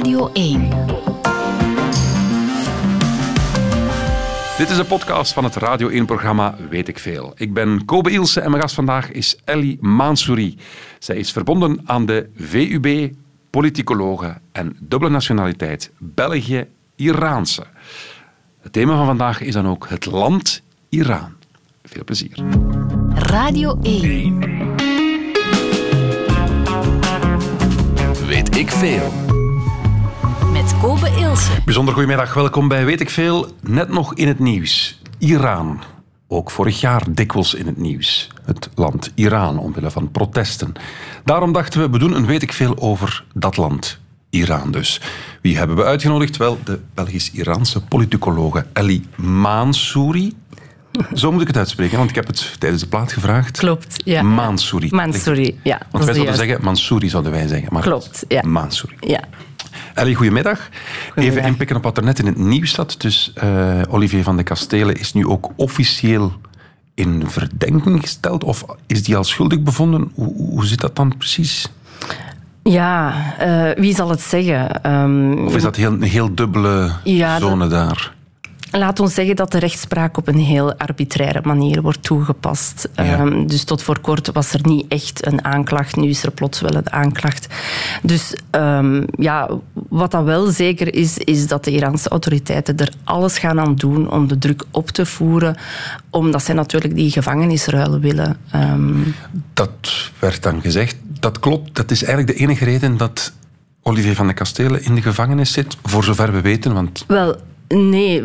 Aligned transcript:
Radio 0.00 0.30
1. 0.32 0.68
Dit 4.58 4.70
is 4.70 4.78
een 4.78 4.86
podcast 4.86 5.32
van 5.32 5.44
het 5.44 5.56
Radio 5.56 6.02
1-programma 6.02 6.54
Weet 6.70 6.88
ik 6.88 6.98
Veel. 6.98 7.32
Ik 7.36 7.54
ben 7.54 7.84
Kobe 7.84 8.10
Ilse 8.10 8.40
en 8.40 8.50
mijn 8.50 8.62
gast 8.62 8.74
vandaag 8.74 9.10
is 9.10 9.38
Ellie 9.44 9.78
Mansouri. 9.80 10.56
Zij 10.98 11.16
is 11.16 11.32
verbonden 11.32 11.80
aan 11.84 12.06
de 12.06 12.28
VUB, 12.36 13.12
politicologe 13.50 14.40
en 14.52 14.76
dubbele 14.80 15.10
nationaliteit 15.10 15.90
België-Iraanse. 15.98 17.66
Het 18.60 18.72
thema 18.72 18.96
van 18.96 19.06
vandaag 19.06 19.40
is 19.40 19.54
dan 19.54 19.68
ook 19.68 19.88
het 19.88 20.06
land 20.06 20.62
Iran. 20.88 21.32
Veel 21.82 22.04
plezier. 22.04 22.44
Radio 23.14 23.78
1. 23.82 24.38
Weet 28.26 28.56
ik 28.56 28.70
Veel. 28.70 29.29
Met 30.70 30.80
Kobe 30.80 31.10
Ilse. 31.18 31.50
Bijzonder 31.64 31.94
goedemiddag, 31.94 32.34
welkom 32.34 32.68
bij 32.68 32.84
Weet 32.84 33.00
ik 33.00 33.10
Veel. 33.10 33.46
Net 33.60 33.88
nog 33.88 34.14
in 34.14 34.28
het 34.28 34.38
nieuws. 34.38 35.00
Iran. 35.18 35.82
Ook 36.28 36.50
vorig 36.50 36.80
jaar 36.80 37.02
dikwijls 37.10 37.54
in 37.54 37.66
het 37.66 37.76
nieuws. 37.76 38.28
Het 38.44 38.68
land 38.74 39.12
Iran, 39.14 39.58
omwille 39.58 39.90
van 39.90 40.10
protesten. 40.10 40.72
Daarom 41.24 41.52
dachten 41.52 41.80
we, 41.80 41.90
we 41.90 41.98
doen 41.98 42.16
een 42.16 42.26
Weet 42.26 42.42
ik 42.42 42.52
Veel 42.52 42.78
over 42.78 43.24
dat 43.34 43.56
land. 43.56 43.98
Iran 44.30 44.70
dus. 44.70 45.00
Wie 45.40 45.58
hebben 45.58 45.76
we 45.76 45.84
uitgenodigd? 45.84 46.36
Wel, 46.36 46.58
de 46.64 46.80
Belgisch-Iraanse 46.94 47.80
politicologe 47.80 48.66
Ellie 48.72 49.02
Mansouri. 49.16 50.36
Zo 51.14 51.32
moet 51.32 51.40
ik 51.40 51.46
het 51.46 51.56
uitspreken, 51.56 51.98
want 51.98 52.10
ik 52.10 52.16
heb 52.16 52.26
het 52.26 52.56
tijdens 52.58 52.82
de 52.82 52.88
plaat 52.88 53.12
gevraagd. 53.12 53.58
Klopt, 53.58 54.02
ja. 54.04 54.22
Mansouri. 54.22 54.88
Mansouri, 54.90 55.60
ja. 55.62 55.80
Want 55.90 56.04
wij 56.04 56.14
zouden 56.14 56.36
zeggen, 56.36 56.58
Mansouri 56.62 57.08
zouden 57.08 57.32
wij 57.32 57.46
zeggen. 57.46 57.68
Maar 57.72 57.82
Klopt, 57.82 58.24
ja. 58.28 58.42
Mansouri. 58.46 58.96
Ja. 59.00 59.20
Goedemiddag. 59.94 60.68
Even 61.14 61.42
inpikken 61.42 61.76
op 61.76 61.82
wat 61.82 61.96
er 61.96 62.02
net 62.04 62.18
in 62.18 62.26
het 62.26 62.36
nieuws 62.38 62.70
staat. 62.70 63.00
Dus 63.00 63.32
eh, 63.34 63.80
Olivier 63.88 64.22
van 64.22 64.36
de 64.36 64.42
Kastelen 64.42 64.94
is 65.00 65.12
nu 65.12 65.26
ook 65.26 65.50
officieel 65.56 66.32
in 66.94 67.22
verdenking 67.26 68.00
gesteld? 68.00 68.44
Of 68.44 68.64
is 68.86 69.02
die 69.02 69.16
al 69.16 69.24
schuldig 69.24 69.60
bevonden? 69.62 70.10
Hoe, 70.14 70.34
hoe 70.36 70.66
zit 70.66 70.80
dat 70.80 70.96
dan 70.96 71.16
precies? 71.16 71.68
Ja, 72.62 73.14
eh, 73.38 73.82
wie 73.82 73.94
zal 73.94 74.10
het 74.10 74.20
zeggen? 74.20 74.82
Ehm, 74.82 75.32
Of 75.46 75.56
is 75.56 75.62
dat 75.62 75.76
heel, 75.76 75.92
een 75.92 76.02
heel 76.02 76.34
dubbele 76.34 76.90
Ja, 77.04 77.38
zone 77.38 77.66
daar? 77.66 78.12
Laat 78.70 79.00
ons 79.00 79.14
zeggen 79.14 79.36
dat 79.36 79.52
de 79.52 79.58
rechtspraak 79.58 80.16
op 80.16 80.28
een 80.28 80.38
heel 80.38 80.74
arbitraire 80.74 81.40
manier 81.44 81.82
wordt 81.82 82.02
toegepast. 82.02 82.88
Ja. 82.94 83.02
Ehm, 83.04 83.46
dus 83.46 83.64
tot 83.64 83.82
voor 83.82 84.00
kort 84.00 84.32
was 84.32 84.52
er 84.52 84.60
niet 84.62 84.84
echt 84.88 85.26
een 85.26 85.44
aanklacht, 85.44 85.96
nu 85.96 86.08
is 86.08 86.22
er 86.22 86.30
plots 86.30 86.60
wel 86.60 86.74
een 86.74 86.92
aanklacht. 86.92 87.46
Dus 88.02 88.34
ehm, 88.50 89.04
ja, 89.18 89.50
wat 89.88 90.10
dat 90.10 90.24
wel 90.24 90.50
zeker 90.50 90.94
is, 90.94 91.18
is 91.18 91.46
dat 91.46 91.64
de 91.64 91.70
Iraanse 91.70 92.08
autoriteiten 92.08 92.76
er 92.76 92.92
alles 93.04 93.38
gaan 93.38 93.60
aan 93.60 93.74
doen 93.74 94.10
om 94.10 94.28
de 94.28 94.38
druk 94.38 94.64
op 94.70 94.88
te 94.88 95.06
voeren, 95.06 95.56
omdat 96.10 96.42
zij 96.42 96.54
natuurlijk 96.54 96.94
die 96.94 97.10
gevangenisruil 97.10 98.00
willen. 98.00 98.36
Ehm, 98.50 98.98
Dat 99.54 100.10
werd 100.18 100.42
dan 100.42 100.60
gezegd. 100.60 100.96
Dat 101.20 101.38
klopt. 101.38 101.74
Dat 101.74 101.90
is 101.90 102.04
eigenlijk 102.04 102.38
de 102.38 102.44
enige 102.44 102.64
reden 102.64 102.96
dat 102.96 103.32
Olivier 103.82 104.14
van 104.14 104.26
de 104.26 104.32
Kastelen 104.32 104.84
in 104.84 104.94
de 104.94 105.02
gevangenis 105.02 105.52
zit. 105.52 105.76
Voor 105.82 106.04
zover 106.04 106.32
we 106.32 106.40
weten. 106.40 106.72
Want 106.74 107.04
Wel, 107.06 107.36
nee. 107.74 108.22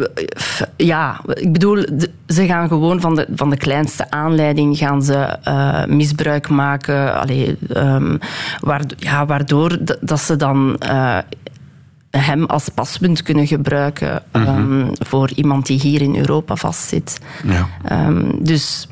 Ja, 0.77 1.19
ik 1.33 1.51
bedoel, 1.53 1.85
ze 2.27 2.45
gaan 2.45 2.67
gewoon 2.67 3.01
van 3.01 3.15
de, 3.15 3.27
van 3.35 3.49
de 3.49 3.57
kleinste 3.57 4.11
aanleiding 4.11 4.77
gaan 4.77 5.03
ze 5.03 5.15
eh, 5.15 5.85
misbruik 5.85 6.49
maken. 6.49 7.19
Allee, 7.21 7.57
ehm, 7.73 8.17
waardo- 8.59 8.95
ja, 8.97 9.25
waardoor 9.25 9.77
dat 10.01 10.19
ze 10.19 10.35
dan... 10.35 10.75
eh, 10.79 11.17
hem 12.17 12.45
als 12.45 12.69
paspunt 12.69 13.21
kunnen 13.23 13.47
gebruiken 13.47 14.23
ehm, 14.31 14.85
voor 14.91 15.31
iemand 15.35 15.65
die 15.65 15.79
hier 15.79 16.01
in 16.01 16.15
Europa 16.15 16.55
vastzit. 16.55 17.19
ja. 17.43 17.67
Ehm, 17.83 18.29
dus 18.39 18.87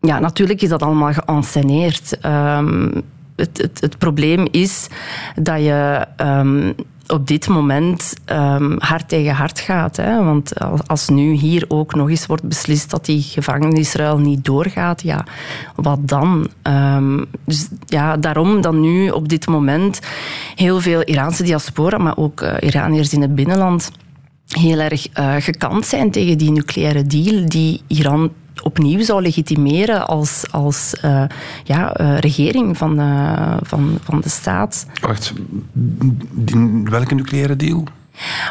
ja, 0.00 0.18
natuurlijk 0.18 0.62
is 0.62 0.68
dat 0.68 0.82
allemaal 0.82 1.12
geënsceneerd. 1.12 2.18
Het, 3.36 3.58
het, 3.58 3.80
het 3.80 3.98
probleem 3.98 4.46
is 4.50 4.86
dat 5.34 5.58
je 5.60 6.06
op 7.06 7.26
dit 7.26 7.48
moment 7.48 8.14
ehm, 8.24 8.76
hard 8.78 9.08
tegen 9.08 9.34
hard 9.34 9.60
gaat. 9.60 9.96
Hè? 9.96 10.24
Want 10.24 10.52
als, 10.86 11.08
nu 11.08 11.32
hier 11.32 11.64
ook 11.68 11.94
nog 11.94 12.10
eens 12.10 12.26
wordt 12.26 12.48
beslist 12.48 12.90
dat 12.90 13.04
die 13.04 13.22
gevangenisruil 13.22 14.18
niet 14.18 14.44
doorgaat, 14.44 15.02
ja, 15.02 15.24
wat 15.74 16.08
dan? 16.08 16.48
Ehm, 16.62 17.24
dus 17.44 17.68
ja, 17.86 18.16
daarom 18.16 18.60
dan 18.60 18.80
nu 18.80 19.08
op 19.08 19.28
dit 19.28 19.46
moment 19.46 20.00
heel 20.54 20.80
veel 20.80 21.02
Iraanse 21.02 21.42
diaspora, 21.42 21.98
maar 21.98 22.16
ook 22.16 22.40
eh, 22.40 22.68
Iraniërs 22.68 23.12
in 23.12 23.22
het 23.22 23.34
binnenland 23.34 23.90
heel 24.48 24.78
erg 24.78 25.08
eh, 25.08 25.34
gekant 25.38 25.86
zijn 25.86 26.10
tegen 26.10 26.38
die 26.38 26.50
nucleaire 26.50 27.02
deal 27.06 27.48
die 27.48 27.82
Iran 27.86 28.30
opnieuw 28.62 29.02
zou 29.02 29.22
legitimeren 29.22 30.06
als, 30.06 30.44
als 30.50 30.94
eh, 31.00 31.24
ja, 31.64 31.92
eh, 31.94 32.18
regering 32.18 32.76
van, 32.76 32.98
eh, 32.98 33.56
van, 33.62 33.98
van 34.02 34.20
de 34.20 34.28
staat. 34.28 34.86
Wacht, 35.00 35.32
die- 36.32 36.82
welke 36.84 37.14
nucleaire 37.14 37.56
deal? 37.56 37.84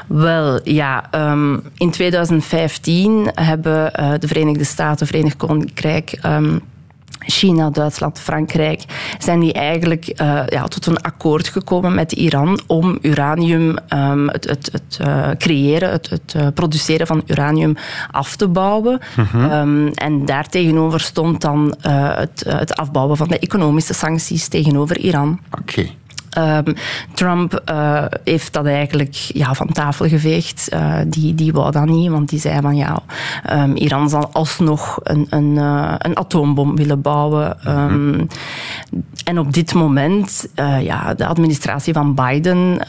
Wel, 0.07 0.59
ja, 0.69 1.07
ehm, 1.11 1.57
in 1.77 1.91
2015 1.91 3.29
hebben 3.33 3.91
de 4.19 4.27
Verenigde 4.27 4.63
Staten, 4.63 5.07
Verenigd 5.07 5.37
Koninkrijk, 5.37 6.17
ehm, 6.21 6.57
China, 7.19 7.69
Duitsland, 7.69 8.19
Frankrijk, 8.19 8.83
zijn 9.17 9.39
die 9.39 9.53
eigenlijk 9.53 10.07
eh, 10.07 10.39
ja, 10.47 10.63
tot 10.63 10.85
een 10.85 11.01
akkoord 11.01 11.47
gekomen 11.47 11.95
met 11.95 12.11
Iran 12.11 12.59
om 12.67 12.97
uranium, 13.01 13.77
ehm, 13.87 14.27
het, 14.27 14.49
het, 14.49 14.69
het 14.71 14.97
eh, 15.01 15.29
creëren, 15.37 15.91
het, 15.91 16.09
het 16.09 16.33
eh, 16.35 16.47
produceren 16.53 17.07
van 17.07 17.23
uranium 17.25 17.75
af 18.11 18.35
te 18.35 18.47
bouwen. 18.47 18.99
Ehm, 19.33 19.87
en 19.87 20.25
daartegenover 20.25 20.99
stond 20.99 21.41
dan 21.41 21.75
het, 21.81 22.43
het 22.47 22.75
afbouwen 22.75 23.17
van 23.17 23.27
de 23.27 23.39
economische 23.39 23.93
sancties 23.93 24.47
tegenover 24.47 24.97
Iran. 24.97 25.39
Oké. 25.59 25.89
Ehm, 26.33 26.73
Trump 27.13 27.53
eh, 27.53 28.05
heeft 28.23 28.53
dat 28.53 28.65
eigenlijk 28.65 29.13
ja, 29.13 29.53
van 29.53 29.67
tafel 29.67 30.07
geveegd. 30.07 30.69
Eh, 30.69 30.95
die, 31.07 31.35
die 31.35 31.53
wou 31.53 31.71
dat 31.71 31.85
niet, 31.85 32.09
want 32.09 32.29
die 32.29 32.39
zei 32.39 32.61
van 32.61 32.75
ja, 32.75 33.01
ehm, 33.43 33.75
Iran 33.75 34.09
zal 34.09 34.29
alsnog 34.31 34.99
een, 35.03 35.27
een, 35.29 35.57
eh, 35.57 35.95
een 35.97 36.17
atoombom 36.17 36.75
willen 36.75 37.01
bouwen. 37.01 37.63
Ehm, 37.63 38.25
En 39.23 39.39
op 39.39 39.53
dit 39.53 39.73
moment, 39.73 40.47
ja, 40.81 41.13
de 41.13 41.25
administratie 41.25 41.93
van 41.93 42.15
Biden. 42.15 42.79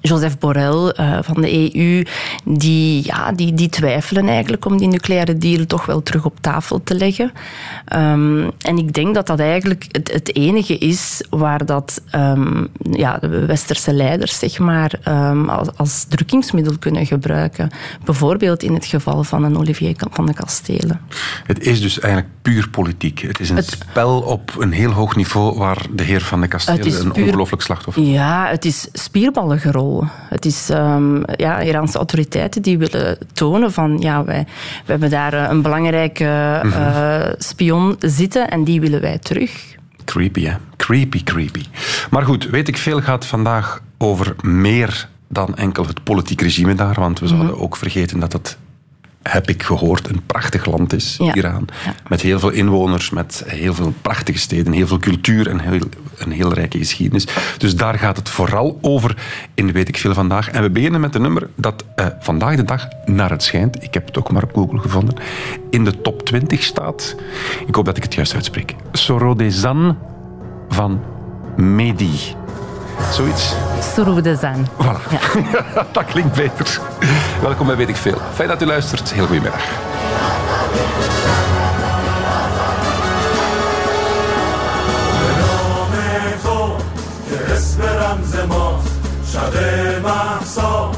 Joseph 0.00 0.38
Borrell 0.38 0.88
eh, 0.88 1.18
van 1.22 1.40
de 1.40 1.74
EU, 1.74 2.04
die, 2.44 3.06
ja, 3.06 3.32
die, 3.32 3.54
die 3.54 3.68
twijfelen 3.68 4.28
eigenlijk 4.28 4.64
om 4.64 4.76
die 4.78 4.88
nucleaire 4.88 5.36
deal 5.38 5.66
toch 5.66 5.86
wel 5.86 6.02
terug 6.02 6.24
op 6.24 6.40
tafel 6.40 6.82
te 6.82 6.94
leggen. 6.94 7.32
Ehm, 7.84 8.48
en 8.58 8.78
ik 8.78 8.92
denk 8.92 9.14
dat 9.14 9.26
dat 9.26 9.40
eigenlijk 9.40 9.84
het, 9.90 10.12
het 10.12 10.34
enige 10.36 10.78
is 10.78 11.24
waar 11.30 11.66
dat, 11.66 12.02
ehm, 12.10 12.64
ja, 12.90 13.18
de 13.18 13.46
westerse 13.46 13.92
leiders 13.92 14.38
zeg 14.38 14.58
maar, 14.58 14.92
ehm, 15.02 15.48
als, 15.48 15.68
als 15.76 16.04
drukkingsmiddel 16.08 16.78
kunnen 16.78 17.06
gebruiken. 17.06 17.70
Bijvoorbeeld 18.04 18.62
in 18.62 18.74
het 18.74 18.86
geval 18.86 19.24
van 19.24 19.44
een 19.44 19.58
Olivier 19.58 19.94
van 20.10 20.26
de 20.26 20.34
Kastelen. 20.34 21.00
Het 21.46 21.66
is 21.66 21.80
dus 21.80 22.00
eigenlijk 22.00 22.32
puur 22.42 22.68
politiek. 22.68 23.20
Het 23.20 23.40
is 23.40 23.50
een 23.50 23.56
Het- 23.56 23.78
spel 23.90 24.20
op 24.20 24.54
een 24.58 24.72
heel 24.72 24.90
hoog 24.90 25.16
niveau 25.16 25.58
waar 25.58 25.86
de 25.90 26.02
heer 26.02 26.20
van 26.20 26.40
de 26.40 26.48
Kastelen 26.48 26.86
is 26.86 26.98
een 26.98 27.14
ongelooflijk 27.14 27.62
slachtoffer 27.62 28.02
Ja, 28.02 28.46
het 28.48 28.64
is 28.64 28.88
spierballengerol. 28.92 29.79
Het 30.28 30.44
is 30.44 30.70
ehm, 30.70 31.22
ja, 31.36 31.60
Iraanse 31.60 31.96
autoriteiten 31.96 32.62
die 32.62 32.78
willen 32.78 33.18
tonen 33.32 33.72
van 33.72 33.98
ja, 33.98 34.24
wij, 34.24 34.44
we 34.84 34.90
hebben 34.90 35.10
daar 35.10 35.32
eh, 35.32 35.46
een 35.50 35.62
belangrijke 35.62 36.24
eh, 36.62 37.32
spion 37.38 37.96
zitten 37.98 38.50
en 38.50 38.64
die 38.64 38.80
willen 38.80 39.00
wij 39.00 39.18
terug. 39.18 39.78
Creepy, 40.04 40.44
hè? 40.44 40.54
Creepy, 40.76 41.22
creepy. 41.24 41.62
Maar 42.10 42.22
goed, 42.22 42.50
weet 42.50 42.68
ik 42.68 42.76
veel 42.76 43.00
gaat 43.00 43.26
vandaag 43.26 43.80
over 43.98 44.34
meer 44.42 45.08
dan 45.28 45.54
enkel 45.56 45.86
het 45.86 46.04
politiek 46.04 46.40
regime 46.40 46.74
daar. 46.74 46.94
Want 46.94 47.18
we 47.20 47.26
zouden 47.26 47.50
Mhm. 47.54 47.62
ook 47.62 47.76
vergeten 47.76 48.20
dat 48.20 48.32
het, 48.32 48.58
heb 49.22 49.48
ik 49.48 49.62
gehoord, 49.62 50.08
een 50.08 50.22
prachtig 50.26 50.64
land 50.64 50.92
is, 50.92 51.16
Ja. 51.18 51.34
Iran. 51.34 51.68
Ja. 51.84 51.94
Met 52.08 52.20
heel 52.20 52.38
veel 52.38 52.50
inwoners, 52.50 53.10
met 53.10 53.44
heel 53.46 53.74
veel 53.74 53.94
prachtige 54.02 54.38
steden, 54.38 54.72
heel 54.72 54.86
veel 54.86 54.98
cultuur 54.98 55.48
en 55.48 55.60
heel, 55.60 55.80
een 56.16 56.32
heel 56.32 56.52
rijke 56.52 56.78
geschiedenis. 56.78 57.26
Dus 57.58 57.76
daar 57.76 57.98
gaat 57.98 58.16
het 58.16 58.28
vooral 58.28 58.78
over 58.80 59.16
in 59.54 59.72
Weet 59.72 59.88
ik 59.88 59.96
Veel 59.96 60.14
vandaag. 60.14 60.50
En 60.50 60.62
we 60.62 60.70
beginnen 60.70 61.00
met 61.00 61.14
een 61.14 61.22
nummer 61.22 61.48
dat 61.54 61.84
eh, 61.94 62.06
vandaag 62.20 62.56
de 62.56 62.64
dag, 62.64 62.88
naar 63.04 63.30
het 63.30 63.42
schijnt, 63.42 63.82
ik 63.82 63.94
heb 63.94 64.06
het 64.06 64.18
ook 64.18 64.32
maar 64.32 64.42
op 64.42 64.54
Google 64.54 64.78
gevonden, 64.78 65.14
in 65.70 65.84
de 65.84 66.00
top 66.00 66.22
20 66.26 66.62
staat. 66.62 67.16
Ik 67.66 67.74
hoop 67.74 67.84
dat 67.84 67.96
ik 67.96 68.02
het 68.02 68.14
juist 68.14 68.34
uitspreek. 68.34 68.74
Sorodezan 68.92 69.98
van 70.68 71.00
Mehdi. 71.56 72.34
Zoiets. 73.11 73.53
Surudezan. 73.93 74.67
Voilà. 74.77 74.99
dat 75.91 76.05
klinkt 76.05 76.35
beter. 76.35 76.79
Welkom 77.41 77.67
bij 77.67 77.75
Weet 77.75 77.89
ik 77.89 77.95
Veel. 77.95 78.17
Fijn 78.33 78.47
dat 78.47 78.61
u 78.61 78.65
luistert. 78.65 79.11
Heel 79.13 79.25
goedemiddag. 79.25 79.61
نام 85.39 85.91
تو 86.43 86.77
که 87.29 87.53
اسم 87.53 87.81
رمز 87.81 88.35
ماست 88.35 88.95
شب 89.33 89.55
محسا 90.03 90.91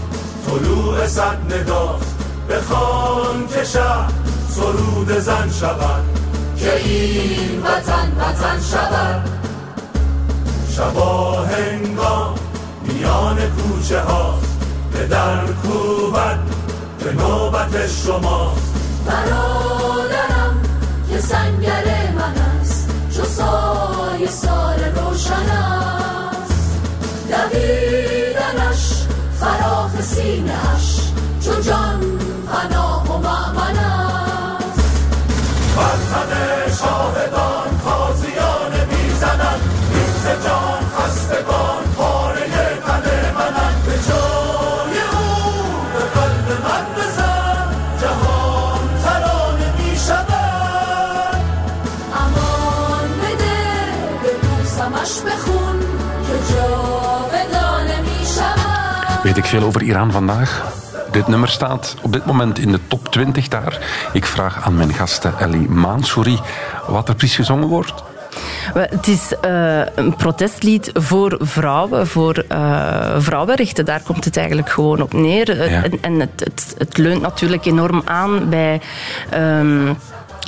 طلوع 0.47 1.07
صد 1.07 1.53
نداست 1.53 2.15
بخوان 2.49 3.47
که 3.47 3.63
شب 3.63 4.07
سرود 4.49 5.19
زن 5.19 5.51
شود 5.59 6.03
که 6.57 6.75
این 6.75 7.61
وطن 7.61 8.11
وطن 8.19 8.61
شود 8.71 9.29
شبا 10.76 11.42
هنگام 11.42 12.34
میان 12.82 13.36
کوچه 13.36 14.00
هاست. 14.00 14.58
به 14.92 15.06
در 15.06 15.46
کوبت 15.46 16.38
به 17.04 17.12
نوبت 17.12 17.86
شماست. 17.86 18.74
برادرم 19.06 20.62
که 21.10 21.20
سنگر 21.20 21.84
من 22.16 22.34
است 22.60 22.90
چو 23.16 23.24
سای 23.24 24.26
سال 24.26 24.78
روشن 24.96 25.50
است. 25.50 26.80
دویدنش 27.28 29.06
فراخ 29.40 30.00
سینهش 30.00 31.12
چو 31.44 31.60
جان 31.60 32.00
پناه 32.52 33.14
و 33.14 33.18
معمن 33.18 33.78
است. 33.78 34.80
Weet 59.22 59.36
ik 59.36 59.44
veel 59.44 59.62
over 59.62 59.82
Iran 59.82 60.12
vandaag? 60.12 60.72
Dit 61.10 61.26
nummer 61.28 61.48
staat 61.48 61.96
op 62.02 62.12
dit 62.12 62.24
moment 62.24 62.58
in 62.58 62.72
de 62.72 62.80
top 62.88 63.08
20 63.08 63.48
daar. 63.48 63.78
Ik 64.12 64.24
vraag 64.26 64.62
aan 64.64 64.74
mijn 64.74 64.92
gasten 64.92 65.38
Ellie 65.38 65.68
Mansouri 65.68 66.38
wat 66.86 67.08
er 67.08 67.14
precies 67.14 67.36
gezongen 67.36 67.68
wordt. 67.68 68.02
Het 68.74 69.08
is 69.08 69.34
eh, 69.40 69.80
een 69.94 70.16
protestlied 70.16 70.90
voor 70.94 71.36
vrouwen, 71.40 72.06
voor 72.06 72.44
eh, 72.48 73.14
vrouwenrechten. 73.18 73.84
Daar 73.84 74.02
komt 74.02 74.24
het 74.24 74.36
eigenlijk 74.36 74.70
gewoon 74.70 75.00
op 75.02 75.12
neer. 75.12 75.70
Ja. 75.70 75.82
En, 75.82 75.98
en 76.00 76.20
het, 76.20 76.30
het, 76.36 76.74
het 76.78 76.96
leunt 76.96 77.22
natuurlijk 77.22 77.64
enorm 77.64 78.02
aan 78.04 78.48
bij. 78.48 78.80
ehm, 79.30 79.92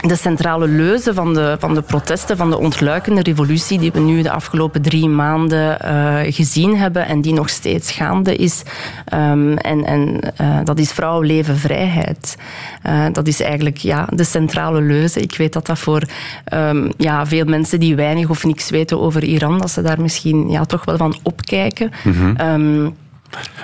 de 0.09 0.17
centrale 0.17 0.69
leuze 0.69 1.15
van 1.15 1.35
de, 1.35 1.57
van 1.59 1.75
de 1.75 1.83
protesten, 1.83 2.37
van 2.37 2.51
de 2.51 2.59
ontluikende 2.59 3.23
revolutie 3.23 3.79
die 3.79 3.93
we 3.93 4.01
nu 4.01 4.23
de 4.23 4.31
afgelopen 4.31 4.83
drie 4.83 5.09
maanden 5.09 5.81
eh, 5.81 6.33
gezien 6.35 6.77
hebben 6.77 7.07
en 7.07 7.21
die 7.21 7.33
nog 7.33 7.49
steeds 7.49 7.91
gaande 7.91 8.37
is. 8.37 8.63
Ehm, 9.05 9.53
en 9.53 9.85
en 9.85 10.21
eh, 10.37 10.59
dat 10.65 10.79
is 10.79 10.93
vrouw, 10.93 11.21
leven, 11.21 11.57
vrijheid. 11.57 12.37
Eh, 12.83 13.07
dat 13.13 13.27
is 13.27 13.41
eigenlijk 13.41 13.77
ja, 13.77 14.09
de 14.11 14.25
centrale 14.25 14.81
leuze. 14.81 15.21
Ik 15.21 15.37
weet 15.37 15.53
dat 15.53 15.67
dat 15.67 15.79
voor 15.79 16.03
ehm, 16.45 16.91
ja, 16.97 17.27
veel 17.27 17.45
mensen 17.45 17.81
die 17.81 17.97
weinig 17.97 18.31
of 18.31 18.45
niks 18.45 18.71
weten 18.71 19.01
over 19.01 19.25
Iran, 19.25 19.59
dat 19.59 19.71
ze 19.71 19.83
daar 19.83 20.01
misschien 20.01 20.49
ja, 20.51 20.65
toch 20.65 20.85
wel 20.85 20.97
van 20.97 21.17
opkijken. 21.23 21.91
Ehm, 22.37 22.89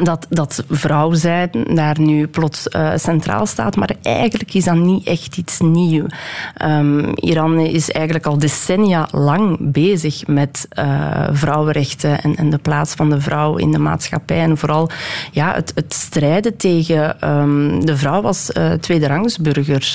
dat, 0.02 0.26
dat 0.28 0.64
vrouw 0.68 1.12
zijn 1.12 1.50
daar 1.74 2.00
nu 2.00 2.26
plots 2.26 2.68
eh, 2.68 2.90
centraal 2.96 3.46
staat. 3.46 3.76
Maar 3.76 3.90
eigenlijk 4.02 4.54
is 4.54 4.64
dat 4.64 4.74
niet 4.74 5.06
echt 5.06 5.36
iets 5.36 5.58
nieuws. 5.60 6.12
Ehm, 6.56 7.12
Iran 7.14 7.58
is 7.58 7.90
eigenlijk 7.90 8.26
al 8.26 8.38
decennia 8.38 9.08
lang 9.10 9.56
bezig 9.60 10.26
met 10.26 10.66
eh, 10.68 11.28
vrouwenrechten 11.32 12.22
en, 12.22 12.36
en, 12.36 12.50
de 12.50 12.58
plaats 12.58 12.94
van 12.94 13.10
de 13.10 13.20
vrouw 13.20 13.56
in 13.56 13.70
de 13.70 13.78
maatschappij. 13.78 14.40
En 14.40 14.58
vooral 14.58 14.90
ja, 15.30 15.54
het, 15.54 15.72
het 15.74 15.94
strijden 15.94 16.56
tegen 16.56 17.20
ehm, 17.20 17.80
de 17.80 17.96
vrouw 17.96 18.22
als 18.22 18.52
eh, 18.52 18.72
tweederangsburger, 18.72 19.94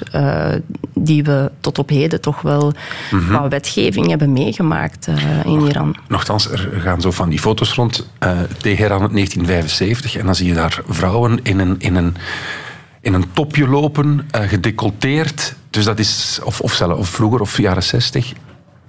die 0.93 1.23
we 1.23 1.51
tot 1.59 1.79
op 1.79 1.89
heden 1.89 2.21
toch 2.21 2.41
wel 2.41 2.73
mhm. 3.11 3.49
wetgeving 3.49 4.07
hebben 4.07 4.33
meegemaakt 4.33 5.07
in 5.43 5.59
Iran. 5.59 5.95
Nochtans, 6.07 6.51
er 6.51 6.69
gaan 6.81 7.01
zo 7.01 7.11
van 7.11 7.29
die 7.29 7.39
foto's 7.39 7.73
rond. 7.73 8.09
Teheran 8.57 9.09
1955. 9.11 9.64
En 10.15 10.25
dan 10.25 10.35
zie 10.35 10.47
je 10.47 10.53
daar 10.53 10.81
vrouwen 10.87 11.39
in 11.43 11.59
een, 11.59 11.75
in 11.79 11.95
een, 11.95 12.15
in 13.01 13.13
een 13.13 13.25
topje 13.33 13.67
lopen, 13.67 14.27
uh, 14.35 14.41
gedecolteerd. 14.41 15.55
Dus 15.69 15.85
dat 15.85 15.99
is, 15.99 16.39
of, 16.43 16.61
of, 16.61 16.73
zelf, 16.73 16.97
of 16.97 17.09
vroeger, 17.09 17.41
of 17.41 17.57
jaren 17.57 17.83
60. 17.83 18.33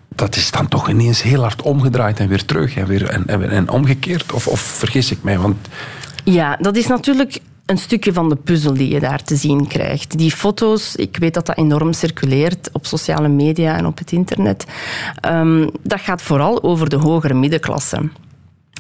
Dat 0.08 0.36
is 0.36 0.50
dan 0.50 0.68
toch 0.68 0.88
ineens 0.88 1.22
heel 1.22 1.40
hard 1.40 1.62
omgedraaid 1.62 2.20
en 2.20 2.28
weer 2.28 2.44
terug 2.44 2.76
en, 2.76 2.86
weer, 2.86 3.08
en, 3.08 3.50
en, 3.50 3.68
omgekeerd. 3.68 4.32
Of, 4.32 4.46
of 4.46 4.60
vergis 4.60 5.10
ik 5.10 5.22
mij? 5.22 5.38
Want... 5.38 5.56
Ja, 6.24 6.56
dat 6.60 6.76
is 6.76 6.86
natuurlijk 6.86 7.40
een 7.66 7.78
stukje 7.78 8.12
van 8.12 8.28
de 8.28 8.36
puzzel 8.36 8.74
die 8.74 8.88
je 8.88 9.00
daar 9.00 9.22
te 9.22 9.36
zien 9.36 9.66
krijgt. 9.66 10.18
Die 10.18 10.30
foto's, 10.30 10.96
ik 10.96 11.16
weet 11.16 11.34
dat 11.34 11.46
dat 11.46 11.56
enorm 11.56 11.92
circuleert 11.92 12.68
op 12.72 12.86
sociale 12.86 13.28
media 13.28 13.76
en 13.76 13.86
op 13.86 13.98
het 13.98 14.12
internet. 14.12 14.64
Ehm, 15.20 15.68
dat 15.82 16.00
gaat 16.00 16.22
vooral 16.22 16.62
over 16.62 16.88
de 16.88 16.96
hogere 16.96 17.34
middenklasse. 17.34 18.08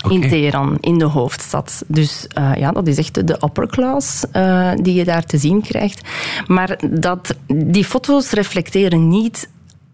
In. 0.08 0.20
Teheran, 0.20 0.76
in 0.80 0.98
de 0.98 1.04
hoofdstad. 1.04 1.82
Dus 1.86 2.26
eh, 2.26 2.50
ja, 2.56 2.70
dat 2.70 2.86
is 2.86 2.98
echt 2.98 3.26
de- 3.26 3.38
upper 3.44 3.66
class 3.66 4.24
eh, 4.32 4.70
die 4.76 4.94
je 4.94 5.04
daar 5.04 5.24
te 5.24 5.38
zien 5.38 5.62
krijgt. 5.62 6.08
Maar 6.46 6.78
dat, 6.90 7.36
die 7.46 7.84
foto's 7.84 8.30
reflecteren 8.30 9.08
niet 9.08 9.48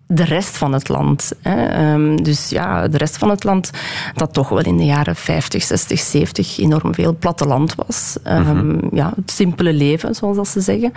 de 0.07 0.25
rest 0.25 0.57
van 0.57 0.73
het 0.73 0.89
land. 0.89 1.33
Hè. 1.43 1.67
Ehm, 1.67 2.17
dus 2.17 2.49
ja, 2.49 2.89
de 2.89 2.97
rest 2.99 3.17
van 3.17 3.31
het 3.31 3.45
land 3.45 3.71
dat 4.15 4.33
toch 4.33 4.49
wel 4.49 4.61
in 4.61 4.77
de 4.77 4.85
jaren 4.85 5.17
50, 5.17 5.63
60, 5.63 6.01
70 6.01 6.59
enorm 6.59 6.95
veel 6.95 7.17
platteland 7.17 7.75
was. 7.75 8.17
Ehm, 8.23 8.79
ja, 8.97 9.13
het 9.17 9.31
simpele 9.31 9.73
leven, 9.73 10.15
zoals 10.15 10.37
dat 10.37 10.49
ze 10.49 10.61
zeggen. 10.61 10.93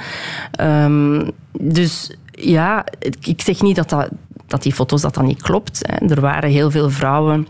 Ehm, 0.51 1.29
dus 1.59 2.11
ja, 2.31 2.85
ik 3.21 3.41
zeg 3.41 3.61
niet 3.61 3.75
dat, 3.75 3.89
dat, 3.89 4.09
dat 4.47 4.63
die 4.63 4.73
foto's 4.73 5.01
dat, 5.01 5.13
dat 5.13 5.23
niet 5.23 5.41
klopt. 5.41 5.79
Hè. 5.81 6.07
Er 6.07 6.21
waren 6.21 6.49
heel 6.49 6.71
veel 6.71 6.89
vrouwen 6.89 7.47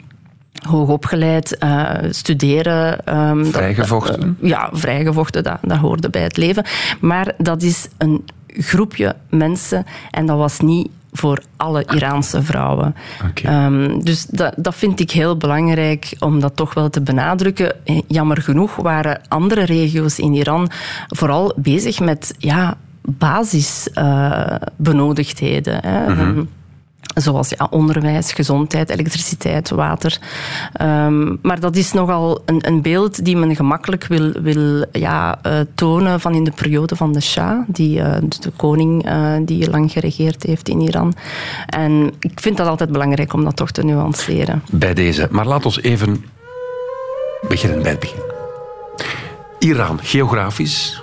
hoogopgeleid, 0.67 1.57
eh 1.57 1.89
studeren. 2.09 3.05
ehm, 3.05 3.43
Vrijgevochten. 3.45 4.37
eh, 4.41 4.49
ja, 4.49 4.69
vrijgevochten, 4.71 5.43
dat, 5.43 5.57
dat 5.61 5.77
hoorde 5.77 6.09
bij 6.09 6.21
het 6.23 6.37
leven. 6.37 6.63
Maar 6.99 7.33
dat 7.37 7.61
is 7.61 7.87
een 7.97 8.25
groepje 8.47 9.15
mensen 9.29 9.85
en 10.11 10.25
dat 10.25 10.37
was 10.37 10.59
niet 10.59 10.89
voor 11.11 11.41
alle 11.57 11.85
Iraanse 11.93 12.43
vrouwen. 12.43 12.95
Ehm, 13.43 13.99
dus 13.99 14.25
dat, 14.25 14.53
dat 14.57 14.75
vind 14.75 14.99
ik 14.99 15.11
heel 15.11 15.37
belangrijk 15.37 16.15
om 16.19 16.39
dat 16.39 16.55
toch 16.55 16.73
wel 16.73 16.89
te 16.89 17.01
benadrukken. 17.01 17.85
Eh, 17.85 17.99
Jammer 18.07 18.41
genoeg 18.41 18.75
waren 18.75 19.21
andere 19.27 19.63
regio's 19.63 20.19
in 20.19 20.33
Iran 20.33 20.69
vooral 21.07 21.53
bezig 21.55 21.99
met 21.99 22.33
ja, 22.37 22.77
basisbenodigdheden. 23.01 25.79
hè. 25.85 26.05
Ehm, 26.05 26.43
Zoals 27.15 27.49
ja, 27.49 27.67
onderwijs, 27.69 28.33
gezondheid, 28.33 28.89
elektriciteit, 28.89 29.69
water. 29.69 30.19
Ehm, 30.73 31.35
maar 31.41 31.59
dat 31.59 31.75
is 31.75 31.91
nogal 31.91 32.41
een, 32.45 32.67
een 32.67 32.81
beeld 32.81 33.25
die 33.25 33.37
men 33.37 33.55
gemakkelijk 33.55 34.05
wil, 34.07 34.31
wil 34.31 34.85
ja, 34.91 35.39
eh, 35.41 35.59
tonen 35.75 36.19
van 36.19 36.33
in 36.33 36.43
de 36.43 36.51
periode 36.51 36.95
van 36.95 37.13
de 37.13 37.21
Shah, 37.21 37.59
die, 37.67 38.01
eh, 38.01 38.21
de 38.39 38.51
koning 38.55 39.05
eh, 39.05 39.33
die 39.41 39.69
lang 39.69 39.91
geregeerd 39.91 40.43
heeft 40.43 40.69
in 40.69 40.81
Iran. 40.81 41.13
En 41.65 42.13
ik 42.19 42.39
vind 42.39 42.57
dat 42.57 42.67
altijd 42.67 42.91
belangrijk 42.91 43.33
om 43.33 43.43
dat 43.43 43.55
toch 43.55 43.71
te 43.71 43.83
nuanceren. 43.83 44.63
bij 44.71 44.93
deze. 44.93 45.27
Maar 45.31 45.45
laat 45.45 45.65
ons 45.65 45.81
even 45.81 46.25
beginnen 47.47 47.81
bij 47.81 47.91
het 47.91 47.99
begin. 47.99 48.19
Iran, 49.59 49.99
geografisch, 50.01 51.01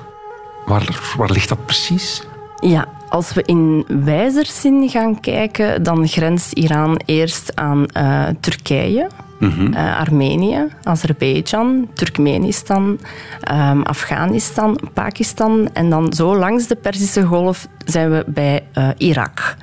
waar, 0.67 1.13
waar 1.17 1.31
ligt 1.31 1.49
dat 1.49 1.67
precies? 1.67 2.23
Ja, 2.61 2.89
als 3.13 3.33
we 3.33 3.43
in 3.43 3.85
wijzerzin 4.05 4.89
gaan 4.89 5.21
kijken, 5.21 5.83
dan 5.83 6.09
grenst 6.09 6.53
Iran 6.53 7.01
eerst 7.05 7.57
aan 7.57 7.87
eh, 7.87 8.23
Turkije, 8.41 9.07
eh, 9.41 9.99
Armenië, 9.99 10.67
Azerbeidzjan, 10.83 11.89
Turkmenistan, 11.95 12.99
ehm, 13.41 13.81
Afghanistan, 13.81 14.79
Pakistan. 14.93 15.69
En 15.73 15.91
dan 15.91 16.13
zo 16.13 16.37
langs 16.37 16.67
de 16.67 16.75
Perzische 16.75 17.23
Golf 17.23 17.69
zijn 17.85 18.11
we 18.11 18.25
bij 18.27 18.65
eh, 18.73 18.89
Irak. 18.97 19.57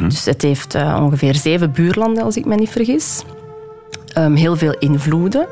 Dus 0.00 0.24
het 0.24 0.42
heeft 0.42 0.74
ongeveer 0.74 1.34
zeven 1.34 1.72
buurlanden, 1.72 2.24
als 2.24 2.36
ik 2.36 2.44
me 2.44 2.54
niet 2.54 2.70
vergis. 2.70 3.22
Ehm, 4.12 4.34
heel 4.34 4.56
veel 4.56 4.74
invloeden. 4.78 5.46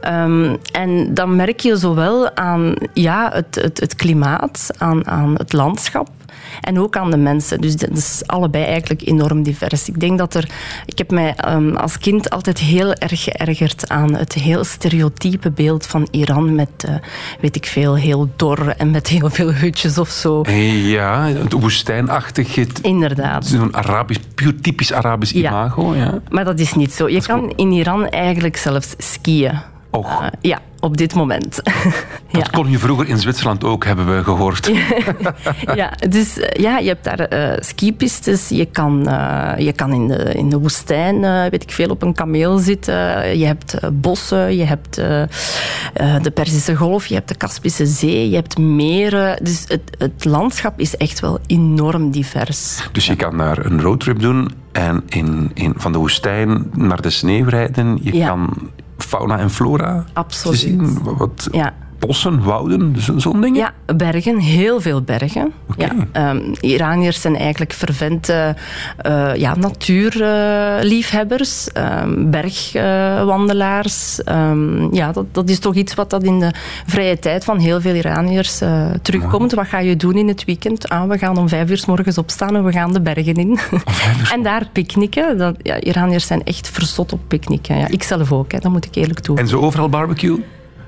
Ehm, 0.00 0.56
en 0.72 1.14
dan 1.14 1.36
merk 1.36 1.60
je 1.60 1.76
zowel 1.76 2.36
aan 2.36 2.74
ja, 2.92 3.30
het, 3.32 3.54
het, 3.54 3.80
het 3.80 3.94
klimaat, 3.94 4.70
aan, 4.78 5.06
aan 5.06 5.34
het 5.36 5.52
landschap 5.52 6.08
en 6.60 6.80
ook 6.80 6.96
aan 6.96 7.10
de 7.10 7.16
mensen. 7.16 7.60
Dus 7.60 7.76
dat 7.76 7.96
is 7.96 8.22
allebei 8.26 8.64
eigenlijk 8.64 9.02
enorm 9.06 9.42
divers. 9.42 9.88
Ik 9.88 10.00
denk 10.00 10.18
dat 10.18 10.34
er... 10.34 10.48
Ik 10.86 10.98
heb 10.98 11.10
mij 11.10 11.34
ehm, 11.36 11.74
als 11.76 11.98
kind 11.98 12.30
altijd 12.30 12.58
heel 12.58 12.92
erg 12.94 13.22
geërgerd 13.22 13.88
aan 13.88 14.14
het 14.14 14.32
heel 14.32 14.64
stereotype 14.64 15.50
beeld 15.50 15.86
van 15.86 16.08
Iran 16.10 16.54
met, 16.54 16.68
eh, 16.78 16.94
weet 17.40 17.56
ik 17.56 17.66
veel, 17.66 17.96
heel 17.96 18.28
dor 18.36 18.68
en 18.68 18.90
met 18.90 19.06
heel 19.08 19.30
veel 19.30 19.52
hutjes 19.52 19.98
of 19.98 20.08
zo. 20.08 20.42
Ja, 20.84 21.26
het 21.26 21.52
woestijnachtig, 21.52 22.54
het- 22.54 22.80
Inderdaad. 22.80 23.46
zo'n 23.46 23.74
Arabisch, 23.76 24.20
puur 24.34 24.60
typisch 24.60 24.92
Arabisch 24.92 25.32
Ja. 25.32 25.50
imago. 25.50 25.94
Ja. 25.94 26.20
Maar 26.30 26.44
dat 26.44 26.58
is 26.58 26.74
niet 26.74 26.92
zo. 26.92 27.08
Je 27.08 27.22
kan 27.22 27.52
in 27.56 27.70
Iran 27.72 28.08
eigenlijk 28.08 28.56
zelfs 28.56 28.94
skiën. 28.98 29.58
Och. 29.94 30.22
Eh, 30.22 30.28
ja, 30.40 30.58
op 30.80 30.96
dit 30.96 31.14
moment. 31.14 31.60
Dat 32.32 32.50
kon 32.50 32.70
je 32.70 32.78
vroeger 32.78 33.08
in 33.08 33.18
Zwitserland 33.18 33.64
ook, 33.64 33.84
hebben 33.84 34.16
we 34.16 34.24
gehoord. 34.24 34.70
ja, 35.74 35.92
dus 36.08 36.38
eh, 36.38 36.62
ja, 36.62 36.78
je 36.78 36.88
hebt 36.88 37.04
daar 37.04 37.18
eh, 37.18 37.56
skipistes. 37.60 38.48
Je 38.48 38.64
kan, 38.64 38.98
je 39.58 39.72
kan 39.76 39.92
in, 39.92 40.08
de, 40.08 40.34
in 40.34 40.48
de 40.48 40.58
woestijn, 40.58 41.20
weet 41.50 41.62
ik 41.62 41.70
veel, 41.72 41.88
op 41.88 42.02
een 42.02 42.14
kameel 42.14 42.58
zitten. 42.58 42.94
Je 43.38 43.46
hebt 43.46 43.78
bossen, 43.92 44.56
je 44.56 44.64
hebt 44.64 44.94
de 46.22 46.30
Perzische 46.34 46.76
Golf, 46.76 47.06
je 47.06 47.14
hebt 47.14 47.28
de 47.28 47.34
Kaspische 47.34 47.86
Zee, 47.86 48.28
je 48.30 48.34
hebt 48.36 48.58
meren. 48.58 49.44
Dus 49.44 49.64
het, 49.68 49.96
het 49.98 50.24
landschap 50.24 50.80
is 50.80 50.96
echt 50.96 51.20
wel 51.20 51.38
enorm 51.46 52.10
divers. 52.10 52.88
Dus 52.92 53.06
je 53.06 53.16
kan 53.16 53.38
daar 53.38 53.64
een 53.64 53.80
roadtrip 53.80 54.20
doen 54.20 54.50
en 54.72 55.02
in, 55.08 55.50
in, 55.54 55.74
van 55.76 55.92
de 55.92 55.98
woestijn 55.98 56.70
naar 56.72 57.00
de 57.02 57.10
sneeuw 57.10 57.48
rijden. 57.48 57.98
Je 58.02 58.16
Ja. 58.16 58.26
kan 58.28 58.70
fauna 58.98 59.38
en 59.38 59.50
flora 59.50 60.04
Absoluut. 60.12 60.58
zien. 60.58 60.98
Wat, 61.02 61.48
Ja. 61.52 61.72
Bossen, 62.06 62.42
wouden, 62.42 62.94
zo- 63.00 63.18
zo'n 63.18 63.40
dingen. 63.40 63.60
Ja, 63.60 63.72
bergen, 63.96 64.38
heel 64.38 64.80
veel 64.80 65.02
bergen. 65.02 65.52
Ja, 65.76 65.90
ehm, 66.12 66.40
Iraniërs 66.60 67.20
zijn 67.20 67.36
eigenlijk 67.36 67.72
fervente 67.72 68.56
eh, 68.96 69.34
ja, 69.36 69.54
natuurliefhebbers, 69.56 71.68
ehm, 71.72 72.30
bergwandelaars. 72.30 74.22
Ehm, 74.22 74.94
ja, 74.94 75.12
dat, 75.12 75.24
dat 75.32 75.48
is 75.48 75.58
toch 75.58 75.74
iets 75.74 75.94
wat 75.94 76.10
dat 76.10 76.22
in 76.22 76.40
de 76.40 76.50
vrije 76.86 77.18
tijd 77.18 77.44
van 77.44 77.58
heel 77.58 77.80
veel 77.80 77.94
Iraniërs 77.94 78.60
eh, 78.60 78.86
terugkomt. 79.02 79.52
Wat 79.54 79.66
ga 79.66 79.78
je 79.78 79.96
doen 79.96 80.16
in 80.16 80.28
het 80.28 80.44
weekend? 80.44 80.88
Ah, 80.88 81.08
we 81.08 81.18
gaan 81.18 81.36
om 81.38 81.48
vijf 81.48 81.70
uur 81.70 81.78
s 81.78 81.86
morgens 81.86 82.18
opstaan 82.18 82.56
en 82.56 82.64
we 82.64 82.72
gaan 82.72 82.92
de 82.92 83.00
bergen 83.00 83.34
in. 83.34 83.58
en 84.34 84.42
daar 84.42 84.68
picknicken. 84.72 85.38
Dat, 85.38 85.54
ja, 85.62 85.80
Iraniërs 85.80 86.26
zijn 86.26 86.44
echt 86.44 86.68
verzot 86.68 87.12
op 87.12 87.20
picknicken. 87.28 87.78
Ja, 87.78 87.88
ik 87.88 88.02
zelf 88.02 88.32
ook, 88.32 88.52
hè, 88.52 88.58
dat 88.58 88.72
moet 88.72 88.84
ik 88.84 88.94
eerlijk 88.94 89.20
toe. 89.20 89.38
En 89.38 89.48
zo 89.48 89.60
overal 89.60 89.88
barbecue. 89.88 90.44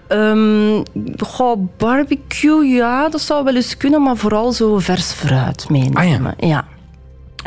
Ehm 0.09 0.83
goh, 1.19 1.69
barbecue, 1.77 2.67
ja, 2.67 3.09
dat 3.09 3.21
zou 3.21 3.45
wel 3.45 3.55
eens 3.55 3.77
kunnen, 3.77 4.03
maar 4.03 4.17
vooral 4.17 4.53
zo 4.53 4.79
vers 4.79 5.13
fruit 5.13 5.69
meenemen. 5.69 6.35
ja. 6.39 6.65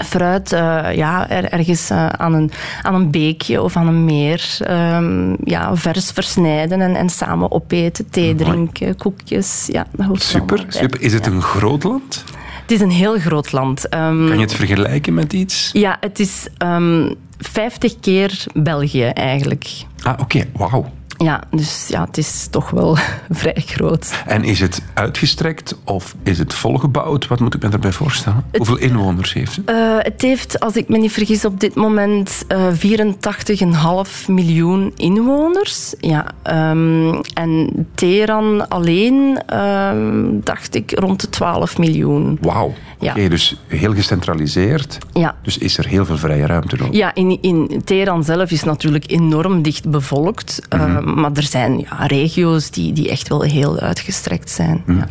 Fruit, 0.06 0.52
eh, 0.52 0.86
ja, 0.96 1.30
er, 1.30 1.44
ergens 1.52 1.90
eh, 1.90 2.08
aan, 2.08 2.34
een, 2.34 2.52
aan 2.82 2.94
een 2.96 3.12
beekje 3.12 3.62
of 3.62 3.76
aan 3.76 3.88
een 3.88 4.06
meer. 4.06 4.58
ehm, 4.60 5.36
ja, 5.44 5.76
vers 5.76 6.12
versnijden 6.12 6.82
en, 6.82 6.96
en 6.96 7.10
samen 7.10 7.52
opeten, 7.52 8.10
thee 8.10 8.36
Mooi. 8.36 8.46
drinken, 8.50 8.96
koekjes. 8.98 9.68
Ja, 9.72 9.86
dat 9.92 10.06
hoort 10.06 10.20
er 10.22 10.26
Super, 10.28 10.66
super. 10.68 11.02
Is 11.02 11.14
het 11.14 11.26
Ja. 11.26 11.32
een 11.32 11.42
groot 11.42 11.84
land? 11.84 12.24
Het 12.62 12.72
is 12.72 12.82
een 12.82 12.92
heel 12.92 13.18
groot 13.20 13.52
land. 13.52 13.90
Ehm, 13.90 14.28
Kan 14.28 14.36
je 14.38 14.42
het 14.44 14.54
vergelijken 14.56 15.14
met 15.14 15.34
iets? 15.34 15.70
Ja, 15.74 15.98
het 16.00 16.20
is 16.20 16.48
ehm 16.58 17.14
50 17.38 18.00
keer 18.00 18.44
België 18.54 19.04
eigenlijk. 19.06 19.68
Ah, 20.04 20.14
oké. 20.20 20.44
Wauw. 20.54 20.86
Ja, 21.24 21.44
dus 21.52 21.88
ja, 21.88 22.06
het 22.06 22.18
is 22.18 22.48
toch 22.50 22.70
wel 22.70 22.98
vrij 23.30 23.64
groot. 23.66 24.24
En 24.26 24.44
is 24.44 24.60
het 24.60 24.82
uitgestrekt 24.94 25.76
of 25.84 26.16
is 26.24 26.38
het 26.38 26.54
volgebouwd? 26.54 27.28
Wat 27.28 27.40
moet 27.40 27.54
ik 27.54 27.62
me 27.62 27.70
daarbij 27.70 27.92
voorstellen? 27.92 28.44
Hoeveel 28.58 28.78
inwoners 28.78 29.34
heeft 29.34 29.56
het? 29.56 29.66
Eh, 29.66 29.76
het 29.98 30.22
heeft, 30.22 30.60
als 30.60 30.76
ik 30.76 30.90
me 30.90 30.98
niet 30.98 31.12
vergis, 31.12 31.46
op 31.46 31.60
dit 31.60 31.76
moment 31.76 32.44
eh 32.48 32.68
84,5 32.72 34.28
miljoen 34.28 34.92
inwoners. 34.96 35.94
Ja, 36.00 36.26
ehm, 36.44 37.22
en 37.34 37.88
Teheran 37.96 38.68
alleen, 38.68 39.42
ehm, 39.46 40.26
dacht 40.44 40.76
ik, 40.76 41.00
rond 41.00 41.22
de 41.22 41.30
12 41.30 41.78
miljoen. 41.78 42.38
Wauw. 42.42 42.74
Ja. 43.00 43.14
Dus 43.30 43.56
heel 43.68 43.94
gecentraliseerd. 43.94 44.98
Ja. 45.14 45.36
Dus 45.42 45.58
is 45.58 45.78
er 45.78 45.88
heel 45.88 46.06
veel 46.06 46.18
vrije 46.18 46.46
ruimte 46.46 46.84
ook. 46.84 46.94
Ja, 46.94 47.16
in, 47.16 47.42
in 47.42 47.82
Teheran 47.86 48.24
zelf 48.24 48.52
is 48.52 48.64
natuurlijk 48.64 49.12
enorm 49.12 49.62
dicht 49.62 49.90
bevolkt. 49.90 50.62
eh, 50.70 51.00
Maar 51.00 51.32
er 51.34 51.44
zijn 51.44 51.80
ja, 51.80 52.06
regio's 52.06 52.72
die, 52.72 52.94
die 52.94 53.10
echt 53.10 53.28
wel 53.28 53.42
heel 53.42 53.80
uitgestrekt 53.80 54.50
zijn. 54.50 54.84
Ja. 54.88 55.08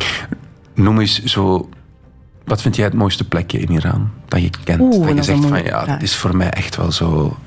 Noem 0.75 0.99
eens 0.99 1.23
zo... 1.23 1.69
Wat 2.45 2.61
vind 2.61 2.75
jij 2.75 2.85
het 2.85 2.93
mooiste 2.93 3.27
plekje 3.27 3.59
in 3.59 3.71
Iran 3.71 4.09
dat 4.27 4.41
je 4.41 4.49
kent? 4.63 4.81
Oeh, 4.81 5.07
dat 5.07 5.15
je 5.15 5.23
zegt 5.23 5.45
van 5.45 5.63
ja, 5.63 5.85
dat 5.85 6.01
is 6.01 6.15
voor 6.15 6.35
mij 6.35 6.49
echt 6.49 6.75
wel 6.75 6.91
zo... 6.91 7.37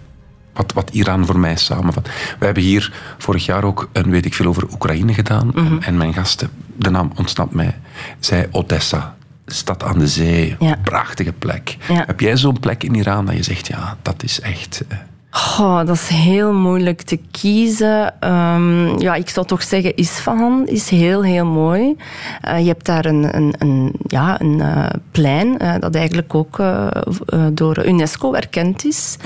Wat, 0.55 0.73
wat 0.73 0.91
Iran 0.93 1.27
voor 1.27 1.39
mij 1.39 1.57
samenvat. 1.57 2.09
We 2.39 2.45
hebben 2.45 2.63
hier 2.63 2.93
vorig 3.19 3.47
jaar 3.47 3.65
ook 3.65 3.89
een 3.93 4.11
weet 4.11 4.25
ik 4.25 4.35
veel 4.35 4.47
over 4.47 4.67
Oekraïne 4.73 5.15
gedaan. 5.15 5.47
Mhm. 5.55 5.59
en, 5.67 5.83
en 5.83 5.97
mijn 5.97 6.13
gasten, 6.15 6.49
de 6.77 6.91
naam 6.91 7.13
ontsnapt 7.17 7.55
mij, 7.55 7.79
zei 8.19 8.47
Odessa. 8.51 9.15
Stad 9.47 9.83
aan 9.83 9.99
de 9.99 10.09
zee, 10.09 10.57
Ja. 10.59 10.77
prachtige 10.83 11.33
plek. 11.33 11.77
Ja. 11.89 12.05
Heb 12.07 12.21
jij 12.21 12.37
zo'n 12.37 12.61
plek 12.61 12.83
in 12.83 12.95
Iran 12.95 13.27
dat 13.27 13.37
je 13.37 13.43
zegt, 13.43 13.67
ja, 13.67 13.97
dat 14.03 14.23
is 14.23 14.41
echt... 14.41 14.83
Goh, 15.35 15.87
dat 15.87 15.97
is 15.97 16.09
heel 16.09 16.53
moeilijk 16.53 17.03
te 17.03 17.19
kiezen. 17.31 18.21
Ehm, 18.21 19.01
ja, 19.01 19.15
ik 19.15 19.29
zou 19.29 19.47
toch 19.47 19.63
zeggen, 19.63 19.97
Isfahan 19.97 20.67
is 20.67 20.89
heel, 20.89 21.23
heel 21.23 21.47
mooi. 21.47 21.97
Eh, 22.41 22.59
je 22.59 22.67
hebt 22.67 22.87
daar 22.87 23.05
een, 23.05 23.37
een, 23.37 23.55
een, 23.59 23.93
ja, 24.07 24.41
een 24.41 24.61
eh, 24.61 24.87
plein 25.11 25.59
eh, 25.59 25.75
dat 25.79 25.95
eigenlijk 25.95 26.35
ook 26.35 26.63
door 27.53 27.87
UNESCO 27.87 28.35
erkend 28.35 28.85
is. 28.85 29.17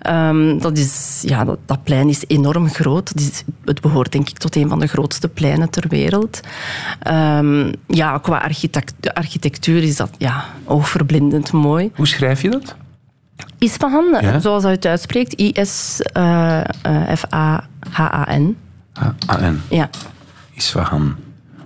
Ehm, 0.00 0.58
dat, 0.58 0.78
is 0.78 1.22
ja, 1.26 1.44
dat, 1.44 1.58
dat 1.66 1.82
plein 1.82 2.08
is 2.08 2.24
enorm 2.26 2.68
groot. 2.68 3.12
Is, 3.14 3.44
het 3.64 3.80
behoort 3.80 4.12
denk 4.12 4.28
ik 4.28 4.38
tot 4.38 4.56
een 4.56 4.68
van 4.68 4.80
de 4.80 4.86
grootste 4.86 5.28
pleinen 5.28 5.70
ter 5.70 5.84
wereld. 5.88 6.40
Ehm, 7.00 7.72
ja, 7.86 8.18
qua 8.18 8.36
architect- 8.36 9.14
architectuur 9.14 9.82
is 9.82 9.96
dat 9.96 10.10
ja, 10.18 10.44
oogverblindend 10.64 11.52
mooi. 11.52 11.90
Hoe 11.94 12.06
schrijf 12.06 12.42
je 12.42 12.48
dat? 12.48 12.76
Isfahan, 13.58 14.16
Ja? 14.20 14.38
zoals 14.40 14.62
hij 14.62 14.72
het 14.72 14.86
uitspreekt, 14.86 15.32
I-S-F-A-H-A-N. 17.32 18.56
A-N. 19.30 19.62
Ja, 19.70 19.88
Isfahan. 20.54 21.16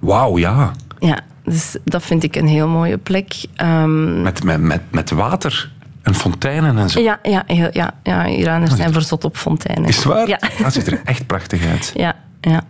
Wauw, 0.00 0.38
ja. 0.38 0.73
ja, 0.99 1.19
dus 1.45 1.76
dat 1.85 2.02
vind 2.02 2.23
ik 2.23 2.37
een 2.37 2.47
heel 2.47 2.69
mooie 2.69 2.99
plek. 2.99 3.35
Ehm, 3.57 4.23
Met, 4.23 4.45
met, 4.45 4.61
met, 4.61 4.81
met 4.90 5.11
water 5.11 5.73
en 6.02 6.14
fonteinen 6.14 6.78
en 6.78 6.90
zo. 6.90 7.00
ja, 7.00 7.19
ja, 7.23 7.43
heel, 7.47 7.69
ja, 7.73 7.90
ja, 8.02 8.26
Iraners 8.28 8.76
zijn 8.76 8.93
verzot 8.93 9.25
op 9.25 9.37
fonteinen. 9.37 9.85
Is 9.88 9.97
het 9.97 10.04
waar? 10.04 10.28
Ja. 10.28 10.38
Dat 10.62 10.73
ziet 10.73 10.87
er 10.87 11.00
echt 11.04 11.26
prachtig 11.26 11.66
uit. 11.66 11.93
Ja, 11.95 12.14
ja. 12.51 12.63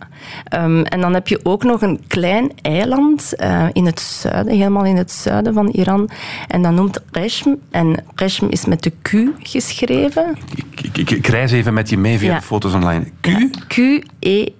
Ehm, 0.43 0.81
en 0.81 1.01
dan 1.01 1.13
heb 1.13 1.27
je 1.27 1.39
ook 1.43 1.63
nog 1.63 1.81
een 1.81 1.99
klein 2.07 2.51
eiland 2.61 3.35
eh, 3.35 3.65
in 3.73 3.85
het 3.85 3.99
zuiden, 3.99 4.53
helemaal 4.53 4.85
in 4.85 4.97
het 4.97 5.11
zuiden 5.11 5.53
van 5.53 5.67
Iran. 5.67 6.09
En 6.47 6.61
dat 6.61 6.71
noemt 6.71 6.99
Reshm. 7.11 7.53
En 7.71 8.03
Reshm 8.15 8.45
is 8.49 8.65
met 8.65 8.83
de 8.83 8.91
Q 9.01 9.11
geschreven. 9.43 10.37
Ik, 10.55 10.97
ik, 10.97 11.11
ik, 11.11 11.27
reis 11.27 11.51
even 11.51 11.73
met 11.73 11.89
je 11.89 11.97
mee 11.97 12.17
via 12.17 12.31
Ja. 12.31 12.35
de 12.39 12.45
foto's 12.45 12.73
online. 12.73 13.05
Q? 13.21 13.27
E 13.27 14.51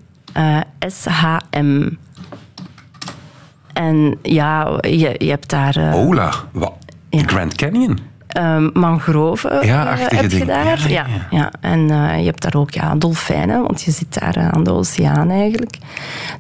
Q-E-S-H-M. 0.79 1.87
En 3.73 4.17
ja, 4.21 4.77
je, 4.81 5.15
je 5.17 5.29
hebt 5.29 5.49
daar 5.49 5.75
eh, 5.75 5.95
Ola. 5.95 6.33
Wat? 6.51 6.73
Ja. 7.09 7.21
De 7.21 7.27
Grand 7.27 7.55
Canyon? 7.55 7.99
Ehm, 8.35 8.69
mangroven. 8.73 9.65
Ja, 9.65 9.83
achtige 9.91 10.15
heb 10.15 10.31
je 10.31 10.45
daar. 10.45 10.65
Ja, 10.65 10.87
Ja, 10.87 11.05
ja, 11.07 11.27
ja, 11.29 11.51
En 11.61 11.89
eh, 11.89 12.19
je 12.19 12.25
hebt 12.25 12.41
daar 12.41 12.55
ook 12.55 12.71
ja, 12.71 12.95
dolfijnen, 12.95 13.61
want 13.61 13.81
je 13.81 13.91
zit 13.91 14.19
daar 14.19 14.35
eh, 14.35 14.47
aan 14.47 14.63
de 14.63 14.71
oceaan 14.71 15.29
eigenlijk. 15.29 15.77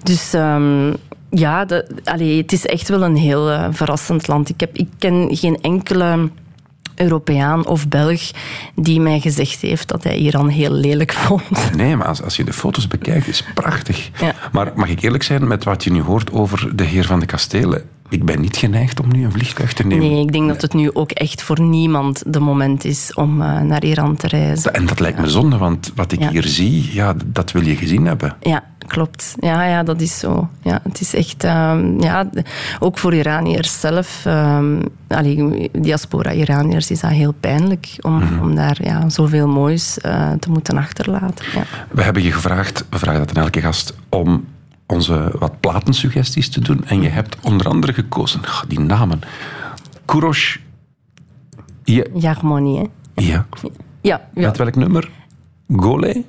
Dus 0.03 0.33
ehm, 0.33 0.93
ja, 1.29 1.65
de, 1.65 2.01
allee, 2.03 2.41
het 2.41 2.51
is 2.51 2.65
echt 2.65 2.89
wel 2.89 3.03
een 3.03 3.15
heel 3.15 3.73
verrassend 3.73 4.27
land. 4.27 4.49
Ik, 4.49 4.59
heb, 4.59 4.77
ik 4.77 4.87
ken 4.97 5.27
geen 5.31 5.57
enkele 5.61 6.29
Europeaan 6.95 7.65
of 7.65 7.87
Belg 7.87 8.21
die 8.75 8.99
mij 8.99 9.19
gezegd 9.19 9.61
heeft 9.61 9.87
dat 9.87 10.03
hij 10.03 10.17
Iran 10.17 10.47
heel 10.47 10.71
lelijk 10.71 11.13
vond. 11.25 11.75
Nee, 11.75 11.95
maar 11.95 12.07
als, 12.07 12.21
als 12.21 12.35
je 12.35 12.43
de 12.43 12.53
foto's 12.53 12.87
bekijkt, 12.87 13.27
is 13.27 13.37
het 13.37 13.53
prachtig. 13.53 14.09
Ja. 14.19 14.33
Maar 14.51 14.71
mag 14.75 14.89
ik 14.89 15.01
eerlijk 15.01 15.23
zijn 15.23 15.47
met 15.47 15.63
wat 15.63 15.83
je 15.83 15.91
nu 15.91 16.01
hoort 16.01 16.31
over 16.31 16.75
de 16.75 16.83
Heer 16.83 17.05
van 17.05 17.19
de 17.19 17.25
Kastelen? 17.25 17.83
Ik 18.09 18.25
ben 18.25 18.41
niet 18.41 18.57
geneigd 18.57 18.99
om 18.99 19.11
nu 19.11 19.23
een 19.23 19.31
vliegtuig 19.31 19.73
te 19.73 19.85
nemen. 19.87 20.09
Nee, 20.09 20.21
ik 20.21 20.31
denk 20.31 20.47
dat 20.47 20.61
het 20.61 20.73
nu 20.73 20.93
ook 20.93 21.11
echt 21.11 21.41
voor 21.41 21.61
niemand 21.61 22.23
de 22.33 22.39
moment 22.39 22.83
is 22.85 23.13
om 23.13 23.41
eh, 23.41 23.61
naar 23.61 23.83
Iran 23.83 24.15
te 24.15 24.27
reizen. 24.27 24.73
En 24.73 24.85
dat 24.85 24.99
lijkt 24.99 25.19
me 25.19 25.29
zonde, 25.29 25.57
want 25.57 25.91
wat 25.95 26.11
ik 26.11 26.19
Ja. 26.19 26.29
hier 26.29 26.43
zie, 26.47 26.93
ja, 26.93 27.15
dat 27.25 27.51
wil 27.51 27.61
je 27.65 27.75
gezien 27.75 28.05
hebben. 28.05 28.35
Ja, 28.41 28.63
klopt. 28.87 29.35
Ja, 29.39 29.63
ja, 29.63 29.83
dat 29.83 30.01
is 30.01 30.19
zo. 30.19 30.49
Ja, 30.61 30.79
het 30.83 31.01
is 31.01 31.13
echt, 31.13 31.43
ehm, 31.43 32.01
ja, 32.01 32.29
ook 32.79 32.97
voor 32.97 33.13
Iraniërs 33.13 33.79
zelf, 33.79 34.21
ehm 34.25 34.81
allee, 35.07 35.69
diaspora 35.71 36.31
Iraniërs, 36.31 36.91
is 36.91 36.99
dat 36.99 37.11
heel 37.11 37.33
pijnlijk 37.39 37.95
om, 38.01 38.13
Mhm. 38.17 38.39
om 38.41 38.55
daar 38.55 38.77
ja, 38.83 39.09
zoveel 39.09 39.47
moois 39.47 39.99
eh, 39.99 40.31
te 40.39 40.49
moeten 40.51 40.77
achterlaten. 40.77 41.45
Ja. 41.53 41.63
We 41.91 42.03
hebben 42.03 42.23
je 42.23 42.31
gevraagd, 42.31 42.85
we 42.89 42.99
vragen 42.99 43.19
dat 43.25 43.37
aan 43.37 43.43
elke 43.43 43.61
gast, 43.61 43.93
om 44.09 44.45
onze 44.85 45.31
wat 45.39 45.59
platensuggesties 45.59 46.49
te 46.49 46.61
doen. 46.61 46.85
En 46.85 47.01
je 47.01 47.09
hebt 47.09 47.37
onder 47.41 47.67
andere 47.67 47.93
gekozen, 47.93 48.41
die 48.67 48.79
namen. 48.79 49.19
Kurosh. 50.05 50.57
Hè? 53.13 53.23
ja. 53.23 53.47
Ja, 54.01 54.29
ja. 54.33 54.47
Met 54.47 54.57
welk 54.57 54.75
nummer? 54.75 55.09
Gole. 55.75 56.23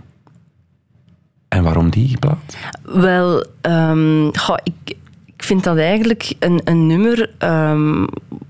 En 1.49 1.63
waarom 1.63 1.91
die 1.91 2.19
plaat? 2.19 2.57
Wel, 2.83 3.47
ehm, 3.61 4.29
goh, 4.33 4.57
ik, 4.63 4.97
ik 5.25 5.43
vind 5.43 5.65
dat 5.65 5.77
eigenlijk 5.77 6.35
een, 6.39 6.61
een 6.65 6.87
nummer 6.87 7.31
ehm, 7.39 8.07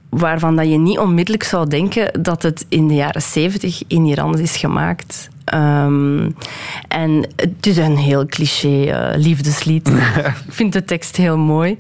waarvan 0.08 0.56
dat 0.56 0.68
je 0.70 0.78
niet 0.78 0.98
onmiddellijk 0.98 1.44
zou 1.44 1.68
denken 1.68 2.22
dat 2.22 2.42
het 2.42 2.66
in 2.68 2.88
de 2.88 2.94
jaren 2.94 3.22
zeventig 3.22 3.82
in 3.86 4.04
Iran 4.04 4.38
is 4.38 4.56
gemaakt. 4.56 5.28
Ehm, 5.46 6.30
en 6.88 7.26
het 7.36 7.66
is 7.66 7.76
een 7.76 7.96
heel 7.96 8.26
cliché 8.26 8.84
eh, 8.84 9.18
liefdeslied. 9.18 9.88
Ik 10.46 10.52
vind 10.52 10.72
de 10.72 10.84
tekst 10.84 11.16
heel 11.16 11.38
mooi. 11.38 11.74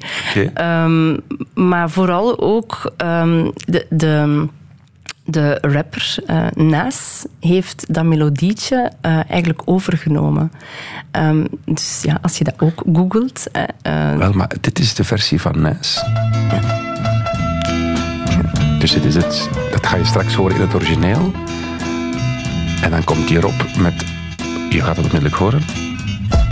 Ehm, 0.54 1.16
maar 1.54 1.90
vooral 1.90 2.40
ook 2.40 2.92
ehm, 2.96 3.50
de, 3.54 3.86
de, 3.88 4.46
de 5.24 5.58
rapper 5.60 6.16
eh, 6.26 6.46
Nas 6.54 7.26
heeft 7.40 7.84
dat 7.88 8.04
melodietje 8.04 8.92
eh, 9.00 9.30
eigenlijk 9.30 9.62
overgenomen. 9.64 10.52
Dus 11.64 12.00
ja, 12.02 12.18
als 12.22 12.38
je 12.38 12.44
dat 12.44 12.54
ook 12.58 12.82
googelt. 12.92 13.46
Wel, 14.18 14.32
maar 14.32 14.50
dit 14.60 14.78
is 14.78 14.94
de 14.94 15.04
versie 15.04 15.40
van 15.40 15.60
Nes. 15.60 16.04
Dus 18.78 18.92
dit 18.92 19.04
is 19.04 19.14
het. 19.14 19.48
Dat 19.70 19.86
ga 19.86 19.96
je 19.96 20.04
straks 20.04 20.34
horen 20.34 20.54
in 20.54 20.60
het 20.60 20.74
origineel. 20.74 21.32
En 22.86 22.92
dan 22.92 23.04
komt 23.04 23.28
hij 23.28 23.38
erop 23.38 23.64
met... 23.78 24.04
Je 24.70 24.80
gaat 24.80 24.96
het 24.96 25.04
onmiddellijk 25.04 25.34
horen. 25.34 25.62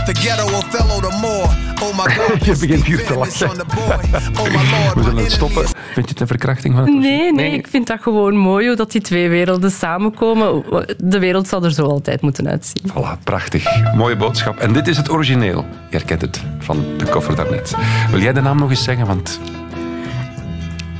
The 0.05 0.15
ghetto 0.15 0.57
Othello 0.57 1.09
the 1.09 1.17
more. 1.21 1.47
Oh 1.81 2.05
my 2.05 2.13
god. 2.15 2.45
Je 2.45 2.57
begint 2.57 2.85
hier 2.85 3.05
te 3.05 3.15
lachen. 3.17 3.49
Oh. 3.49 4.93
We 4.95 5.03
zullen 5.03 5.23
het 5.23 5.31
stoppen. 5.31 5.65
Vind 5.65 6.05
je 6.05 6.11
het 6.11 6.19
een 6.19 6.27
verkrachting 6.27 6.75
van 6.75 6.85
het? 6.85 6.93
Nee, 6.93 7.33
nee, 7.33 7.51
ik 7.51 7.67
vind 7.67 7.87
dat 7.87 8.01
gewoon 8.01 8.35
mooi 8.35 8.67
hoe 8.67 8.75
dat 8.75 8.91
die 8.91 9.01
twee 9.01 9.29
werelden 9.29 9.71
samenkomen. 9.71 10.63
De 10.97 11.19
wereld 11.19 11.47
zal 11.47 11.63
er 11.63 11.73
zo 11.73 11.85
altijd 11.85 12.21
moeten 12.21 12.47
uitzien. 12.47 12.91
Voilà, 12.91 13.23
prachtig. 13.23 13.93
Mooie 13.93 14.15
boodschap. 14.15 14.57
En 14.57 14.73
dit 14.73 14.87
is 14.87 14.97
het 14.97 15.09
origineel. 15.09 15.65
Je 15.89 15.97
herkent 15.97 16.21
het 16.21 16.41
van 16.59 16.83
de 16.97 17.05
koffer 17.05 17.35
daarnet. 17.35 17.75
Wil 18.11 18.21
jij 18.21 18.33
de 18.33 18.41
naam 18.41 18.57
nog 18.57 18.69
eens 18.69 18.83
zeggen? 18.83 19.05
Want... 19.05 19.39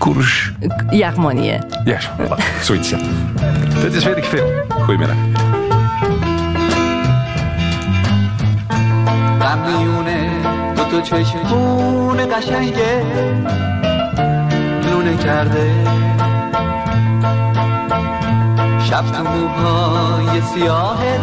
Koers. 0.06 0.52
Jaagmanier. 0.90 1.60
Yes, 1.84 2.10
zoiets. 2.62 2.90
Ja. 2.90 2.98
Dit 3.82 3.94
is 3.94 4.04
weet 4.04 4.18
ik 4.18 4.24
veel. 4.24 4.52
Goedemiddag. 4.70 5.16
میونه 9.66 10.30
دو 10.76 10.84
تو 10.84 11.02
چشم 11.02 11.40
قشنگه 12.26 13.04
لونه 14.92 15.18
کرده 15.18 15.72
شب 18.90 19.12
تو 19.12 19.24
موهای 19.24 20.42
سیاهه 20.42 21.20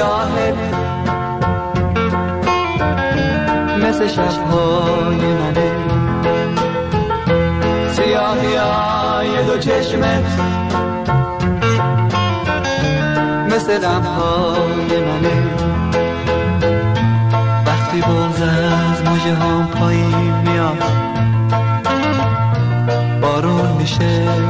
سیاهت. 0.00 0.54
مثل 3.84 4.06
شبهای 4.08 5.34
منه 5.34 5.72
سیاهی 7.92 8.54
های 8.54 9.44
دو 9.46 9.58
چشمت. 9.58 10.40
مثل 13.46 13.78
غمهای 13.78 15.00
منه 15.04 15.42
وقتی 17.66 18.00
بغز 18.00 18.42
از 18.42 19.02
موجه 19.04 19.34
هم 19.34 19.66
پایین 19.66 20.34
میاد 20.44 20.82
بارون 23.22 23.72
میشه. 23.78 24.49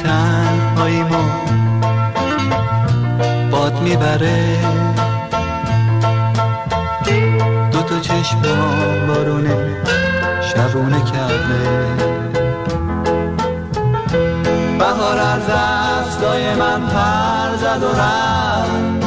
میمونی 0.00 0.20
تنهاییمو 0.74 1.24
باد 3.50 3.80
می‌بره. 3.80 4.56
دو 7.72 7.82
تا 7.82 8.00
چشم 8.00 8.42
بارونه 9.08 9.56
شبونه 10.42 11.02
کرده. 11.04 11.86
بهار 14.78 15.18
از 15.18 15.42
دستای 15.46 16.54
من 16.54 16.80
پر 16.80 17.56
زد 17.56 17.82
و 17.82 17.92
رفت. 18.00 19.06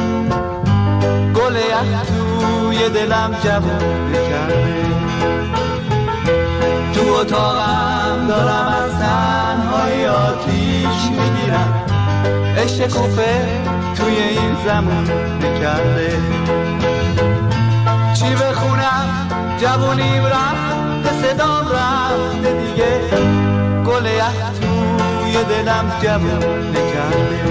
گل 1.36 1.56
یخ 1.56 2.02
توی 2.08 2.90
دلم 2.90 3.36
جوونه 3.44 4.30
کرده 4.30 4.84
تو 6.94 7.14
اتاقم 7.14 8.28
دارم 8.28 8.68
از 8.68 8.92
تنهای 9.00 10.06
آتیش 10.86 11.12
می‌گیرم. 11.12 11.86
عشق 12.58 12.88
کوفه 12.88 13.62
توی 13.96 14.16
این 14.16 14.56
زمان 14.66 15.04
نکرده. 15.38 16.18
چی 18.14 18.36
بخونم؟ 18.36 19.28
جوونیم 19.62 20.26
رفت 20.26 21.04
به 21.04 21.28
صدام 21.28 21.66
رفته 21.68 22.54
دیگه. 22.54 23.00
گل 23.86 24.04
توی 24.62 25.44
دلم 25.44 25.92
جوون 26.02 26.70
نکرده. 26.70 27.44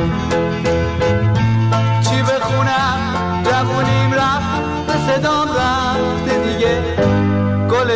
چی 2.02 2.22
بخونم؟ 2.22 2.98
جوونیم 3.44 4.14
رفت 4.14 4.86
به 4.86 5.12
صدام 5.12 5.48
رفته 5.48 6.38
دیگه. 6.38 6.82
گل 7.70 7.88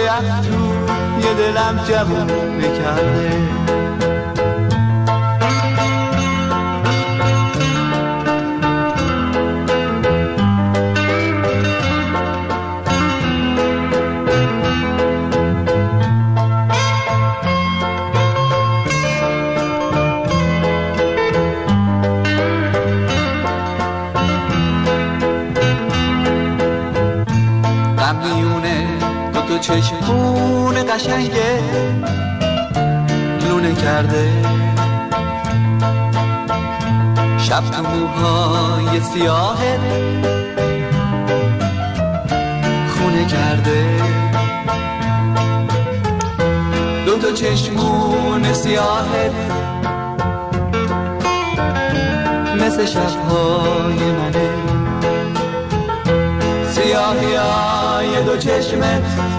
توی 0.43 1.35
دلم 1.35 1.81
جوون 1.89 2.31
نکرده. 2.59 3.66
قشنگه. 30.97 31.61
لونه 33.49 33.75
کرده. 33.75 34.29
شب 37.39 37.71
تو 37.71 37.83
موهای 37.83 39.01
سیاهت 39.01 39.81
خونه 42.89 43.27
کرده. 43.27 43.85
دو 47.07 47.19
تا 47.19 47.33
چشمون 47.33 48.53
سیاهت 48.53 49.33
مثل 52.61 52.87
شبهای 52.87 54.13
منه. 54.13 54.51
سیاهی 56.71 57.35
های 57.35 58.25
دو 58.25 58.37
چشمت 58.37 59.36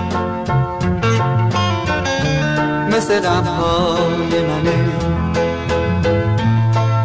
مثل 3.06 3.20
غمهای 3.20 4.42
منه 4.42 4.92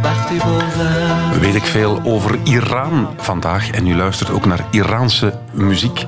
وقتی 0.03 0.37
بغزم 0.39 1.39
Weet 1.41 1.55
ik 1.55 1.63
veel 1.65 2.01
over 2.03 2.39
Iran 2.43 3.07
vandaag. 3.17 3.69
En 3.71 3.87
u 3.87 3.95
luistert 3.95 4.29
ook 4.31 4.45
naar 4.45 4.65
Iraanse 4.71 5.33
muziek. 5.53 6.05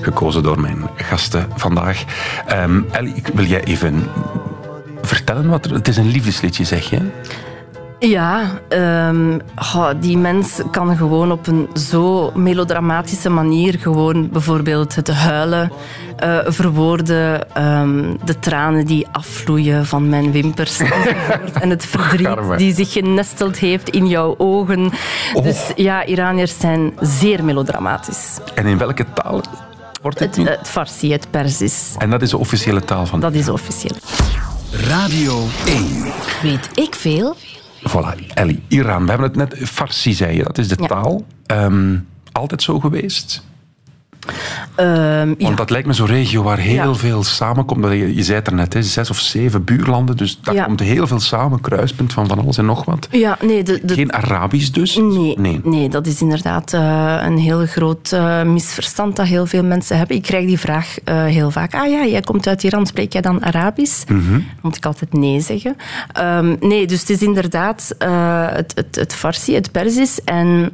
Gekozen 0.00 0.42
door 0.42 0.60
mijn 0.60 0.88
gasten 0.96 1.48
vandaag. 1.56 2.04
Ehm 2.46 2.80
Ellie, 2.90 3.14
ik- 3.14 3.30
wil 3.34 3.44
jij 3.44 3.64
even 3.64 4.08
vertellen 5.02 5.48
wat 5.48 5.64
er... 5.64 5.72
Het 5.74 5.88
is 5.88 5.96
een 5.96 6.08
liefdesliedje, 6.08 6.64
zeg 6.64 6.90
je? 6.90 6.98
Ja, 7.99 8.59
ehm, 8.69 9.39
goh, 9.55 9.89
die 9.99 10.17
mens 10.17 10.61
kan 10.71 10.97
gewoon 10.97 11.31
op 11.31 11.47
een 11.47 11.69
zo 11.73 12.31
melodramatische 12.35 13.29
manier 13.29 13.79
gewoon 13.79 14.29
bijvoorbeeld 14.29 14.95
het 14.95 15.07
huilen 15.07 15.71
eh, 16.17 16.37
verwoorden, 16.45 17.53
ehm, 17.55 18.13
de 18.25 18.39
tranen 18.39 18.85
die 18.85 19.07
afvloeien 19.11 19.85
van 19.85 20.09
mijn 20.09 20.31
wimpers 20.31 20.79
en 21.61 21.69
het 21.69 21.85
verdriet 21.85 22.27
Garme. 22.27 22.57
die 22.57 22.75
zich 22.75 22.91
genesteld 22.91 23.57
heeft 23.57 23.89
in 23.89 24.07
jouw 24.07 24.35
ogen. 24.37 24.91
Oh. 25.33 25.43
Dus 25.43 25.71
ja, 25.75 26.05
Iraniërs 26.05 26.59
zijn 26.59 26.93
zeer 26.99 27.43
melodramatisch. 27.43 28.37
En 28.55 28.65
in 28.65 28.77
welke 28.77 29.05
taal 29.13 29.41
wordt 30.01 30.17
dit 30.19 30.35
Het, 30.35 30.45
nu? 30.45 30.51
het 30.51 30.69
Farsi, 30.69 31.11
het 31.11 31.27
Perzisch, 31.31 31.95
En 31.97 32.09
dat 32.09 32.21
is 32.21 32.29
de 32.29 32.37
officiële 32.37 32.81
taal 32.83 33.05
van... 33.05 33.19
dat 33.19 33.33
is 33.33 33.49
officieel. 33.49 33.95
Radio 34.71 35.43
1. 35.65 36.05
Weet 36.41 36.69
ik 36.73 36.95
veel? 36.95 37.35
Voilà, 37.83 38.33
Ellie, 38.33 38.61
Iran. 38.67 39.03
We 39.03 39.09
hebben 39.09 39.27
het 39.27 39.35
net... 39.35 39.69
Farsi, 39.69 40.13
zei 40.13 40.35
je. 40.37 40.43
Dat 40.43 40.57
is 40.57 40.67
de 40.67 40.75
Ja. 40.79 40.87
taal. 40.87 41.25
Ehm, 41.45 41.97
altijd 42.31 42.61
zo 42.63 42.79
geweest? 42.79 43.45
Ehm, 44.75 45.29
ja. 45.29 45.35
Want 45.37 45.57
dat 45.57 45.69
lijkt 45.69 45.87
me 45.87 45.93
zo'n 45.93 46.07
regio 46.07 46.43
waar 46.43 46.57
heel 46.57 46.73
Ja. 46.75 46.93
veel 46.93 47.23
samenkomt. 47.23 47.81
Dat 47.81 47.91
Je, 47.91 48.15
je 48.15 48.23
zei 48.23 48.37
het 48.37 48.47
er 48.47 48.53
net, 48.53 48.73
hè, 48.73 48.83
zes 48.83 49.09
of 49.09 49.19
zeven 49.19 49.63
buurlanden. 49.63 50.17
Dus 50.17 50.39
daar 50.41 50.55
Ja. 50.55 50.63
komt 50.63 50.79
heel 50.79 51.07
veel 51.07 51.19
samen. 51.19 51.61
Kruispunt 51.61 52.13
van 52.13 52.27
van 52.27 52.39
alles 52.39 52.57
en 52.57 52.65
nog 52.65 52.85
wat. 52.85 53.07
ja, 53.11 53.37
nee, 53.41 53.63
de, 53.63 53.79
de, 53.83 53.93
Geen 53.93 54.13
Arabisch 54.13 54.69
dus? 54.71 54.95
Nee, 54.95 55.35
nee. 55.39 55.61
nee. 55.63 55.89
dat 55.89 56.07
is 56.07 56.21
inderdaad 56.21 56.73
eh, 56.73 57.17
een 57.25 57.37
heel 57.37 57.65
groot 57.65 58.11
eh, 58.11 58.43
misverstand 58.43 59.15
dat 59.15 59.25
heel 59.27 59.45
veel 59.45 59.63
mensen 59.63 59.97
hebben. 59.97 60.15
Ik 60.15 60.21
krijg 60.21 60.45
die 60.45 60.59
vraag 60.59 60.97
eh, 61.03 61.23
heel 61.23 61.51
vaak. 61.51 61.73
Ah 61.73 61.89
ja, 61.89 62.05
jij 62.05 62.21
komt 62.21 62.47
uit 62.47 62.63
Iran, 62.63 62.85
spreek 62.87 63.13
jij 63.13 63.21
dan 63.21 63.43
Arabisch? 63.43 64.03
Mhm. 64.07 64.39
Moet 64.61 64.75
ik 64.75 64.85
altijd 64.85 65.13
nee 65.13 65.39
zeggen. 65.41 65.75
Ehm, 66.13 66.55
nee, 66.59 66.85
dus 66.87 66.99
het 66.99 67.09
is 67.09 67.21
inderdaad 67.21 67.95
het, 68.53 68.71
het, 68.75 68.95
het 68.95 69.15
Farsi, 69.15 69.55
het 69.55 69.71
Perzisch. 69.71 70.23
En 70.23 70.71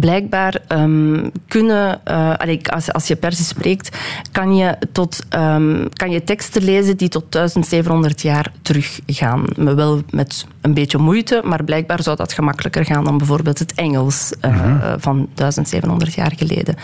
blijkbaar 0.00 0.60
ehm, 0.68 1.28
kunnen, 1.48 2.00
eh, 2.04 2.58
als, 2.62 2.92
als 2.92 3.06
je 3.06 3.16
Perzisch 3.16 3.48
spreekt, 3.48 3.96
kan 4.32 4.56
je, 4.56 4.76
tot, 4.92 5.24
ehm, 5.28 5.86
kan 5.92 6.10
je 6.10 6.24
teksten 6.24 6.62
lezen 6.62 6.96
die 6.96 7.08
tot 7.08 7.32
1700 7.32 8.22
jaar 8.22 8.52
teruggaan. 8.62 9.44
Maar 9.56 9.76
wel 9.76 10.02
met 10.10 10.46
een 10.60 10.74
beetje 10.74 10.98
moeite, 10.98 11.40
maar 11.44 11.64
blijkbaar 11.64 12.02
zou 12.02 12.16
dat 12.16 12.32
gemakkelijker 12.32 12.84
gaan 12.84 13.04
dan 13.04 13.18
bijvoorbeeld 13.18 13.58
het 13.58 13.74
Engels 13.74 14.32
eh, 14.40 14.50
eh, 14.50 14.94
van 14.98 15.28
1700 15.34 16.14
jaar 16.14 16.32
geleden. 16.36 16.74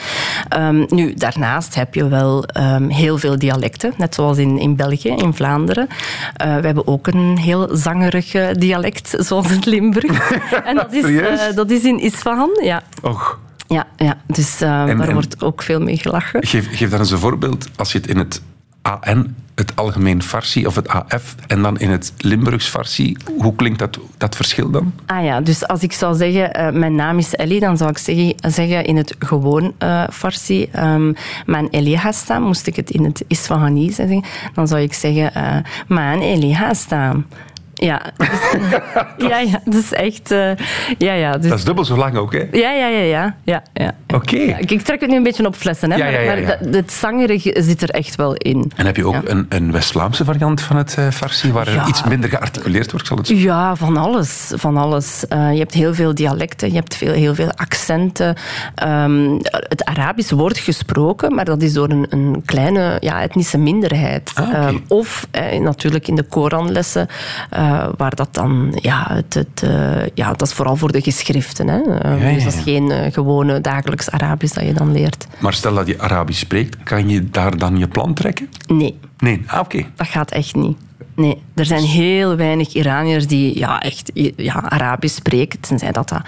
Ehm, 0.48 0.84
nu, 0.88 1.14
daarnaast 1.14 1.74
heb 1.74 1.94
je 1.94 2.08
wel 2.08 2.44
heel 2.88 3.18
veel 3.18 3.38
dialecten, 3.38 3.92
net 3.96 4.14
zoals 4.14 4.38
in, 4.38 4.58
in 4.58 4.76
België, 4.76 5.08
in 5.08 5.34
Vlaanderen. 5.34 5.88
Eh, 6.36 6.56
we 6.56 6.66
hebben 6.66 6.86
ook 6.86 7.06
een 7.06 7.38
heel 7.38 7.68
zangerig 7.72 8.32
dialect, 8.52 9.14
zoals 9.18 9.50
het 9.50 9.66
Limburg. 9.66 10.32
en 10.64 10.74
dat 10.74 10.92
is, 10.92 11.54
dat 11.54 11.70
is 11.70 11.84
in 11.84 12.00
Isfahan, 12.00 12.50
ja. 12.62 12.82
Och, 13.02 13.38
Ja, 13.66 13.86
ja. 13.96 14.16
dus 14.26 14.60
En- 14.60 14.68
daar 14.96 15.08
en- 15.08 15.12
wordt 15.12 15.42
ook 15.42 15.62
veel 15.62 15.80
mee 15.80 15.96
gelachen. 15.96 16.46
geef, 16.46 16.68
geef 16.76 16.90
daar 16.90 16.98
eens 17.00 17.10
een 17.10 17.18
voorbeeld. 17.18 17.68
Als 17.76 17.92
je 17.92 17.98
het 17.98 18.06
in 18.06 18.18
het 18.18 18.42
AN, 18.82 19.34
het 19.54 19.76
Algemeen 19.76 20.22
Farsi, 20.22 20.66
of 20.66 20.74
het 20.74 20.88
AF, 20.88 21.34
en 21.46 21.62
dan 21.62 21.78
in 21.78 21.90
het 21.90 22.12
Limburgs 22.18 22.66
Farsi, 22.68 23.16
hoe 23.38 23.54
klinkt 23.54 23.78
dat, 23.78 23.98
dat 24.18 24.36
verschil 24.36 24.70
dan? 24.70 24.92
Ah 25.06 25.24
ja, 25.24 25.40
dus 25.40 25.66
als 25.66 25.82
ik 25.82 25.92
zou 25.92 26.14
zeggen, 26.16 26.52
eh, 26.54 26.72
mijn 26.72 26.94
naam 26.94 27.18
is 27.18 27.34
Ellie, 27.34 27.60
dan 27.60 27.76
zou 27.76 27.90
ik 27.90 27.98
zeggen, 27.98 28.34
zeggen 28.52 28.84
in 28.84 28.96
het 28.96 29.14
gewoon 29.18 29.72
eh 29.78 30.04
Farsi, 30.10 30.68
ehm, 30.72 31.12
mijn 31.46 31.70
Ellie 31.70 31.96
Hastam, 31.96 32.42
moest 32.42 32.66
ik 32.66 32.76
het 32.76 32.90
in 32.90 33.04
het 33.04 33.24
Isfahani 33.26 33.92
zeggen, 33.92 34.24
dan 34.54 34.68
zou 34.68 34.80
ik 34.80 34.92
zeggen, 34.94 35.64
mijn 35.88 36.20
Ellie 36.20 36.54
Hastam. 36.56 37.26
Ja, 37.84 38.02
dus, 39.16 39.28
ja, 39.28 39.38
ja, 39.38 39.60
dat 39.64 39.74
is 39.74 39.92
echt... 39.92 40.30
eh, 40.30 40.50
ja, 40.98 41.12
ja, 41.12 41.32
dus, 41.38 41.48
Dat 41.50 41.58
is 41.58 41.64
dubbel 41.64 41.84
zo 41.84 41.96
lang 41.96 42.16
ook, 42.16 42.32
hè? 42.32 42.38
ja, 42.52 42.70
ja, 42.72 42.86
ja, 42.86 42.98
ja, 43.00 43.34
ja, 43.44 43.62
ja. 43.72 43.94
Oké. 44.14 44.36
Ja, 44.36 44.56
ik 44.58 44.82
trek 44.82 45.00
het 45.00 45.10
nu 45.10 45.16
een 45.16 45.22
beetje 45.22 45.46
op 45.46 45.54
flessen, 45.56 45.90
hè, 45.90 45.96
Ja, 45.96 46.04
maar, 46.34 46.42
maar 46.44 46.58
dat- 46.60 46.74
het 46.74 46.92
zangerige 46.92 47.54
zit 47.58 47.82
er 47.82 47.90
echt 47.90 48.16
wel 48.16 48.34
in. 48.34 48.72
En 48.76 48.86
heb 48.86 48.96
je 48.96 49.06
ook 49.06 49.28
een, 49.28 49.46
een 49.48 49.72
West-Vlaamse 49.72 50.24
variant 50.24 50.60
van 50.60 50.76
het 50.76 50.94
eh, 50.98 51.08
Farsi, 51.10 51.52
waar 51.52 51.66
er 51.68 51.88
iets 51.88 52.04
minder 52.04 52.30
gearticuleerd 52.30 52.90
wordt, 52.90 53.06
zal 53.06 53.16
het 53.16 53.26
zo 53.26 53.34
Ja, 53.34 53.76
van 53.76 53.96
alles. 53.96 54.52
Van 54.54 54.76
alles. 54.76 55.26
Eh, 55.28 55.52
je 55.52 55.58
hebt 55.58 55.74
heel 55.74 55.94
veel 55.94 56.14
dialecten, 56.14 56.68
je 56.68 56.74
hebt 56.74 56.96
veel, 56.96 57.12
heel 57.12 57.34
veel 57.34 57.50
accenten. 57.54 58.36
Ehm, 58.74 59.30
het 59.42 59.84
Arabisch 59.84 60.30
wordt 60.30 60.58
gesproken, 60.58 61.34
maar 61.34 61.44
dat 61.44 61.62
is 61.62 61.72
door 61.72 61.88
een, 61.90 62.06
een 62.10 62.42
kleine 62.44 62.96
ja, 63.00 63.22
etnische 63.22 63.58
minderheid. 63.58 64.30
Ah. 64.34 64.52
Ehm, 64.54 64.78
of 64.88 65.26
eh, 65.30 65.60
natuurlijk 65.60 66.08
in 66.08 66.14
de 66.14 66.22
Koranlessen, 66.22 67.08
eh, 67.74 67.88
waar 67.96 68.14
dat 68.14 68.34
dan... 68.34 68.78
Ja, 68.80 69.06
het, 69.08 69.34
het, 69.34 69.62
eh, 69.62 70.06
ja, 70.14 70.32
dat 70.32 70.42
is 70.42 70.52
vooral 70.52 70.76
voor 70.76 70.92
de 70.92 71.00
geschriften. 71.00 71.68
Hè. 71.68 71.76
Ja, 71.76 72.14
ja, 72.14 72.34
Dus 72.34 72.44
dat 72.44 72.54
is 72.54 72.62
geen 72.62 72.90
eh, 72.90 73.12
gewone 73.12 73.60
dagelijks 73.60 74.10
Arabisch 74.10 74.54
dat 74.54 74.64
je 74.64 74.74
dan 74.74 74.92
leert. 74.92 75.26
Maar 75.38 75.52
stel 75.52 75.74
dat 75.74 75.86
je 75.86 75.98
Arabisch 75.98 76.40
spreekt, 76.40 76.82
kan 76.82 77.08
je 77.08 77.30
daar 77.30 77.58
dan 77.58 77.78
je 77.78 77.88
plan 77.88 78.14
trekken? 78.14 78.48
Nee. 78.66 78.98
Nee, 79.18 79.42
ah, 79.46 79.60
oké. 79.60 79.84
Dat 79.96 80.06
gaat 80.06 80.30
echt 80.30 80.54
niet. 80.54 80.76
Nee, 81.16 81.42
er 81.54 81.64
zijn 81.66 81.82
heel 81.82 82.36
weinig 82.36 82.72
Iraniërs 82.74 83.26
die 83.26 83.58
ja, 83.58 83.80
echt 83.80 84.10
ja, 84.36 84.62
Arabisch 84.68 85.14
spreken, 85.16 85.60
tenzij 85.60 85.92
dat 85.92 86.08
dat 86.08 86.20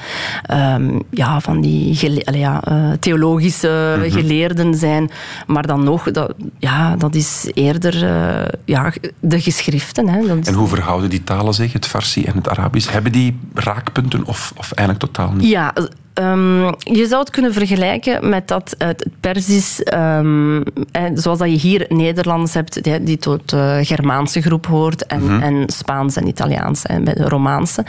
ehm, 0.42 0.98
ja, 1.10 1.40
van 1.40 1.60
die 1.60 1.94
gele- 1.94 2.38
ja, 2.38 2.62
eh, 2.64 2.90
theologische 3.00 3.96
Mhm. 3.98 4.10
geleerden 4.10 4.74
zijn. 4.74 5.10
Maar 5.46 5.66
dan 5.66 5.84
nog, 5.84 6.10
dat, 6.10 6.34
ja, 6.58 6.96
dat 6.96 7.14
is 7.14 7.50
eerder 7.54 8.04
eh, 8.04 8.48
ja, 8.64 8.92
de 9.20 9.40
geschriften. 9.40 10.08
Hè. 10.08 10.26
Dat 10.26 10.36
is- 10.38 10.46
En 10.46 10.54
hoe 10.54 10.68
verhouden 10.68 11.10
die 11.10 11.24
talen 11.24 11.54
zich, 11.54 11.72
het 11.72 11.86
Farsi 11.86 12.24
en 12.24 12.36
het 12.36 12.48
Arabisch? 12.48 12.92
Hebben 12.92 13.12
die 13.12 13.38
raakpunten 13.54 14.24
of, 14.24 14.52
of 14.56 14.72
eigenlijk 14.72 15.12
totaal 15.12 15.32
niet? 15.32 15.48
Ja, 15.48 15.72
ehm, 16.16 16.64
je 16.78 17.06
zou 17.06 17.20
het 17.20 17.30
kunnen 17.30 17.52
vergelijken 17.52 18.28
met 18.28 18.48
dat 18.48 18.74
het 18.78 18.96
het 18.96 19.08
Perzisch, 19.20 19.82
ehm, 19.82 20.62
eh, 20.92 21.02
zoals 21.14 21.38
dat 21.38 21.50
je 21.50 21.56
hier 21.56 21.86
Nederlands 21.88 22.54
hebt, 22.54 22.82
die, 22.82 23.02
die 23.02 23.16
tot 23.16 23.50
de 23.50 23.80
Germaanse 23.82 24.42
groep 24.42 24.66
hoort, 24.66 25.06
en, 25.06 25.42
en 25.42 25.62
Spaans 25.66 26.16
en 26.16 26.26
Italiaans 26.26 26.82
en 26.82 27.04
bij 27.04 27.14
de 27.14 27.28
Romaanse. 27.28 27.84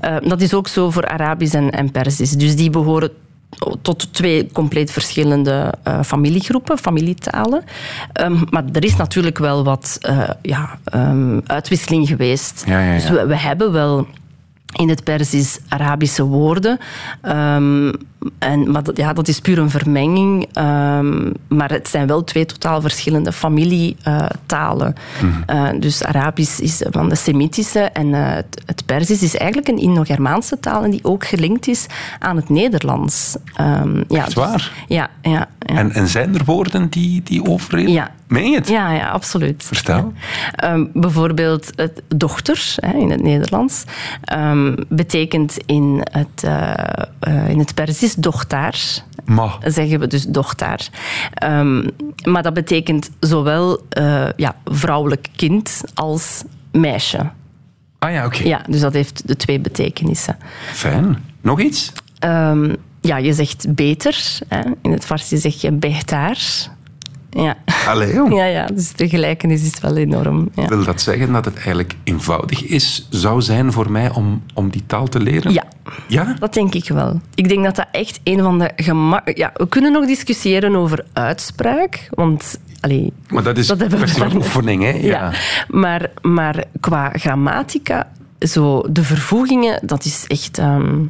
Eh, 0.00 0.16
dat 0.22 0.40
is 0.40 0.54
ook 0.54 0.68
zo 0.68 0.90
voor 0.90 1.06
Arabisch 1.06 1.54
en, 1.54 1.70
en 1.70 1.90
Perzisch. 1.90 2.30
Dus 2.30 2.56
die 2.56 2.70
behoren 2.70 3.10
tot 3.82 4.12
twee 4.12 4.52
compleet 4.52 4.90
verschillende 4.90 5.72
eh, 5.82 6.02
familiegroepen, 6.02 6.78
familietalen. 6.78 7.64
Ehm, 8.12 8.44
maar 8.50 8.64
er 8.72 8.84
is 8.84 8.96
natuurlijk 8.96 9.38
wel 9.38 9.64
wat 9.64 9.98
eh, 10.00 10.30
ja, 10.42 10.78
ehm, 10.84 11.40
uitwisseling 11.46 12.08
geweest. 12.08 12.64
Ja, 12.66 12.80
ja, 12.80 12.86
ja. 12.86 12.94
Dus 12.94 13.08
we, 13.08 13.26
we 13.26 13.36
hebben 13.36 13.72
wel 13.72 14.06
in 14.72 14.88
het 14.88 15.04
Perzisch 15.04 15.58
Arabische 15.68 16.24
woorden. 16.24 16.78
Ehm, 17.20 17.92
en, 18.38 18.70
maar 18.70 18.82
dat, 18.82 18.96
ja, 18.96 19.12
dat 19.12 19.28
is 19.28 19.40
puur 19.40 19.58
een 19.58 19.70
vermenging. 19.70 20.48
Ehm, 20.52 21.30
maar 21.48 21.70
het 21.70 21.88
zijn 21.88 22.06
wel 22.06 22.24
twee 22.24 22.46
totaal 22.46 22.80
verschillende 22.80 23.32
familietalen. 23.32 24.94
Mhm. 25.22 25.80
dus 25.80 26.04
Arabisch 26.04 26.58
is 26.58 26.82
van 26.90 27.08
de 27.08 27.14
Semitische 27.14 27.80
en 27.80 28.14
eh, 28.14 28.34
het, 28.34 28.62
het 28.66 28.86
Perzisch 28.86 29.22
is 29.22 29.36
eigenlijk 29.36 29.68
een 29.68 29.78
Indo-Germaanse 29.78 30.60
taal 30.60 30.84
en 30.84 30.90
die 30.90 31.04
ook 31.04 31.26
gelinkt 31.26 31.68
is 31.68 31.86
aan 32.18 32.36
het 32.36 32.48
Nederlands. 32.48 33.36
Ehm, 33.54 34.02
ja, 34.08 34.24
Echt 34.24 34.34
waar? 34.34 34.72
ja, 34.88 35.10
ja. 35.22 35.30
ja. 35.30 35.48
En, 35.58 35.92
en 35.92 36.08
zijn 36.08 36.34
er 36.34 36.44
woorden 36.44 36.88
die, 36.88 37.22
die 37.22 37.44
overeen? 37.44 37.88
Ja. 37.88 38.10
Meen 38.26 38.50
je 38.50 38.56
het? 38.56 38.68
Ja, 38.68 38.92
ja, 38.92 39.08
absoluut. 39.08 39.64
Vertel. 39.64 40.12
Bijvoorbeeld 40.92 41.72
het 41.74 42.02
dochter 42.08 42.74
hè, 42.76 42.98
in 42.98 43.10
het 43.10 43.22
Nederlands 43.22 43.84
ehm, 44.56 44.74
betekent 44.88 45.56
in 45.66 46.00
het, 46.10 46.44
eh, 46.44 47.48
in 47.48 47.58
het 47.58 47.74
Perzisch 47.74 48.14
dochtaar. 48.14 49.04
Ma. 49.24 49.58
Zeggen 49.64 50.00
we 50.00 50.06
dus 50.06 50.24
dochtaar. 50.24 50.88
Ehm, 51.34 51.88
maar 52.24 52.42
dat 52.42 52.54
betekent 52.54 53.10
zowel 53.20 53.80
eh, 53.88 54.28
ja, 54.36 54.56
vrouwelijk 54.64 55.28
kind 55.36 55.80
als 55.94 56.44
meisje. 56.72 57.30
Ah 57.98 58.12
ja, 58.12 58.24
oké. 58.26 58.42
Ja, 58.42 58.60
dus 58.68 58.80
dat 58.80 58.92
heeft 58.92 59.28
de 59.28 59.36
twee 59.36 59.60
betekenissen. 59.60 60.36
Fijn. 60.72 61.24
Nog 61.40 61.60
iets? 61.60 61.92
Ehm, 62.18 62.74
ja, 63.00 63.16
je 63.16 63.32
zegt 63.32 63.74
beter. 63.74 64.38
Hè. 64.48 64.60
In 64.82 64.90
het 64.90 65.04
Farsi 65.04 65.36
zeg 65.36 65.60
je 65.60 65.72
behtar. 65.72 66.36
Ja. 67.42 67.56
Allee. 67.86 68.34
Ja, 68.34 68.44
ja, 68.44 68.66
dus 68.66 68.92
de 68.92 69.08
gelijkenis 69.08 69.62
is 69.62 69.80
wel 69.80 69.96
enorm. 69.96 70.48
Ja. 70.54 70.66
Wil 70.66 70.84
dat 70.84 71.00
zeggen 71.00 71.32
dat 71.32 71.44
het 71.44 71.54
eigenlijk 71.54 71.94
eenvoudig 72.04 72.64
is, 72.64 73.06
zou 73.10 73.42
zijn 73.42 73.72
voor 73.72 73.90
mij 73.90 74.10
om, 74.10 74.42
om 74.54 74.70
die 74.70 74.82
taal 74.86 75.06
te 75.08 75.20
leren? 75.20 75.52
Ja. 75.52 75.64
Ja? 76.08 76.34
Dat 76.38 76.54
denk 76.54 76.74
ik 76.74 76.88
wel. 76.88 77.20
Ik 77.34 77.48
denk 77.48 77.64
dat 77.64 77.76
dat 77.76 77.86
echt 77.92 78.20
een 78.24 78.40
van 78.42 78.58
de 78.58 78.70
gemak... 78.76 79.36
Ja, 79.36 79.50
we 79.54 79.68
kunnen 79.68 79.92
nog 79.92 80.06
discussiëren 80.06 80.76
over 80.76 81.04
uitspraak, 81.12 82.08
want... 82.10 82.58
Allee, 82.80 83.12
Maar 83.28 83.42
dat 83.42 83.58
is 83.58 83.66
Dat 83.66 83.80
een 83.80 83.88
hebben 83.90 84.08
we 84.08 84.14
van 84.14 84.36
oefening, 84.36 84.82
hè? 84.82 84.90
ja. 84.90 85.32
Maar, 85.68 86.10
maar 86.22 86.64
qua 86.80 87.10
grammatica, 87.12 88.08
zo 88.38 88.82
de 88.90 89.04
vervoegingen, 89.04 89.86
dat 89.86 90.04
is 90.04 90.24
echt... 90.26 90.58
ehm, 90.58 91.04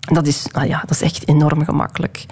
dat, 0.00 0.26
is, 0.26 0.46
nou 0.52 0.68
ja, 0.68 0.80
dat 0.80 0.90
is 0.90 1.02
echt 1.02 1.28
enorm 1.28 1.64
gemakkelijk. 1.64 2.24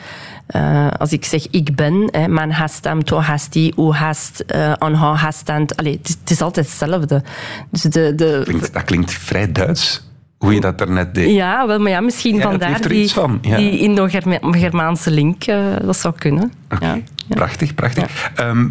Eh, 0.46 0.88
als 0.98 1.12
ik 1.12 1.24
zeg 1.24 1.46
ik 1.50 1.74
ben, 1.76 2.08
hè, 2.10 2.28
man 2.28 2.50
hastam, 2.50 3.04
to 3.04 3.18
hasti, 3.20 3.72
u 3.78 3.82
hast, 3.82 4.40
eh 4.40 4.72
onha 4.78 5.14
hastant. 5.14 5.76
Allee, 5.76 5.92
het, 5.96 6.08
is, 6.08 6.16
het 6.20 6.30
is 6.30 6.40
altijd 6.40 6.66
hetzelfde. 6.66 7.22
Dus 7.70 7.82
de, 7.82 8.14
de, 8.14 8.40
Klinkt, 8.44 8.72
dat 8.72 8.84
klinkt 8.84 9.12
vrij 9.12 9.52
Duits, 9.52 10.08
hoe 10.38 10.54
je 10.54 10.60
dat 10.60 10.78
daarnet 10.78 11.14
deed. 11.14 11.34
Ja, 11.34 11.66
wel, 11.66 11.78
maar 11.78 11.90
ja, 11.90 12.00
misschien 12.00 12.34
Ja, 12.36 12.42
vandaar 12.42 12.88
die, 12.88 13.02
iets 13.02 13.12
van, 13.12 13.38
ja. 13.42 13.56
die 13.56 13.78
Indo-Germaanse 13.78 15.10
link. 15.10 15.44
eh, 15.44 15.58
dat 15.82 15.96
zou 15.96 16.14
kunnen. 16.18 16.52
Ja. 16.80 16.98
Prachtig, 17.28 17.74
prachtig. 17.74 18.30
Ehm, 18.34 18.68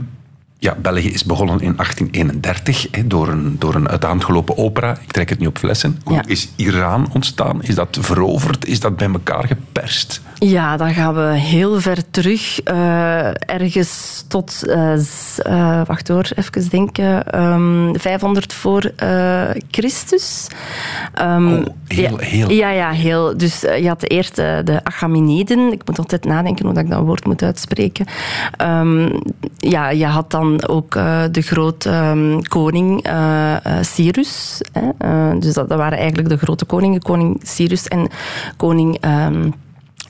ja, 0.64 0.76
België 0.82 1.10
is 1.14 1.24
begonnen 1.24 1.60
in 1.60 1.76
1831 1.76 2.88
hè, 2.92 3.08
door, 3.08 3.28
een, 3.28 3.56
door 3.60 3.76
een 3.76 3.90
uit 3.90 4.02
de 4.02 4.08
hand 4.08 4.24
gelopen 4.24 4.58
opera. 4.58 4.98
Ik 5.02 5.12
trek 5.12 5.30
het 5.30 5.40
nu 5.40 5.46
op 5.48 5.58
flessen. 5.58 6.00
Hoe 6.04 6.14
Ja. 6.16 6.24
is 6.26 6.50
Iran 6.56 7.10
ontstaan? 7.14 7.64
Is 7.64 7.76
dat 7.76 7.98
veroverd? 8.02 8.66
Is 8.66 8.80
dat 8.80 8.96
bij 8.98 9.10
elkaar 9.12 9.48
geperst? 9.48 10.22
Ja, 10.38 10.78
dan 10.78 10.94
gaan 10.94 11.14
we 11.16 11.38
heel 11.38 11.82
ver 11.82 11.98
terug. 12.12 12.62
eh, 12.64 13.28
ergens 13.50 14.24
tot, 14.28 14.66
eh, 14.68 14.94
eh, 15.38 15.82
wacht 15.86 16.08
hoor, 16.08 16.30
even 16.36 16.70
denken, 16.70 17.28
ehm, 17.32 17.94
500 18.00 18.54
voor 18.54 18.92
Christus. 19.72 20.48
Ehm, 21.14 21.54
Oh, 21.54 21.66
heel, 21.88 22.20
ja, 22.20 22.26
heel. 22.26 22.50
Ja, 22.50 22.70
ja, 22.70 22.92
heel. 22.92 23.38
Dus 23.38 23.62
je 23.62 23.88
had 23.88 24.04
eerst 24.10 24.36
de 24.36 24.80
Achaemeniden. 24.84 25.72
Ik 25.72 25.82
moet 25.86 25.98
altijd 25.98 26.26
nadenken 26.26 26.66
hoe 26.66 26.74
dat 26.74 26.84
ik 26.84 26.90
dat 26.90 27.00
woord 27.00 27.26
moet 27.26 27.44
uitspreken. 27.44 28.06
Ehm, 28.58 29.10
ja, 29.58 29.90
je 29.90 30.06
had 30.06 30.32
dan 30.32 30.53
ook 30.68 30.96
eh, 30.96 31.24
de 31.32 31.42
grote 31.42 31.90
ehm, 31.90 32.42
koning 32.42 33.04
eh, 33.04 33.56
Cyrus. 33.82 34.62
Hè? 34.72 35.40
Dus 35.40 35.54
dat, 35.54 35.68
waren 35.68 35.98
eigenlijk 35.98 36.30
de 36.30 36.38
grote 36.38 36.66
koningen. 36.66 37.02
Koning 37.02 37.40
Cyrus 37.44 37.88
en 37.88 38.08
koning... 38.58 38.98
ehm, 39.00 39.50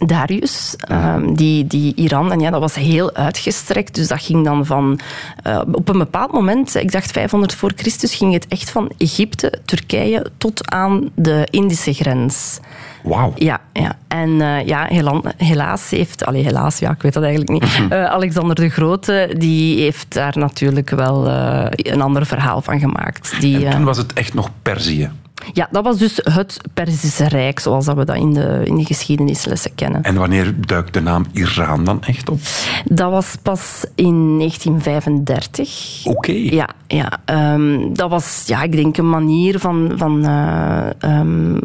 Darius, 0.07 0.75
ehm, 0.77 1.33
die, 1.33 1.67
die 1.67 1.95
Iran, 1.95 2.31
en 2.31 2.39
ja, 2.39 2.49
dat 2.49 2.59
was 2.59 2.75
heel 2.75 3.13
uitgestrekt. 3.15 3.95
Dus 3.95 4.07
dat 4.07 4.21
ging 4.21 4.45
dan 4.45 4.65
van, 4.65 4.99
eh, 5.43 5.61
op 5.71 5.89
een 5.89 5.97
bepaald 5.97 6.31
moment, 6.31 6.75
ik 6.75 6.91
dacht 6.91 7.11
500 7.11 7.55
voor 7.55 7.71
Christus, 7.75 8.15
ging 8.15 8.33
het 8.33 8.45
echt 8.47 8.69
van 8.69 8.91
Egypte, 8.97 9.53
Turkije 9.65 10.25
tot 10.37 10.71
aan 10.71 11.09
de 11.15 11.47
Indische 11.49 11.93
grens. 11.93 12.59
Wauw. 13.03 13.31
Ja, 13.35 13.59
ja. 13.73 13.95
en 14.07 14.41
eh, 14.41 14.65
ja, 14.65 14.85
hela- 14.89 15.21
helaas 15.37 15.89
heeft, 15.89 16.25
allee, 16.25 16.43
helaas, 16.43 16.79
ja, 16.79 16.91
ik 16.91 17.01
weet 17.01 17.13
dat 17.13 17.23
eigenlijk 17.23 17.51
niet. 17.51 17.79
Eh, 17.89 18.05
Alexander 18.05 18.55
de 18.55 18.69
Grote, 18.69 19.35
die 19.37 19.81
heeft 19.81 20.13
daar 20.13 20.37
natuurlijk 20.37 20.89
wel 20.89 21.27
een 21.75 22.01
ander 22.01 22.25
verhaal 22.25 22.61
van 22.61 22.79
gemaakt. 22.79 23.35
Die, 23.39 23.65
En 23.65 23.71
toen 23.71 23.83
was 23.83 23.97
het 23.97 24.13
echt 24.13 24.33
nog 24.33 24.49
Perzië. 24.61 25.09
Ja, 25.53 25.67
dat 25.71 25.83
was 25.83 25.97
dus 25.97 26.19
het 26.23 26.61
Perzische 26.73 27.27
Rijk, 27.27 27.59
zoals 27.59 27.85
dat 27.85 27.95
we 27.95 28.05
dat 28.05 28.15
in 28.15 28.33
de, 28.33 28.61
in 28.63 28.75
de 28.75 28.85
geschiedenislessen 28.85 29.75
kennen. 29.75 30.03
En 30.03 30.15
wanneer 30.15 30.53
duikt 30.65 30.93
de 30.93 31.01
naam 31.01 31.25
Iran 31.31 31.83
dan 31.83 32.03
echt 32.03 32.29
op? 32.29 32.39
Dat 32.85 33.11
was 33.11 33.35
pas 33.41 33.85
in 33.95 34.37
1935. 34.37 36.01
Oké. 36.05 36.31
Ja, 36.31 36.69
ja 36.87 37.11
ehm, 37.25 37.93
dat 37.93 38.09
was, 38.09 38.43
ja, 38.45 38.61
ik 38.63 38.71
denk, 38.71 38.97
een 38.97 39.09
manier 39.09 39.59
van, 39.59 39.91
van 39.95 40.25
eh, 40.25 40.89
ehm, 40.99 41.59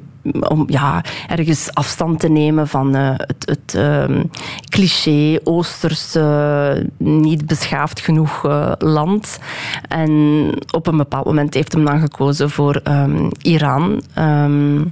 om 0.48 0.64
ja, 0.66 1.04
ergens 1.28 1.74
afstand 1.74 2.20
te 2.20 2.28
nemen 2.28 2.68
van 2.68 2.94
eh, 2.94 3.10
het, 3.16 3.36
het 3.44 3.74
ehm, 3.74 4.22
cliché 4.68 5.38
Oosterse, 5.44 6.86
niet 6.98 7.46
beschaafd 7.46 8.00
genoeg 8.00 8.44
eh, 8.44 8.72
land. 8.78 9.38
En 9.88 10.10
op 10.70 10.86
een 10.86 10.96
bepaald 10.96 11.24
moment 11.24 11.54
heeft 11.54 11.72
hem 11.72 11.84
dan 11.84 12.00
gekozen 12.00 12.50
voor 12.50 12.82
Iran. 13.42 13.67
Ehm, 14.14 14.84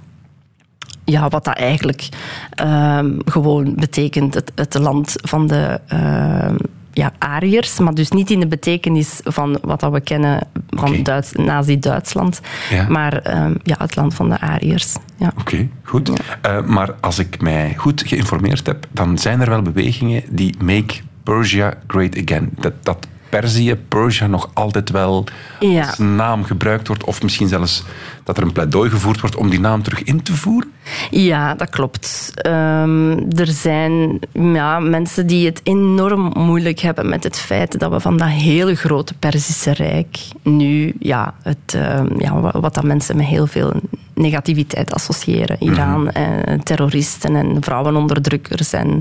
ja, 1.05 1.29
wat 1.29 1.45
dat 1.45 1.57
eigenlijk 1.57 2.09
ehm, 2.51 3.11
gewoon 3.25 3.75
betekent 3.75 4.35
het, 4.35 4.53
het 4.55 4.75
land 4.75 5.12
van 5.17 5.47
de 5.47 5.81
ehm, 5.87 6.55
ja, 6.93 7.12
Ariërs, 7.19 7.79
maar 7.79 7.95
dus 7.95 8.11
niet 8.11 8.31
in 8.31 8.41
de 8.41 8.47
betekenis 8.47 9.21
van 9.25 9.59
wat 9.62 9.81
dat 9.81 9.93
we 9.93 10.01
kennen 10.01 10.47
van. 10.71 11.03
Duits, 11.03 11.33
Nazi-Duitsland, 11.33 12.41
Ja. 12.71 12.89
maar 12.89 13.21
ja, 13.62 13.75
het 13.79 13.97
land 13.97 14.15
van 14.15 14.29
de 14.29 14.41
Ariërs. 14.41 14.97
Ja. 15.17 15.33
Oké, 15.39 15.69
goed. 15.83 16.11
Eh, 16.43 16.62
maar 16.62 16.95
als 17.01 17.19
ik 17.19 17.41
mij 17.41 17.75
goed 17.77 18.03
geïnformeerd 18.07 18.67
heb, 18.67 18.87
dan 18.93 19.19
zijn 19.19 19.41
er 19.41 19.49
wel 19.51 19.62
bewegingen 19.62 20.23
die 20.29 20.55
make 20.62 20.95
Persia 21.23 21.75
great 21.87 22.17
again. 22.23 22.51
Dat, 22.59 22.73
dat 22.83 23.07
Perzië, 23.29 23.75
Persia 23.89 24.27
nog 24.27 24.51
altijd 24.55 24.91
wel 24.91 25.25
als 25.61 25.99
naam 25.99 26.45
gebruikt 26.45 26.89
wordt, 26.89 27.05
of 27.05 27.23
misschien 27.23 27.49
zelfs 27.49 27.85
dat 28.27 28.37
er 28.37 28.43
een 28.43 28.53
pleidooi 28.53 28.91
gevoerd 28.91 29.21
wordt 29.21 29.37
om 29.37 29.51
die 29.51 29.61
naam 29.61 29.83
terug 29.83 30.03
in 30.03 30.23
te 30.23 30.35
voeren. 30.35 30.71
Ja, 31.11 31.55
dat 31.55 31.71
klopt. 31.71 32.33
Ehm, 32.35 33.11
er 33.37 33.47
zijn 33.47 34.19
ja, 34.33 34.79
mensen 34.81 35.27
die 35.27 35.47
het 35.47 35.61
enorm 35.62 36.33
moeilijk 36.37 36.79
hebben 36.81 37.09
met 37.09 37.25
het 37.25 37.39
feit 37.39 37.79
dat 37.79 37.91
we 37.91 38.01
van 38.01 38.17
dat 38.17 38.29
hele 38.29 38.75
grote 38.75 39.15
Perzische 39.15 39.73
Rijk 39.73 40.19
nu, 40.43 40.95
ja, 40.99 41.35
het, 41.43 41.75
ehm, 41.75 42.07
ja, 42.21 42.41
wa- 42.41 42.61
wat 42.61 42.75
dat 42.75 42.85
mensen 42.85 43.17
met 43.17 43.27
heel 43.27 43.47
veel 43.47 43.73
negativiteit 44.15 44.95
associëren. 44.95 45.57
Iran, 45.62 46.11
en 46.11 46.62
terroristen 46.62 47.37
en 47.37 47.57
vrouwenonderdrukkers 47.61 48.73
en, 48.73 49.01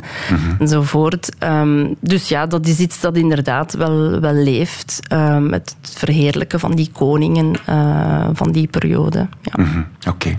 enzovoort. 0.59 1.29
Ehm, 1.39 1.85
dus 1.99 2.27
ja, 2.27 2.45
dat 2.45 2.67
is 2.67 2.79
iets 2.79 2.99
dat 3.01 3.15
inderdaad 3.17 3.73
wel, 3.73 4.19
wel 4.19 4.33
leeft. 4.33 4.99
ehm, 5.07 5.51
het 5.51 5.75
verheerlijken 5.81 6.59
van 6.59 6.71
die 6.75 6.89
koningen 6.93 7.53
eh, 7.65 8.27
van 8.33 8.51
die 8.51 8.67
periode. 8.67 9.14
Ja. 9.41 9.63
Mhm, 9.63 9.81
Oké. 10.07 10.37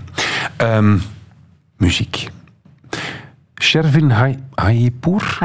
Ehm, 0.57 0.97
muziek. 1.77 2.29
Shervin? 3.61 4.09
Hajipur, 4.55 5.37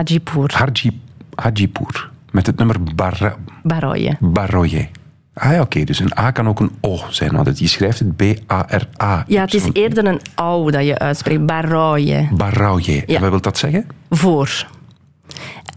Hajipur. 1.34 2.10
Met 2.30 2.46
het 2.46 2.56
nummer 2.56 2.76
Barra, 2.94 3.36
Baroye. 3.62 4.16
Baroye. 4.20 4.88
Ah 5.34 5.52
ja, 5.52 5.60
oké. 5.60 5.84
Dus 5.84 5.98
een 5.98 6.18
A 6.18 6.30
kan 6.30 6.48
ook 6.48 6.60
een 6.60 6.70
O 6.80 6.98
zijn, 7.10 7.32
want 7.32 7.46
het, 7.46 7.58
je 7.58 7.66
schrijft 7.66 7.98
het 7.98 8.16
B-A-R-A. 8.16 9.24
Ja, 9.26 9.40
het 9.40 9.54
is 9.54 9.68
eerder 9.72 10.06
een 10.06 10.20
au 10.34 10.70
dat 10.70 10.84
je 10.84 10.98
uitspreekt. 10.98 11.46
Baroye. 11.46 12.28
Baroye. 12.32 13.02
Ja. 13.06 13.14
En 13.14 13.20
wat 13.20 13.30
wil 13.30 13.40
dat 13.40 13.58
zeggen? 13.58 13.86
Voor. 14.10 14.66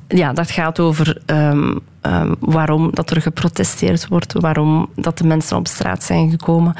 Ja, 0.07 0.33
dat 0.33 0.51
gaat 0.51 0.79
over 0.79 1.21
ehm, 1.25 1.75
ehm, 2.05 2.33
waarom 2.39 2.89
dat 2.93 3.09
er 3.09 3.21
geprotesteerd 3.21 4.07
wordt, 4.07 4.33
waarom 4.33 4.89
dat 4.95 5.17
de 5.17 5.27
mensen 5.27 5.57
op 5.57 5.67
straat 5.67 6.03
zijn 6.03 6.29
gekomen. 6.29 6.75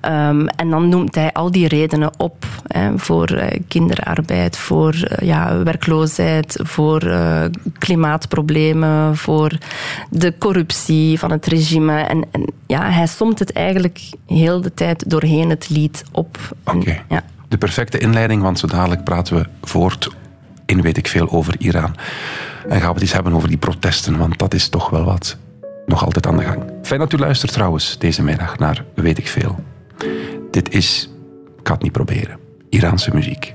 Ehm, 0.00 0.46
en 0.46 0.70
dan 0.70 0.88
noemt 0.88 1.14
hij 1.14 1.32
al 1.32 1.50
die 1.50 1.68
redenen 1.68 2.10
op 2.18 2.46
hè, 2.66 2.98
voor 2.98 3.26
eh, 3.26 3.60
kinderarbeid, 3.68 4.56
voor 4.56 4.94
eh, 4.94 5.26
ja, 5.26 5.62
werkloosheid, 5.62 6.60
voor 6.62 7.02
eh, 7.02 7.44
klimaatproblemen, 7.78 9.16
voor 9.16 9.58
de 10.10 10.34
corruptie 10.38 11.18
van 11.18 11.30
het 11.30 11.46
regime. 11.46 12.00
En, 12.00 12.26
en 12.30 12.52
ja, 12.66 12.90
hij 12.90 13.06
somt 13.06 13.38
het 13.38 13.52
eigenlijk 13.52 14.00
heel 14.26 14.60
de 14.60 14.74
tijd 14.74 15.10
doorheen 15.10 15.50
het 15.50 15.68
lied 15.68 16.04
op. 16.12 16.38
Oké. 16.64 17.02
ja. 17.08 17.24
De 17.48 17.58
perfecte 17.58 17.98
inleiding, 17.98 18.42
want 18.42 18.58
zo 18.58 18.66
dadelijk 18.66 19.04
praten 19.04 19.36
we 19.36 19.46
voort 19.62 20.10
in 20.70 20.82
weet 20.82 20.96
ik 20.96 21.06
veel 21.06 21.30
over 21.30 21.54
Iran. 21.58 21.96
En 22.68 22.80
gaan 22.80 22.88
we 22.88 22.92
het 22.94 23.00
eens 23.00 23.12
hebben 23.12 23.32
over 23.32 23.48
die 23.48 23.58
protesten, 23.58 24.18
want 24.18 24.38
dat 24.38 24.54
is 24.54 24.68
toch 24.68 24.90
wel 24.90 25.04
wat 25.04 25.36
nog 25.86 26.04
altijd 26.04 26.26
aan 26.26 26.36
de 26.36 26.44
gang. 26.44 26.62
Fijn 26.82 27.00
dat 27.00 27.12
u 27.12 27.16
luistert 27.16 27.52
trouwens 27.52 27.98
deze 27.98 28.22
middag 28.22 28.58
naar 28.58 28.84
weet 28.94 29.18
ik 29.18 29.28
veel. 29.28 29.64
Dit 30.50 30.74
is, 30.74 31.10
ik 31.58 31.66
ga 31.66 31.72
het 31.72 31.82
niet 31.82 31.92
proberen, 31.92 32.38
Iraanse 32.68 33.14
muziek. 33.14 33.54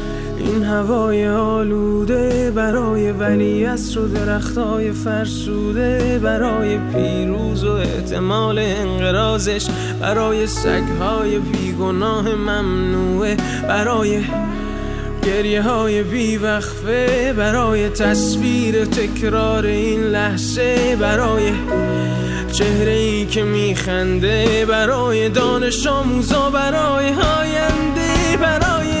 این 0.41 0.63
هوای 0.63 1.27
آلوده 1.27 2.51
برای 2.51 3.11
ولی 3.11 3.65
و 3.65 4.07
درختای 4.13 4.91
فرسوده 4.91 6.19
برای 6.23 6.77
پیروز 6.77 7.63
و 7.63 7.71
احتمال 7.71 8.59
انقرازش 8.59 9.67
برای 9.99 10.47
سگهای 10.47 11.39
بیگناه 11.39 12.35
ممنوعه 12.35 13.37
برای 13.67 14.21
گریه 15.23 15.61
های 15.61 16.03
بیوقفه 16.03 17.33
برای 17.37 17.89
تصویر 17.89 18.85
تکرار 18.85 19.65
این 19.65 20.03
لحظه 20.03 20.95
برای 20.95 21.51
چهره 22.51 22.91
ای 22.91 23.25
که 23.25 23.43
میخنده 23.43 24.65
برای 24.69 25.29
دانش 25.29 25.87
آموزا 25.87 26.49
برای 26.49 27.05
آینده 27.05 28.37
برای 28.41 29.00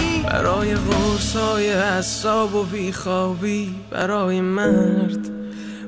برای 0.31 0.75
غرص 0.75 1.35
های 1.35 1.71
حساب 1.71 2.55
و 2.55 2.63
بیخوابی 2.63 3.75
برای 3.89 4.41
مرد 4.41 5.29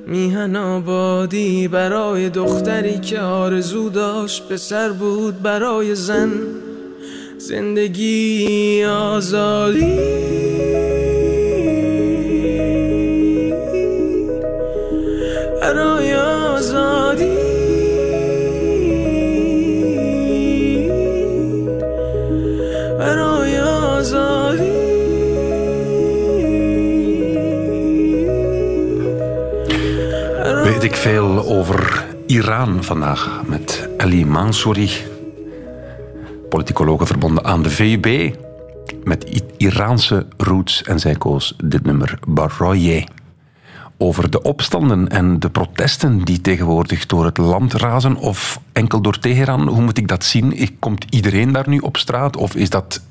میهن 0.07 0.55
آبادی 0.55 1.67
برای 1.67 2.29
دختری 2.29 2.99
که 2.99 3.19
آرزو 3.19 3.89
داشت 3.89 4.47
پسر 4.47 4.89
بود 4.89 5.41
برای 5.41 5.95
زن 5.95 6.31
زندگی 7.37 8.83
آزادی. 8.85 9.99
Ik 30.93 30.99
veel 30.99 31.45
over 31.45 32.05
Iran 32.27 32.83
vandaag 32.83 33.41
met 33.45 33.89
Ali 33.97 34.25
Mansouri, 34.25 34.91
politicologe 36.49 37.05
verbonden 37.05 37.45
aan 37.45 37.63
de 37.63 37.69
VUB, 37.69 38.35
met 39.03 39.43
Iraanse 39.57 40.25
roots 40.37 40.83
en 40.83 40.99
zij 40.99 41.15
koos 41.15 41.55
dit 41.63 41.83
nummer 41.83 42.19
Baroye. 42.27 43.07
Over 43.97 44.29
de 44.29 44.41
opstanden 44.41 45.09
en 45.09 45.39
de 45.39 45.49
protesten 45.49 46.23
die 46.23 46.41
tegenwoordig 46.41 47.05
door 47.05 47.25
het 47.25 47.37
land 47.37 47.73
razen 47.73 48.15
of 48.15 48.59
enkel 48.71 49.01
door 49.01 49.19
Teheran, 49.19 49.67
hoe 49.67 49.81
moet 49.81 49.97
ik 49.97 50.07
dat 50.07 50.23
zien? 50.23 50.77
Komt 50.79 51.05
iedereen 51.09 51.51
daar 51.51 51.69
nu 51.69 51.77
op 51.77 51.97
straat 51.97 52.37
of 52.37 52.55
is 52.55 52.69
dat 52.69 53.01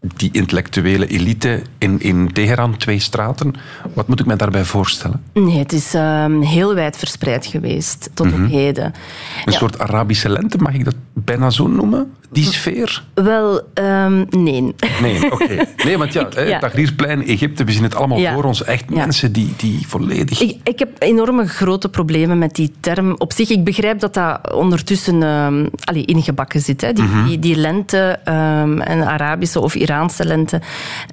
die 0.00 0.28
intellectuele 0.32 1.06
elite 1.06 1.62
in, 1.78 2.00
in 2.00 2.32
Teheran, 2.32 2.76
twee 2.76 2.98
straten? 3.00 3.54
Wat 3.94 4.08
moet 4.08 4.20
ik 4.20 4.26
me 4.26 4.36
daarbij 4.36 4.64
voorstellen? 4.64 5.22
Nee, 5.34 5.58
het 5.58 5.72
is 5.72 5.94
ehm, 5.94 6.40
heel 6.40 6.74
wijd 6.74 6.96
verspreid 6.96 7.46
geweest 7.46 8.10
tot 8.14 8.32
op 8.32 8.46
heden. 8.50 8.84
Een 8.84 9.52
Ja. 9.52 9.58
soort 9.58 9.78
Arabische 9.78 10.28
lente, 10.28 10.58
mag 10.58 10.74
ik 10.74 10.84
dat 10.84 10.94
bijna 11.12 11.50
zo 11.50 11.66
noemen? 11.68 12.12
Die 12.32 12.44
sfeer? 12.44 13.04
Wel, 13.14 13.60
ehm, 13.74 14.24
nee. 14.30 14.74
Nee, 15.02 15.32
oké. 15.32 15.64
Nee, 15.84 15.98
want 15.98 16.12
ja. 16.12 16.24
Tahrirplein, 16.58 17.26
Egypte, 17.26 17.64
we 17.64 17.72
zien 17.72 17.82
het 17.82 17.94
allemaal 17.94 18.18
Ja. 18.18 18.34
voor 18.34 18.44
ons. 18.44 18.64
Echt 18.64 18.90
mensen 18.90 19.32
die, 19.32 19.52
die 19.56 19.86
volledig... 19.88 20.40
Ik, 20.40 20.56
ik 20.64 20.78
heb 20.78 20.88
enorme 20.98 21.46
grote 21.46 21.88
problemen 21.88 22.38
met 22.38 22.54
die 22.54 22.72
term. 22.80 23.14
Op 23.18 23.32
zich, 23.32 23.50
ik 23.50 23.64
begrijp 23.64 24.00
dat 24.00 24.14
dat 24.14 24.52
ondertussen 24.54 25.22
ehm 25.22 25.66
allee, 25.84 26.04
ingebakken 26.04 26.60
zit. 26.60 26.80
Hè. 26.80 26.92
Die, 26.92 27.04
die, 27.26 27.38
die 27.38 27.56
lente, 27.56 28.18
ehm 28.24 28.80
een 28.80 29.04
Arabische 29.04 29.60
of 29.60 29.74
Iraanse 29.74 29.88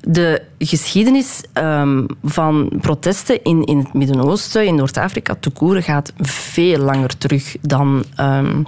De 0.01 0.41
geschiedenis 0.59 1.43
ehm, 1.53 2.05
van 2.23 2.71
protesten 2.81 3.43
in, 3.43 3.63
in 3.63 3.77
het 3.77 3.93
Midden-Oosten, 3.93 4.65
in 4.65 4.75
Noord-Afrika, 4.75 5.35
toekoeren, 5.39 5.83
gaat 5.83 6.13
veel 6.19 6.79
langer 6.79 7.17
terug 7.17 7.55
dan... 7.61 8.03
ehm, 8.15 8.63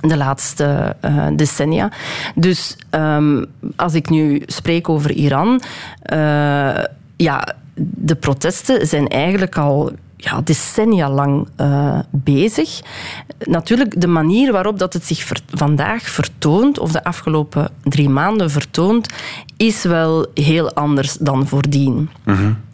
de 0.00 0.16
laatste 0.16 0.96
eh, 1.00 1.26
decennia. 1.36 1.92
Dus 2.34 2.76
ehm, 2.90 3.44
als 3.76 3.94
ik 3.94 4.08
nu 4.08 4.42
spreek 4.46 4.88
over 4.88 5.10
Iran, 5.10 5.60
eh, 6.02 6.84
ja, 7.16 7.54
de 7.78 8.14
protesten 8.14 8.86
zijn 8.86 9.08
eigenlijk 9.08 9.58
al 9.58 9.92
ja, 10.16 10.40
decennia 10.40 11.10
lang 11.10 11.48
eh, 11.56 11.98
bezig. 12.10 12.80
Natuurlijk, 13.38 14.00
de 14.00 14.06
manier 14.06 14.52
waarop 14.52 14.78
dat 14.78 14.92
het 14.92 15.04
zich 15.04 15.22
ver- 15.22 15.40
vandaag 15.50 16.02
vertoont, 16.02 16.78
of 16.78 16.92
de 16.92 17.04
afgelopen 17.04 17.68
drie 17.82 18.08
maanden 18.08 18.50
vertoont, 18.50 19.08
is 19.56 19.82
wel 19.82 20.26
heel 20.34 20.72
anders 20.72 21.12
dan 21.14 21.46
voordien. 21.46 22.10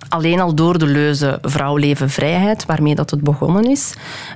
Alleen 0.08 0.40
al 0.40 0.54
door 0.54 0.78
de 0.78 0.86
leuze 0.86 1.38
vrouw, 1.42 1.76
leven, 1.76 2.10
vrijheid, 2.10 2.66
waarmee 2.66 2.94
dat 2.94 3.10
het 3.10 3.20
begonnen 3.20 3.64
is. 3.70 3.94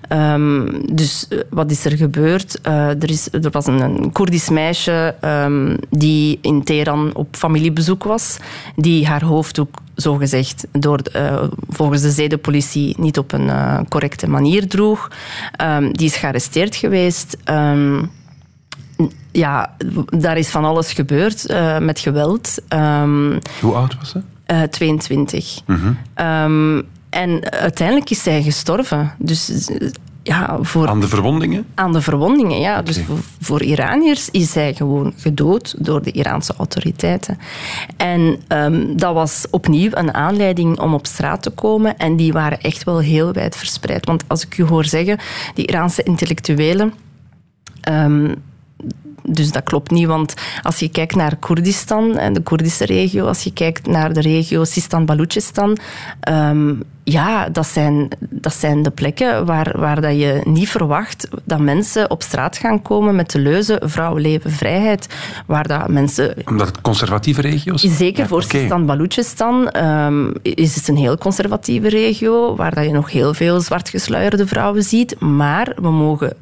Ehm, 0.08 0.66
dus 0.94 1.28
eh, 1.28 1.38
wat 1.50 1.70
is 1.70 1.84
er 1.84 1.96
gebeurd? 1.96 2.60
Eh, 2.60 2.88
er, 2.88 3.10
is, 3.10 3.28
er 3.32 3.50
was 3.50 3.66
een, 3.66 3.80
een 3.80 4.12
Koerdisch 4.12 4.48
meisje 4.48 5.14
ehm, 5.20 5.76
die 5.90 6.38
in 6.42 6.64
Teheran 6.64 7.10
op 7.14 7.36
familiebezoek 7.36 8.04
was, 8.04 8.36
die 8.76 9.06
haar 9.06 9.24
hoofddoek 9.24 9.78
zogezegd 9.96 10.66
door, 10.72 10.98
eh, 10.98 11.42
volgens 11.68 12.02
de 12.02 12.10
zedenpolitie 12.10 12.94
niet 12.98 13.18
op 13.18 13.32
een 13.32 13.48
eh, 13.50 13.80
correcte 13.88 14.28
manier 14.28 14.68
droeg. 14.68 15.10
Ehm, 15.52 15.92
die 15.92 16.06
is 16.06 16.16
gearresteerd 16.16 16.76
geweest. 16.76 17.36
Ehm, 17.44 18.02
ja, 19.32 19.76
daar 20.18 20.38
is 20.38 20.48
van 20.48 20.64
alles 20.64 20.92
gebeurd 20.92 21.46
eh, 21.46 21.78
met 21.78 21.98
geweld. 21.98 22.58
Ehm, 22.68 23.38
Hoe 23.60 23.74
oud 23.74 23.96
was 23.98 24.10
ze? 24.10 24.20
eh, 24.46 24.62
22. 24.62 25.60
Ehm, 26.14 26.82
en 27.10 27.50
uiteindelijk 27.52 28.10
is 28.10 28.22
zij 28.22 28.42
gestorven. 28.42 29.12
Dus 29.18 29.68
ja, 30.26 30.58
voor, 30.62 30.88
Aan 30.88 31.00
de 31.00 31.08
verwondingen? 31.08 31.66
aan 31.74 31.92
de 31.92 32.00
verwondingen. 32.00 32.60
Ja. 32.60 32.82
Dus 32.82 33.00
voor, 33.06 33.18
voor 33.40 33.62
Iraniërs 33.62 34.30
is 34.30 34.50
zij 34.52 34.74
gewoon 34.74 35.12
gedood 35.16 35.74
door 35.78 36.02
de 36.02 36.10
Iraanse 36.12 36.54
autoriteiten. 36.58 37.38
En 37.96 38.38
ehm, 38.48 38.96
dat 38.96 39.14
was 39.14 39.46
opnieuw 39.50 39.90
een 39.92 40.14
aanleiding 40.14 40.80
om 40.80 40.94
op 40.94 41.06
straat 41.06 41.42
te 41.42 41.50
komen. 41.50 41.96
En 41.96 42.16
die 42.16 42.32
waren 42.32 42.60
echt 42.60 42.84
wel 42.84 42.98
heel 42.98 43.32
wijd 43.32 43.56
verspreid. 43.56 44.06
Want 44.06 44.24
als 44.26 44.44
ik 44.46 44.58
u 44.58 44.64
hoor 44.64 44.84
zeggen, 44.84 45.18
die 45.54 45.66
Iraanse 45.66 46.02
intellectuelen. 46.02 46.92
ehm, 47.80 48.34
dus 49.28 49.52
dat 49.52 49.62
klopt 49.62 49.90
niet, 49.90 50.06
want 50.06 50.34
als 50.62 50.78
je 50.78 50.88
kijkt 50.88 51.14
naar 51.14 51.36
Koerdistan 51.36 52.16
en 52.16 52.32
de 52.32 52.40
Koerdische 52.40 52.84
regio, 52.84 53.26
als 53.26 53.42
je 53.42 53.52
kijkt 53.52 53.86
naar 53.86 54.12
de 54.12 54.20
regio 54.20 54.64
Sistan-Balochistan, 54.64 55.76
ehm, 56.20 56.74
ja, 57.04 57.48
dat 57.48 57.66
zijn, 57.66 58.08
dat 58.18 58.54
zijn 58.54 58.82
de 58.82 58.90
plekken 58.90 59.46
waar, 59.46 59.78
waar 59.78 60.00
dat 60.00 60.18
je 60.18 60.40
niet 60.44 60.68
verwacht 60.68 61.28
dat 61.44 61.58
mensen 61.58 62.10
op 62.10 62.22
straat 62.22 62.56
gaan 62.56 62.82
komen 62.82 63.14
met 63.14 63.30
de 63.30 63.38
leuze 63.38 63.82
vrouw, 63.84 64.16
leven, 64.16 64.50
vrijheid, 64.50 65.06
waar 65.46 65.66
dat 65.68 65.88
mensen 65.88 66.34
Omdat 66.44 66.66
het 66.66 66.80
conservatieve 66.80 67.40
regio's 67.40 67.80
zijn? 67.80 67.92
Zeker 67.92 68.22
Ja, 68.22 68.28
voor 68.28 68.42
oké. 68.42 68.58
Sistan-Balochistan 68.58 69.68
ehm, 69.68 70.30
is 70.42 70.74
het 70.74 70.88
een 70.88 70.96
heel 70.96 71.18
conservatieve 71.18 71.88
regio, 71.88 72.56
waar 72.56 72.74
dat 72.74 72.84
je 72.84 72.92
nog 72.92 73.10
heel 73.10 73.34
veel 73.34 73.60
zwartgesluierde 73.60 74.46
vrouwen 74.46 74.82
ziet. 74.82 75.20
Maar 75.20 75.72
we 75.76 75.90
mogen 75.90 76.36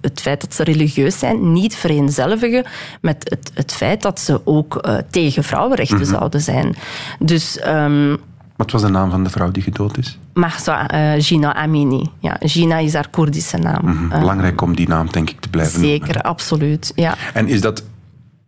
het 0.00 0.20
feit 0.20 0.40
dat 0.40 0.54
ze 0.54 0.64
religieus 0.64 1.18
zijn 1.18 1.52
niet 1.52 1.74
vereenzelvigen 1.76 2.64
met 3.00 3.26
het, 3.30 3.50
het 3.54 3.72
feit 3.72 4.02
dat 4.02 4.20
ze 4.20 4.40
ook 4.44 4.76
eh, 4.76 4.96
tegen 5.10 5.44
vrouwenrechten 5.44 5.96
Mhm. 5.96 6.06
zouden 6.10 6.40
zijn. 6.40 6.74
Dus... 7.18 7.58
ehm 7.58 8.16
Wat 8.56 8.70
was 8.70 8.82
de 8.82 8.88
naam 8.88 9.10
van 9.10 9.24
de 9.24 9.30
vrouw 9.30 9.50
die 9.50 9.62
gedood 9.62 9.98
is? 9.98 10.18
Mahsa 10.34 10.88
eh, 10.88 11.22
Gina 11.22 11.54
Amini. 11.54 12.10
Ja, 12.18 12.36
Gina 12.40 12.78
is 12.78 12.94
haar 12.94 13.08
Koerdische 13.10 13.56
naam. 13.56 13.84
Mhm. 13.84 14.12
Eh, 14.12 14.18
Belangrijk 14.18 14.60
om 14.60 14.76
die 14.76 14.88
naam, 14.88 15.08
denk 15.10 15.30
ik, 15.30 15.40
te 15.40 15.48
blijven 15.48 15.80
noemen. 15.80 15.98
zeker, 16.06 16.20
absoluut. 16.22 16.92
Ja. 16.94 17.14
En 17.34 17.48
is 17.48 17.60
dat... 17.60 17.84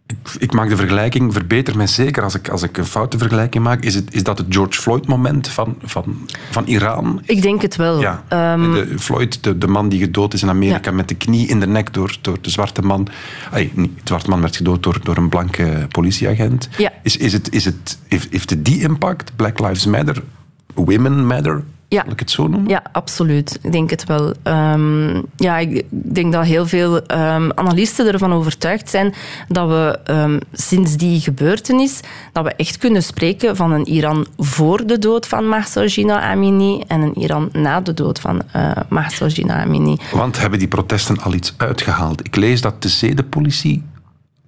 Ik, 0.07 0.35
ik 0.39 0.53
maak 0.53 0.69
de 0.69 0.77
vergelijking, 0.77 1.33
verbeter 1.33 1.77
mij 1.77 1.87
zeker 1.87 2.23
als 2.23 2.35
ik, 2.35 2.49
als 2.49 2.63
ik 2.63 2.77
een 2.79 2.85
foute 2.87 3.19
vergelijking 3.19 3.65
maak. 3.65 3.85
Is, 3.85 3.95
het, 3.95 4.15
is 4.15 4.23
dat 4.23 4.39
het 4.39 4.47
George 4.51 4.81
Floyd-moment 4.81 5.49
van, 5.49 5.77
van, 5.83 6.29
van 6.51 6.65
Iran? 6.65 7.23
Ik 7.25 7.43
denk 7.43 7.63
het 7.63 7.77
wel. 7.77 8.01
Ja, 8.01 8.23
Ehm, 8.29 8.73
de, 8.73 8.99
Floyd, 8.99 9.43
de, 9.45 9.59
de 9.59 9.67
man 9.67 9.89
die 9.89 9.99
gedood 10.01 10.35
is 10.35 10.43
in 10.43 10.49
Amerika 10.49 10.91
Ja. 10.91 10.97
met 10.97 11.09
de 11.09 11.15
knie 11.15 11.49
in 11.49 11.61
de 11.61 11.67
nek 11.67 11.95
door, 11.95 12.17
door 12.21 12.39
de 12.41 12.51
zwarte 12.51 12.83
man. 12.83 13.09
Ay, 13.53 13.71
niet, 13.75 13.95
de 13.95 14.01
zwarte 14.05 14.31
man 14.31 14.41
werd 14.41 14.57
gedood 14.57 14.83
door, 14.83 15.01
door 15.03 15.17
een 15.17 15.29
blanke 15.29 15.87
politieagent. 15.91 16.69
Ja. 16.79 16.93
Is, 17.03 17.17
is 17.17 17.33
het, 17.33 17.53
is 17.53 17.65
het, 17.65 17.99
heeft, 18.09 18.31
heeft 18.31 18.51
het 18.51 18.65
die 18.65 18.81
impact? 18.81 19.33
Black 19.37 19.59
Lives 19.61 19.87
Matter, 19.87 20.23
Women 20.75 21.27
Matter? 21.27 21.65
Ja. 21.89 22.03
Zal 22.03 22.13
ik 22.13 22.19
het 22.19 22.31
zo 22.31 22.49
noemen? 22.49 22.69
Ja, 22.69 22.83
absoluut. 22.93 23.59
Ik 23.63 23.73
denk 23.73 23.91
het 23.91 24.05
wel. 24.05 24.35
Ehm, 24.43 25.23
ja, 25.37 25.59
ik 25.59 25.85
denk 25.91 26.33
dat 26.33 26.45
heel 26.45 26.67
veel 26.67 27.03
ehm, 27.03 27.51
analisten 27.55 28.13
ervan 28.13 28.33
overtuigd 28.33 28.91
zijn 28.91 29.15
dat 29.49 29.69
we 29.69 29.99
ehm, 30.05 30.39
sinds 30.53 30.97
die 30.97 31.21
gebeurtenis 31.21 32.01
dat 32.33 32.45
we 32.45 32.55
echt 32.55 32.77
kunnen 32.77 33.03
spreken 33.03 33.57
van 33.57 33.73
een 33.73 33.89
Iran 33.89 34.27
voor 34.39 34.87
de 34.87 34.99
dood 34.99 35.27
van 35.27 35.49
Mahsa 35.49 36.21
Amini 36.21 36.83
en 36.87 37.01
een 37.01 37.19
Iran 37.19 37.49
na 37.53 37.81
de 37.81 37.95
dood 37.95 38.21
van 38.21 38.43
eh 38.53 38.71
Mahsa 38.89 39.27
Amini. 39.47 39.97
Want 40.13 40.39
hebben 40.39 40.59
die 40.59 40.69
protesten 40.69 41.23
al 41.23 41.35
iets 41.35 41.55
uitgehaald? 41.57 42.27
Ik 42.27 42.37
lees 42.37 42.61
dat 42.61 42.83
de 42.83 42.89
zedenpolitie 42.89 43.85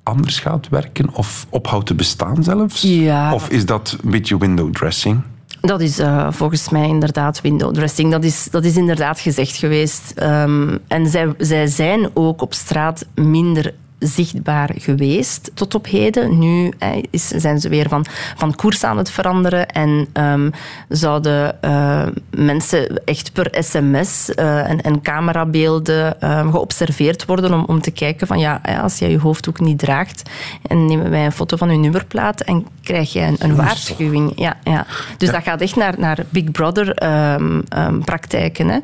anders 0.03 0.39
gaat 0.39 0.69
werken 0.69 1.15
of 1.15 1.47
ophoudt 1.49 1.87
te 1.87 1.95
bestaan 1.95 2.45
zelfs? 2.45 2.83
Ja. 2.83 3.35
Of 3.35 3.49
is 3.49 3.67
dat 3.67 3.97
een 4.03 4.11
beetje 4.11 4.39
window 4.39 4.73
dressing? 4.73 5.23
Dat 5.61 5.81
is 5.81 5.99
eh, 5.99 6.27
volgens 6.31 6.69
mij 6.69 6.89
inderdaad 6.89 7.41
window 7.41 7.75
dressing. 7.75 8.11
Dat 8.11 8.25
is, 8.25 8.49
dat 8.51 8.65
is 8.65 8.77
inderdaad 8.77 9.21
gezegd 9.21 9.57
geweest. 9.57 10.13
Ehm, 10.15 10.79
en 10.89 11.07
zij, 11.07 11.35
zij 11.39 11.67
zijn 11.67 12.11
ook 12.15 12.43
op 12.43 12.55
straat 12.55 13.07
minder 13.15 13.75
zichtbaar 13.99 14.71
geweest 14.77 15.51
tot 15.55 15.75
op 15.75 15.87
heden. 15.87 16.39
Nu 16.39 16.73
hè, 16.79 17.03
is, 17.11 17.29
zijn 17.29 17.61
ze 17.61 17.69
weer 17.69 17.89
van, 17.89 18.07
van 18.37 18.55
koers 18.55 18.85
aan 18.85 18.99
het 18.99 19.11
veranderen 19.11 19.69
en 19.69 20.09
ehm, 20.13 20.51
zouden 20.89 21.63
eh, 21.63 22.07
mensen 22.31 23.05
echt 23.05 23.33
per 23.33 23.51
sms 23.65 24.35
eh, 24.35 24.71
en, 24.71 24.81
en 24.81 25.01
camerabeelden 25.01 26.21
ehm, 26.21 26.51
geobserveerd 26.51 27.25
worden 27.25 27.53
om, 27.55 27.65
om 27.65 27.81
te 27.81 27.91
kijken 27.91 28.27
van 28.27 28.39
ja, 28.39 28.61
als 28.83 28.99
jij 28.99 29.11
je 29.11 29.19
hoofddoek 29.19 29.61
niet 29.61 29.79
draagt 29.79 30.31
en 30.67 30.87
nemen 30.87 31.11
wij 31.11 31.25
een 31.25 31.33
foto 31.33 31.57
van 31.57 31.71
je 31.71 31.79
nummerplaat 31.79 32.41
en 32.41 32.67
krijg 32.83 33.13
je 33.13 33.21
een, 33.21 33.37
een 33.39 33.57
waarschuwing. 33.57 34.33
Ja, 34.37 34.57
ja. 34.63 34.87
Dus 35.17 35.31
dat 35.31 35.43
gaat 35.43 35.61
echt 35.61 35.77
naar, 35.77 35.95
naar 35.99 36.25
Big 36.29 36.51
Brother 36.51 36.95
ehm, 36.95 38.01
praktijken. 38.05 38.69
Hè. 38.69 38.79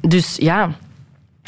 Dus 0.00 0.36
ja, 0.40 0.70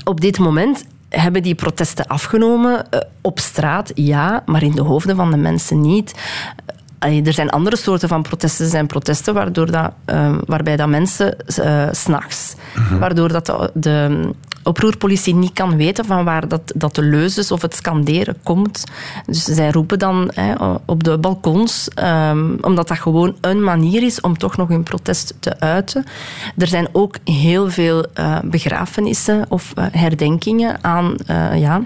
op 0.05 0.21
dit 0.21 0.39
moment 0.39 0.85
hebben 1.11 1.43
die 1.43 1.55
protesten 1.55 2.07
afgenomen. 2.07 2.91
Eh, 2.91 3.01
op 3.21 3.39
straat, 3.39 3.93
ja, 3.95 4.43
maar 4.47 4.63
in 4.63 4.75
de 4.75 4.83
hoofden 4.83 5.17
van 5.17 5.31
de 5.31 5.37
mensen 5.37 5.81
niet. 5.81 6.15
Er 7.01 7.33
zijn 7.33 7.51
andere 7.51 7.77
soorten 7.77 8.09
van 8.09 8.23
protesten. 8.23 8.65
Er 8.65 8.71
zijn 8.71 8.87
protesten 8.87 9.35
waardoor 9.35 9.71
dat, 9.71 9.93
ehm, 10.05 10.39
waarbij 10.47 10.77
dat 10.77 10.89
mensen 10.89 11.37
uh, 11.59 11.89
s'nachts, 11.91 12.55
waardoor 12.99 13.29
dat 13.29 13.47
de, 13.47 13.71
de 13.75 14.31
oproerpolitie 14.63 15.35
niet 15.35 15.53
kan 15.53 15.77
weten 15.77 16.05
van 16.05 16.25
waar 16.25 16.49
dat, 16.49 16.73
dat 16.75 16.95
de 16.95 17.03
leuzes 17.03 17.51
of 17.51 17.63
het 17.63 17.75
scanderen 17.75 18.37
komt. 18.43 18.85
Dus 19.27 19.45
zij 19.45 19.71
roepen 19.71 19.99
dan 19.99 20.31
hè, 20.35 20.55
op 20.85 21.05
de 21.05 21.19
balkons, 21.19 21.89
ehm, 21.89 22.55
omdat 22.61 22.89
dat 22.89 22.99
gewoon 22.99 23.37
een 23.41 23.63
manier 23.65 24.03
is 24.03 24.21
om 24.21 24.39
toch 24.39 24.57
nog 24.57 24.69
hun 24.69 24.83
protest 24.83 25.35
te 25.41 25.61
uiten. 25.61 26.05
Er 26.57 26.67
zijn 26.67 26.89
ook 26.93 27.17
heel 27.25 27.71
veel 27.71 28.07
uh, 28.15 28.39
begrafenissen 28.45 29.47
of 29.49 29.73
uh, 29.79 29.85
herdenkingen 29.91 30.85
aan 30.85 31.15
uh, 31.31 31.61
ja, 31.61 31.83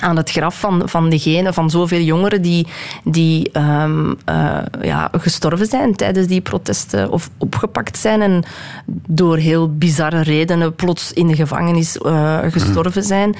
aan 0.00 0.16
het 0.16 0.30
graf 0.30 0.60
van, 0.60 0.82
van 0.84 1.08
degene, 1.08 1.52
van 1.52 1.70
zoveel 1.70 2.00
jongeren 2.00 2.42
die, 2.42 2.66
die 3.04 3.50
um, 3.52 4.16
uh, 4.30 4.58
ja, 4.82 5.08
gestorven 5.12 5.66
zijn 5.66 5.94
tijdens 5.96 6.26
die 6.26 6.40
protesten 6.40 7.10
of 7.10 7.30
opgepakt 7.38 7.98
zijn 7.98 8.22
en 8.22 8.44
door 9.06 9.36
heel 9.36 9.76
bizarre 9.76 10.20
redenen 10.22 10.74
plots 10.74 11.12
in 11.12 11.26
de 11.26 11.34
gevangenis 11.34 11.96
uh, 11.96 12.38
gestorven 12.48 13.02
zijn. 13.02 13.34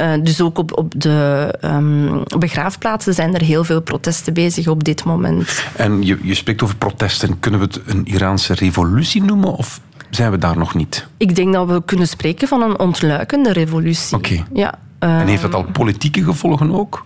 Uh, 0.00 0.12
dus 0.22 0.40
ook 0.40 0.58
op, 0.58 0.78
op 0.78 0.92
de 0.96 1.54
um, 1.64 2.22
begraafplaatsen 2.38 3.14
zijn 3.14 3.34
er 3.34 3.42
heel 3.42 3.64
veel 3.64 3.82
protesten 3.82 4.34
bezig 4.34 4.68
op 4.68 4.84
dit 4.84 5.04
moment. 5.04 5.64
En 5.76 6.02
je, 6.02 6.18
je 6.22 6.34
spreekt 6.34 6.62
over 6.62 6.76
protesten. 6.76 7.40
Kunnen 7.40 7.60
we 7.60 7.66
het 7.66 7.80
een 7.86 8.06
Iraanse 8.06 8.54
revolutie 8.54 9.22
noemen 9.22 9.52
of 9.52 9.80
zijn 10.10 10.30
we 10.30 10.38
daar 10.38 10.58
nog 10.58 10.74
niet? 10.74 11.06
Ik 11.16 11.36
denk 11.36 11.52
dat 11.52 11.68
we 11.68 11.82
kunnen 11.84 12.08
spreken 12.08 12.48
van 12.48 12.62
een 12.62 12.78
ontluikende 12.78 13.52
revolutie. 13.52 14.16
Oké. 14.16 14.32
Okay. 14.32 14.44
Ja. 14.52 14.78
En 15.00 15.26
heeft 15.26 15.42
dat 15.42 15.54
al 15.54 15.64
politieke 15.64 16.24
gevolgen 16.24 16.72
ook? 16.72 17.04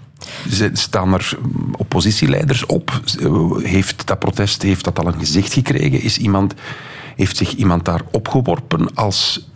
Staan 0.72 1.14
er 1.14 1.38
oppositieleiders 1.76 2.66
op? 2.66 3.00
Heeft 3.62 4.06
dat 4.06 4.18
protest 4.18 4.62
heeft 4.62 4.84
dat 4.84 4.98
al 4.98 5.06
een 5.06 5.18
gezicht 5.18 5.52
gekregen? 5.52 6.00
Is 6.00 6.18
iemand, 6.18 6.54
heeft 7.16 7.36
zich 7.36 7.54
iemand 7.54 7.84
daar 7.84 8.02
opgeworpen 8.10 8.94
als 8.94 9.48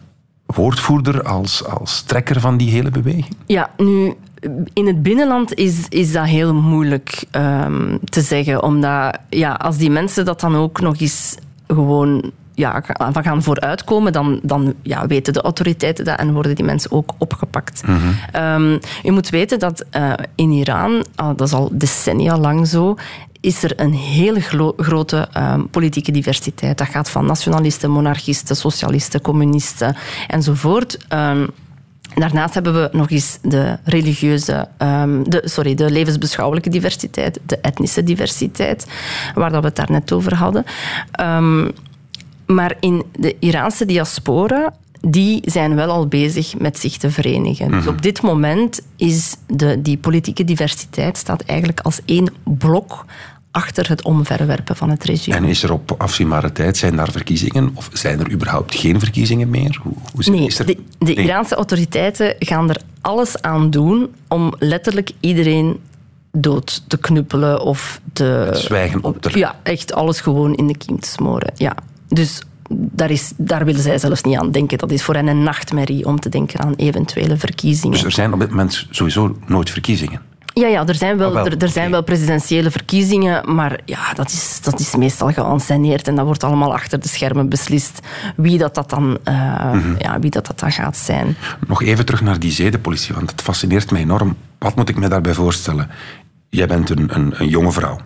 woordvoerder, 0.46 1.22
als, 1.22 1.64
als 1.64 2.02
trekker 2.02 2.40
van 2.40 2.56
die 2.56 2.70
hele 2.70 2.90
beweging? 2.90 3.36
Ja, 3.46 3.70
nu, 3.76 4.14
in 4.72 4.86
het 4.86 5.02
binnenland 5.02 5.54
is, 5.54 5.86
is 5.88 6.12
dat 6.12 6.24
heel 6.24 6.54
moeilijk 6.54 7.24
um, 7.32 7.98
te 8.04 8.20
zeggen. 8.20 8.62
Omdat 8.62 9.18
ja, 9.28 9.52
als 9.52 9.76
die 9.76 9.90
mensen 9.90 10.24
dat 10.24 10.40
dan 10.40 10.56
ook 10.56 10.80
nog 10.80 11.00
eens 11.00 11.36
gewoon 11.66 12.32
ja, 12.58 12.82
van 13.12 13.22
gaan 13.22 13.42
vooruitkomen, 13.42 14.12
dan, 14.12 14.40
dan 14.42 14.74
ja, 14.82 15.06
weten 15.06 15.32
de 15.32 15.40
autoriteiten 15.40 16.04
dat 16.04 16.18
en 16.18 16.32
worden 16.32 16.54
die 16.54 16.64
mensen 16.64 16.92
ook 16.92 17.12
opgepakt. 17.18 17.82
Mm 17.86 17.98
-hmm. 17.98 18.44
um, 18.44 18.78
je 19.02 19.12
moet 19.12 19.28
weten 19.28 19.58
dat 19.58 19.84
uh, 19.96 20.12
in 20.34 20.50
Iran, 20.50 20.92
uh, 20.92 21.30
dat 21.36 21.40
is 21.40 21.52
al 21.52 21.68
decennia 21.72 22.38
lang 22.38 22.66
zo, 22.68 22.96
is 23.40 23.62
er 23.62 23.80
een 23.80 23.92
hele 23.92 24.40
grote 24.76 25.28
um, 25.36 25.68
politieke 25.68 26.12
diversiteit. 26.12 26.78
Dat 26.78 26.88
gaat 26.88 27.10
van 27.10 27.26
nationalisten, 27.26 27.90
monarchisten, 27.90 28.56
socialisten, 28.56 29.20
communisten 29.20 29.96
enzovoort. 30.26 30.98
Um, 31.12 31.48
Daarnaast 32.14 32.54
hebben 32.54 32.74
we 32.74 32.88
nog 32.92 33.10
eens 33.10 33.38
de 33.42 33.78
religieuze, 33.84 34.68
um, 34.78 35.30
de, 35.30 35.42
sorry, 35.44 35.74
de 35.74 35.90
levensbeschouwelijke 35.90 36.70
diversiteit, 36.70 37.38
de 37.46 37.58
etnische 37.58 38.02
diversiteit, 38.02 38.86
waar 39.34 39.50
dat 39.50 39.60
we 39.60 39.66
het 39.66 39.76
daarnet 39.76 40.12
over 40.12 40.34
hadden. 40.34 40.64
Um, 41.20 41.70
maar 42.54 42.76
in 42.80 43.04
de 43.12 43.36
Iraanse 43.38 43.84
diaspora, 43.84 44.74
die 45.00 45.42
zijn 45.44 45.74
wel 45.74 45.90
al 45.90 46.06
bezig 46.06 46.58
met 46.58 46.78
zich 46.78 46.96
te 46.96 47.10
verenigen. 47.10 47.66
Mm 47.66 47.72
-hmm. 47.72 47.80
Dus 47.80 47.88
op 47.88 48.02
dit 48.02 48.22
moment 48.22 48.80
is 48.96 49.36
de, 49.46 49.82
die 49.82 49.96
politieke 49.96 50.44
diversiteit 50.44 51.16
staat 51.16 51.42
eigenlijk 51.42 51.80
als 51.80 52.00
één 52.04 52.32
blok 52.44 53.04
achter 53.50 53.88
het 53.88 54.02
omverwerpen 54.02 54.76
van 54.76 54.90
het 54.90 55.04
regime. 55.04 55.36
En 55.36 55.44
is 55.44 55.62
er 55.62 55.72
op 55.72 55.94
afzienbare 55.98 56.52
tijd, 56.52 56.76
zijn 56.76 56.96
daar 56.96 57.10
verkiezingen 57.10 57.70
of 57.74 57.90
zijn 57.92 58.20
er 58.20 58.30
überhaupt 58.30 58.74
geen 58.74 59.00
verkiezingen 59.00 59.50
meer? 59.50 59.78
Hoe, 59.82 59.92
hoe 60.14 60.34
nee, 60.34 60.46
is 60.46 60.58
er... 60.58 60.66
de, 60.66 60.78
de 60.98 61.12
nee. 61.12 61.24
Iraanse 61.24 61.54
autoriteiten 61.54 62.34
gaan 62.38 62.68
er 62.68 62.80
alles 63.00 63.42
aan 63.42 63.70
doen 63.70 64.14
om 64.28 64.52
letterlijk 64.58 65.10
iedereen 65.20 65.80
dood 66.32 66.84
te 66.88 66.98
knuppelen 66.98 67.60
of 67.60 68.00
te... 68.12 68.24
Het 68.24 68.56
zwijgen 68.56 69.04
op 69.04 69.20
te 69.20 69.38
Ja, 69.38 69.56
echt 69.62 69.92
alles 69.92 70.20
gewoon 70.20 70.54
in 70.54 70.66
de 70.66 70.76
kiem 70.76 71.00
te 71.00 71.08
smoren. 71.08 71.52
Ja. 71.56 71.76
Dus 72.08 72.42
daar, 72.70 73.10
is, 73.10 73.32
daar 73.36 73.64
willen 73.64 73.82
zij 73.82 73.98
zelfs 73.98 74.22
niet 74.22 74.36
aan 74.36 74.50
denken. 74.50 74.78
Dat 74.78 74.90
is 74.90 75.02
voor 75.02 75.14
hen 75.14 75.26
een 75.26 75.42
nachtmerrie 75.42 76.06
om 76.06 76.20
te 76.20 76.28
denken 76.28 76.60
aan 76.60 76.74
eventuele 76.74 77.36
verkiezingen. 77.36 77.96
Dus 77.96 78.04
er 78.04 78.12
zijn 78.12 78.32
op 78.32 78.40
dit 78.40 78.50
moment 78.50 78.86
sowieso 78.90 79.36
nooit 79.46 79.70
verkiezingen? 79.70 80.20
Ja, 80.52 80.66
ja 80.66 80.86
er, 80.86 80.94
zijn 80.94 81.16
wel, 81.16 81.28
oh, 81.28 81.34
wel 81.34 81.46
er, 81.46 81.56
er, 81.62 81.68
zijn 81.68 81.90
wel 81.90 82.02
presidentiële 82.02 82.70
verkiezingen, 82.70 83.54
maar 83.54 83.80
ja, 83.84 84.12
dat, 84.14 84.28
is, 84.28 84.60
dat 84.62 84.80
is 84.80 84.96
meestal 84.96 85.32
geanceneerd 85.32 86.08
en 86.08 86.14
dat 86.14 86.24
wordt 86.24 86.44
allemaal 86.44 86.72
achter 86.72 87.00
de 87.00 87.08
schermen 87.08 87.48
beslist 87.48 88.00
wie 88.36 88.58
dat, 88.58 88.74
dat, 88.74 88.90
dan, 88.90 89.18
uh, 89.24 89.72
mm 89.72 89.80
-hmm. 89.80 89.94
ja, 89.98 90.18
wie 90.18 90.30
dat, 90.30 90.46
dat 90.46 90.58
dan 90.58 90.72
gaat 90.72 90.96
zijn. 90.96 91.36
Nog 91.66 91.82
even 91.82 92.04
terug 92.04 92.20
naar 92.20 92.38
die 92.38 92.52
zedenpolitie, 92.52 93.14
want 93.14 93.30
het 93.30 93.42
fascineert 93.42 93.90
mij 93.90 94.00
enorm. 94.00 94.36
Wat 94.58 94.76
moet 94.76 94.88
ik 94.88 94.98
me 94.98 95.08
daarbij 95.08 95.34
voorstellen? 95.34 95.90
Jij 96.48 96.66
bent 96.66 96.90
een, 96.90 97.14
een, 97.14 97.34
een 97.40 97.48
jonge 97.48 97.72
vrouw. 97.72 97.98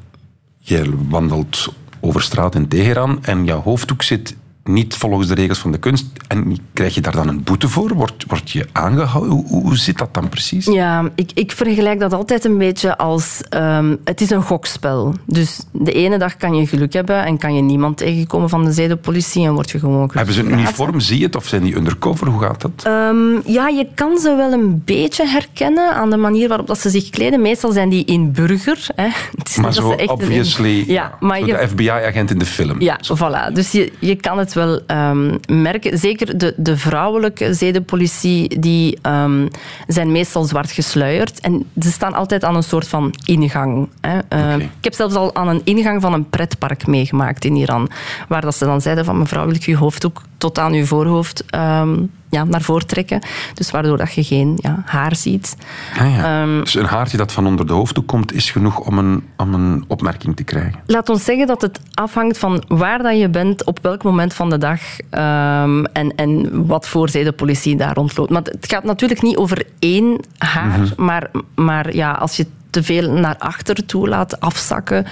Je 0.59 0.93
wandelt 1.09 1.75
over 2.03 2.23
straat 2.23 2.55
in 2.55 2.69
Teheran 2.69 3.19
en 3.25 3.45
jouw 3.45 3.63
hoofddoek 3.63 4.03
zit 4.03 4.37
niet 4.65 4.95
volgens 4.95 5.29
de 5.29 5.35
regels 5.35 5.59
van 5.59 5.73
de 5.73 5.79
kunst. 5.79 6.07
En 6.29 6.57
krijg 6.73 6.95
je 6.95 7.01
daar 7.01 7.13
dan 7.13 7.29
een 7.29 7.43
boete 7.43 7.69
voor? 7.69 7.95
Word, 7.95 8.25
word 8.29 8.51
je 8.51 8.67
aangehouden? 8.73 9.33
Hoe, 9.33 9.45
hoe 9.47 9.77
zit 9.77 9.99
dat 9.99 10.15
dan 10.15 10.29
precies? 10.29 10.67
Ja, 10.67 11.11
ik, 11.15 11.31
ik 11.35 11.53
vergelijk 11.53 12.01
dat 12.01 12.13
altijd 12.13 12.45
een 12.45 12.59
beetje 12.59 12.97
als... 12.99 13.41
Um, 13.51 13.99
het 14.05 14.21
is 14.21 14.31
een 14.31 14.43
gokspel. 14.43 15.15
Dus 15.27 15.61
de 15.73 15.93
ene 15.93 16.19
dag 16.19 16.37
kan 16.37 16.55
je 16.55 16.67
geluk 16.67 16.93
hebben 16.93 17.25
en 17.25 17.39
kan 17.39 17.55
je 17.55 17.63
niemand 17.63 17.97
tegenkomen 17.97 18.49
van 18.49 18.65
de 18.65 18.73
zedenpolitie 18.73 19.47
en 19.47 19.55
word 19.55 19.71
je 19.71 19.79
gewoon 19.79 20.11
Hebben 20.13 20.35
ze 20.35 20.41
een 20.41 20.53
uniform? 20.53 21.01
Zie 21.01 21.19
je 21.19 21.25
het? 21.25 21.37
Of 21.37 21.47
zijn 21.47 21.63
die 21.63 21.77
undercover? 21.77 22.27
Hoe 22.27 22.41
gaat 22.41 22.61
dat? 22.61 22.87
Um, 22.87 23.43
ja, 23.47 23.69
je 23.69 23.87
kan 23.95 24.19
ze 24.19 24.35
wel 24.37 24.53
een 24.53 24.83
beetje 24.85 25.27
herkennen 25.27 25.95
aan 25.95 26.11
de 26.11 26.17
manier 26.17 26.49
waarop 26.49 26.67
dat 26.67 26.79
ze 26.79 26.91
zich 26.91 27.11
kleden. 27.11 27.41
Meestal 27.43 27.73
zijn 27.73 27.89
die 27.89 28.05
in 28.05 28.33
burger. 28.33 28.87
Hè. 28.95 29.09
maar 29.63 29.73
zo 29.73 29.95
obviously... 30.07 30.79
Een, 30.79 30.93
ja, 30.93 31.17
maar 31.21 31.39
je, 31.39 31.47
de 31.47 31.69
FBI-agent 31.69 32.31
in 32.31 32.39
de 32.39 32.47
film. 32.47 32.81
Ja, 32.81 32.99
zo. 33.01 33.17
voilà. 33.17 33.53
Dus 33.53 33.73
je, 33.73 33.93
je 33.99 34.15
kan 34.15 34.39
het 34.39 34.52
wel 34.55 34.81
um, 34.87 35.39
merken. 35.47 35.99
Zeker 35.99 36.39
de, 36.39 36.55
de 36.57 36.77
vrouwelijke 36.77 37.55
zedenpolitie, 37.55 38.61
die 38.61 38.99
um, 39.07 39.49
zijn 39.87 40.13
meestal 40.13 40.45
zwart 40.45 40.71
gesluierd. 40.71 41.41
En 41.41 41.65
ze 41.81 41.91
staan 41.91 42.15
altijd 42.15 42.45
aan 42.45 42.57
een 42.57 42.63
soort 42.63 42.89
van 42.89 43.15
ingang. 43.25 43.89
Hè. 44.01 44.15
Uh, 44.15 44.21
okay. 44.29 44.57
Ik 44.57 44.85
heb 44.85 44.95
zelfs 44.95 45.15
al 45.15 45.35
aan 45.35 45.49
een 45.49 45.61
ingang 45.65 46.03
van 46.03 46.13
een 46.13 46.29
pretpark 46.29 46.87
meegemaakt 46.87 47.45
in 47.45 47.57
Iran. 47.57 47.91
Waar 48.29 48.41
dat 48.41 48.57
ze 48.57 48.65
dan 48.65 48.81
zeiden 48.81 49.05
van 49.05 49.19
mevrouw, 49.19 49.47
wil 49.47 49.55
ik 49.55 49.65
uw 49.65 49.77
hoofddoek 49.77 50.23
tot 50.39 50.59
aan 50.59 50.73
uw 50.73 50.85
voorhoofd 50.85 51.45
um, 51.55 52.11
ja, 52.33 52.45
naar 52.45 52.63
voren 52.63 52.87
trekken. 52.87 53.21
Dus 53.55 53.71
waardoor 53.71 53.97
dat 53.97 54.15
je 54.15 54.25
geen 54.25 54.59
ja, 54.63 54.83
haar 54.85 55.17
ziet. 55.17 55.57
Ah 55.99 56.17
ja. 56.17 56.43
um, 56.43 56.61
dus 56.61 56.75
een 56.75 56.85
haartje 56.85 57.17
dat 57.17 57.33
van 57.33 57.47
onder 57.47 57.67
de 57.67 57.73
hoofddoek 57.73 58.07
komt, 58.07 58.33
is 58.33 58.51
genoeg 58.51 58.79
om 58.79 58.99
een, 58.99 59.25
om 59.37 59.55
een 59.55 59.85
opmerking 59.89 60.37
te 60.37 60.43
krijgen? 60.43 60.81
Laat 60.87 61.09
ons 61.09 61.25
zeggen 61.25 61.47
dat 61.47 61.63
het 61.63 61.81
afhangt 61.95 62.39
van 62.39 62.63
waar 62.69 63.03
dat 63.03 63.19
je 63.19 63.29
bent, 63.29 63.65
op 63.65 63.79
welk 63.83 64.03
moment 64.03 64.35
van 64.35 64.51
de 64.51 64.59
dag 64.59 64.81
um, 65.11 65.85
en, 65.87 66.15
en 66.17 66.67
wat 66.67 66.89
voor 66.89 67.09
zedenpolitie 67.09 67.77
daar 67.77 67.95
rondloopt. 67.95 68.31
Maar 68.31 68.43
het 68.43 68.67
gaat 68.69 68.85
natuurlijk 68.85 69.23
niet 69.23 69.37
over 69.37 69.67
één 69.79 70.21
haar, 70.39 70.79
mm 70.79 70.85
-hmm. 70.85 71.05
maar, 71.05 71.31
maar 71.55 71.95
ja, 71.95 72.13
als 72.13 72.37
je 72.37 72.47
te 72.73 72.83
veel 72.83 73.11
naar 73.13 73.37
achter 73.39 73.87
toe 73.87 74.09
laat 74.09 74.41
afzakken. 74.41 75.07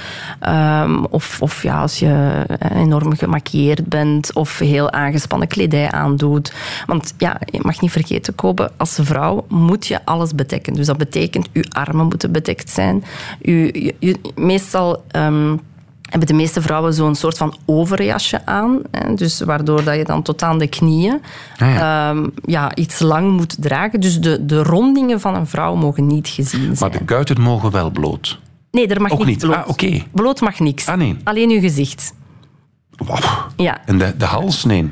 Um, 0.48 1.06
of, 1.06 1.42
of 1.42 1.62
ja, 1.62 1.80
als 1.80 1.98
je 1.98 2.44
enorm 2.74 3.16
gemaquilleerd 3.16 3.86
bent 3.86 4.32
of 4.34 4.58
heel 4.58 4.90
aangespannen 4.90 5.48
kledij 5.48 5.90
aandoet. 5.90 6.52
Want 6.86 7.14
ja, 7.18 7.40
je 7.44 7.61
mag 7.62 7.80
niet 7.80 7.90
vergeten, 7.90 8.34
Kobe, 8.34 8.70
als 8.76 8.98
vrouw 9.02 9.44
moet 9.48 9.86
je 9.86 10.04
alles 10.04 10.34
bedekken. 10.34 10.74
Dus 10.74 10.86
dat 10.86 10.96
betekent, 10.96 11.48
je 11.52 11.66
armen 11.68 12.06
moeten 12.06 12.32
bedekt 12.32 12.70
zijn. 12.70 13.04
U, 13.42 13.72
meestal... 14.34 15.04
Um, 15.16 15.61
hebben 16.11 16.28
de 16.28 16.34
meeste 16.34 16.62
vrouwen 16.62 16.94
zo'n 16.94 17.14
soort 17.14 17.36
van 17.36 17.56
overjasje 17.66 18.46
aan. 18.46 18.78
Hè, 18.90 19.14
dus 19.14 19.40
waardoor 19.40 19.84
dat 19.84 19.96
je 19.96 20.04
dan 20.04 20.22
tot 20.22 20.42
aan 20.42 20.58
de 20.58 20.66
knieën 20.66 21.20
Ah, 21.58 21.68
ja. 21.74 22.14
ja, 22.44 22.74
iets 22.74 22.98
lang 22.98 23.30
moet 23.36 23.62
dragen. 23.62 24.00
Dus 24.00 24.20
de, 24.20 24.46
de 24.46 24.62
rondingen 24.62 25.20
van 25.20 25.34
een 25.34 25.46
vrouw 25.46 25.74
mogen 25.74 26.06
niet 26.06 26.28
gezien 26.28 26.66
Maar 26.66 26.76
zijn. 26.76 26.90
de 26.92 27.04
kuiten 27.04 27.40
mogen 27.40 27.70
wel 27.70 27.90
bloot. 27.90 28.38
Nee, 28.70 28.86
er 28.86 29.00
mag 29.00 29.11
Ook 29.12 29.18
niks 29.18 29.30
niet. 29.30 29.38
bloot. 29.38 29.54
Ah, 29.56 29.68
oké. 29.68 30.02
Bloot 30.12 30.40
mag 30.40 30.58
niks. 30.58 30.86
Ah, 30.86 30.96
nee. 30.96 31.16
Alleen 31.24 31.50
uw 31.50 31.61
gezicht. 31.61 32.14
Wauw. 32.90 33.18
Ja. 33.56 33.80
En 33.86 33.98
de, 33.98 34.14
de 34.16 34.24
hals, 34.24 34.64
nee. 34.64 34.90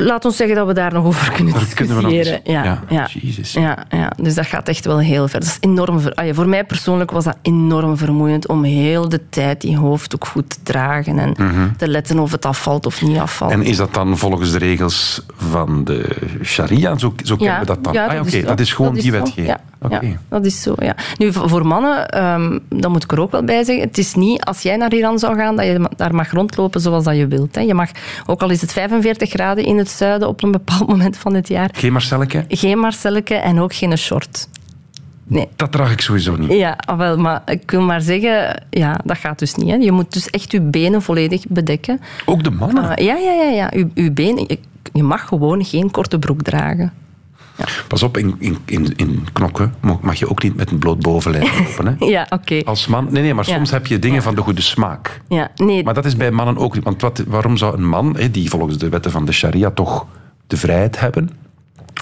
Laat 0.00 0.24
ons 0.24 0.36
zeggen 0.36 0.56
dat 0.56 0.66
we 0.66 0.72
daar 0.72 0.92
nog 0.92 1.04
over 1.04 1.32
kunnen 1.32 1.54
Daar 1.54 1.66
kunnen 1.74 1.96
we 1.96 2.02
nog 2.02 2.10
discussiëren. 2.10 2.40
eens- 2.44 2.64
ja, 2.64 2.82
ja, 2.88 3.08
ja. 3.54 3.58
Ja, 3.60 3.98
ja, 3.98 4.12
dus 4.22 4.34
dat 4.34 4.46
gaat 4.46 4.68
echt 4.68 4.84
wel 4.84 4.98
heel 5.00 5.28
ver. 5.28 5.40
Dat 5.40 5.48
is 5.48 5.56
enorm 5.60 6.00
ver... 6.00 6.14
ah 6.14 6.34
voor 6.34 6.48
mij 6.48 6.64
persoonlijk 6.64 7.10
was 7.10 7.24
dat 7.24 7.36
enorm 7.42 7.96
vermoeiend 7.96 8.46
om 8.48 8.64
heel 8.64 9.08
de 9.08 9.20
tijd 9.28 9.60
die 9.60 9.76
hoofddoek 9.76 10.26
goed 10.26 10.50
te 10.50 10.56
dragen 10.62 11.18
en 11.18 11.34
te 11.76 11.88
letten 11.88 12.18
of 12.18 12.32
het 12.32 12.44
afvalt 12.44 12.86
of 12.86 13.02
niet 13.02 13.18
afvalt. 13.18 13.50
Mhm. 13.52 13.60
En 13.60 13.66
is 13.66 13.76
dat 13.76 13.94
dan 13.94 14.18
volgens 14.18 14.52
de 14.52 14.58
regels 14.58 15.22
van 15.36 15.84
de 15.84 16.16
sharia? 16.42 16.98
Zo, 16.98 17.14
zo 17.24 17.36
kennen 17.36 17.60
we 17.60 17.66
dat 17.66 17.84
dan? 17.84 17.92
ja, 17.92 18.06
ah, 18.06 18.20
oké. 18.20 18.30
zo. 18.30 18.40
Dat 18.42 18.60
is 18.60 18.72
gewoon 18.72 18.94
Dat 18.94 19.02
die 19.02 19.12
wetgeving. 19.12 19.56
Ja, 19.90 20.00
dat 20.28 20.44
is 20.44 20.62
zo, 20.62 20.74
ja. 20.78 20.94
Nu, 21.18 21.32
voor 21.32 21.66
mannen, 21.66 22.08
ehm 22.08 22.58
dat 22.68 22.90
moet 22.90 23.04
ik 23.04 23.12
er 23.12 23.20
ook 23.20 23.30
wel 23.30 23.44
bij 23.44 23.64
zeggen, 23.64 23.84
het 23.86 23.98
is 23.98 24.14
niet 24.14 24.44
als 24.44 24.62
jij 24.62 24.76
naar 24.76 24.92
Iran 24.94 25.18
zou 25.18 25.36
gaan 25.36 25.56
dat 25.56 25.66
je 25.66 25.88
daar 25.96 26.14
mag 26.14 26.30
rondlopen 26.30 26.80
zoals 26.80 27.04
dat 27.04 27.16
je 27.16 27.26
wilt. 27.26 27.54
Hè. 27.54 27.60
Je 27.60 27.74
mag, 27.74 27.90
ook 28.26 28.42
al 28.42 28.50
is 28.50 28.60
het 28.60 28.72
45 28.72 29.30
graden 29.30 29.64
in 29.64 29.78
het 29.78 29.88
zuiden 29.90 30.28
op 30.28 30.42
een 30.42 30.50
bepaald 30.52 30.88
moment 30.94 31.16
van 31.16 31.34
het 31.34 31.48
jaar, 31.48 31.68
Geen 31.72 31.92
Marcelleke? 31.92 32.44
geen 32.48 32.78
marcelleke 32.78 33.34
en 33.34 33.60
ook 33.60 33.74
geen 33.74 33.98
short. 33.98 34.48
Nee. 35.30 35.48
Dat 35.56 35.72
draag 35.72 35.92
ik 35.92 36.00
sowieso 36.00 36.36
niet. 36.36 36.52
Ja, 36.52 36.78
wel, 36.96 37.16
maar 37.18 37.42
ik 37.46 37.70
wil 37.70 37.80
maar 37.80 38.00
zeggen, 38.00 38.62
ja, 38.70 39.00
dat 39.04 39.18
gaat 39.18 39.38
dus 39.38 39.54
niet. 39.54 39.68
Hè. 39.68 39.74
Je 39.74 39.92
moet 39.92 40.12
dus 40.12 40.30
echt 40.30 40.52
je 40.52 40.60
benen 40.60 41.02
volledig 41.02 41.44
bedekken. 41.48 42.00
Ook 42.24 42.44
de 42.44 42.50
mannen. 42.50 42.84
Ah, 42.88 43.04
ja, 43.04 43.16
ja, 43.16 43.32
ja, 43.32 43.50
ja. 43.50 43.70
Je, 43.74 43.88
je 43.94 44.12
benen, 44.12 44.44
je, 44.46 44.58
je 44.92 45.02
mag 45.02 45.26
gewoon 45.28 45.64
geen 45.64 45.90
korte 45.90 46.18
broek 46.18 46.42
dragen. 46.42 46.92
Pas 47.88 48.02
op, 48.02 48.16
in, 48.16 48.34
in, 48.38 48.58
in, 48.64 48.92
in 48.96 49.26
knokken 49.32 49.74
mag 50.00 50.18
je 50.18 50.30
ook 50.30 50.42
niet 50.42 50.56
met 50.56 50.70
een 50.70 50.78
bloot 50.78 50.98
bovenlijf 50.98 51.58
lopen. 51.60 51.96
Hè? 51.98 52.06
Ja, 52.06 52.26
oké. 52.30 52.60
Als 52.64 52.86
man, 52.86 53.08
nee, 53.10 53.22
nee, 53.22 53.34
maar 53.34 53.44
soms 53.44 53.70
heb 53.70 53.86
je 53.86 53.98
dingen 53.98 54.22
van 54.22 54.34
de 54.34 54.40
goede 54.40 54.62
smaak. 54.62 55.20
Ja, 55.28 55.50
nee, 55.56 55.84
Maar 55.84 55.94
dat 55.94 56.04
is 56.04 56.16
bij 56.16 56.30
mannen 56.30 56.56
ook 56.56 56.74
niet. 56.74 56.84
Want 56.84 57.00
wat, 57.00 57.24
waarom 57.26 57.56
zou 57.56 57.76
een 57.76 57.88
man, 57.88 58.16
hè, 58.16 58.30
die 58.30 58.50
volgens 58.50 58.78
de 58.78 58.88
wetten 58.88 59.10
van 59.10 59.24
de 59.24 59.32
sharia 59.32 59.70
toch 59.70 60.06
de 60.46 60.56
vrijheid 60.56 61.00
hebben, 61.00 61.30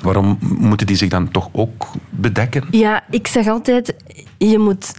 waarom 0.03 0.39
moeten 0.41 0.87
die 0.87 0.97
zich 0.97 1.09
dan 1.09 1.31
toch 1.31 1.49
ook 1.53 1.87
bedekken? 2.11 2.65
Ja, 2.71 3.05
ik 3.11 3.27
zeg 3.27 3.49
altijd, 3.49 3.95
je 4.39 4.59
moet 4.59 4.95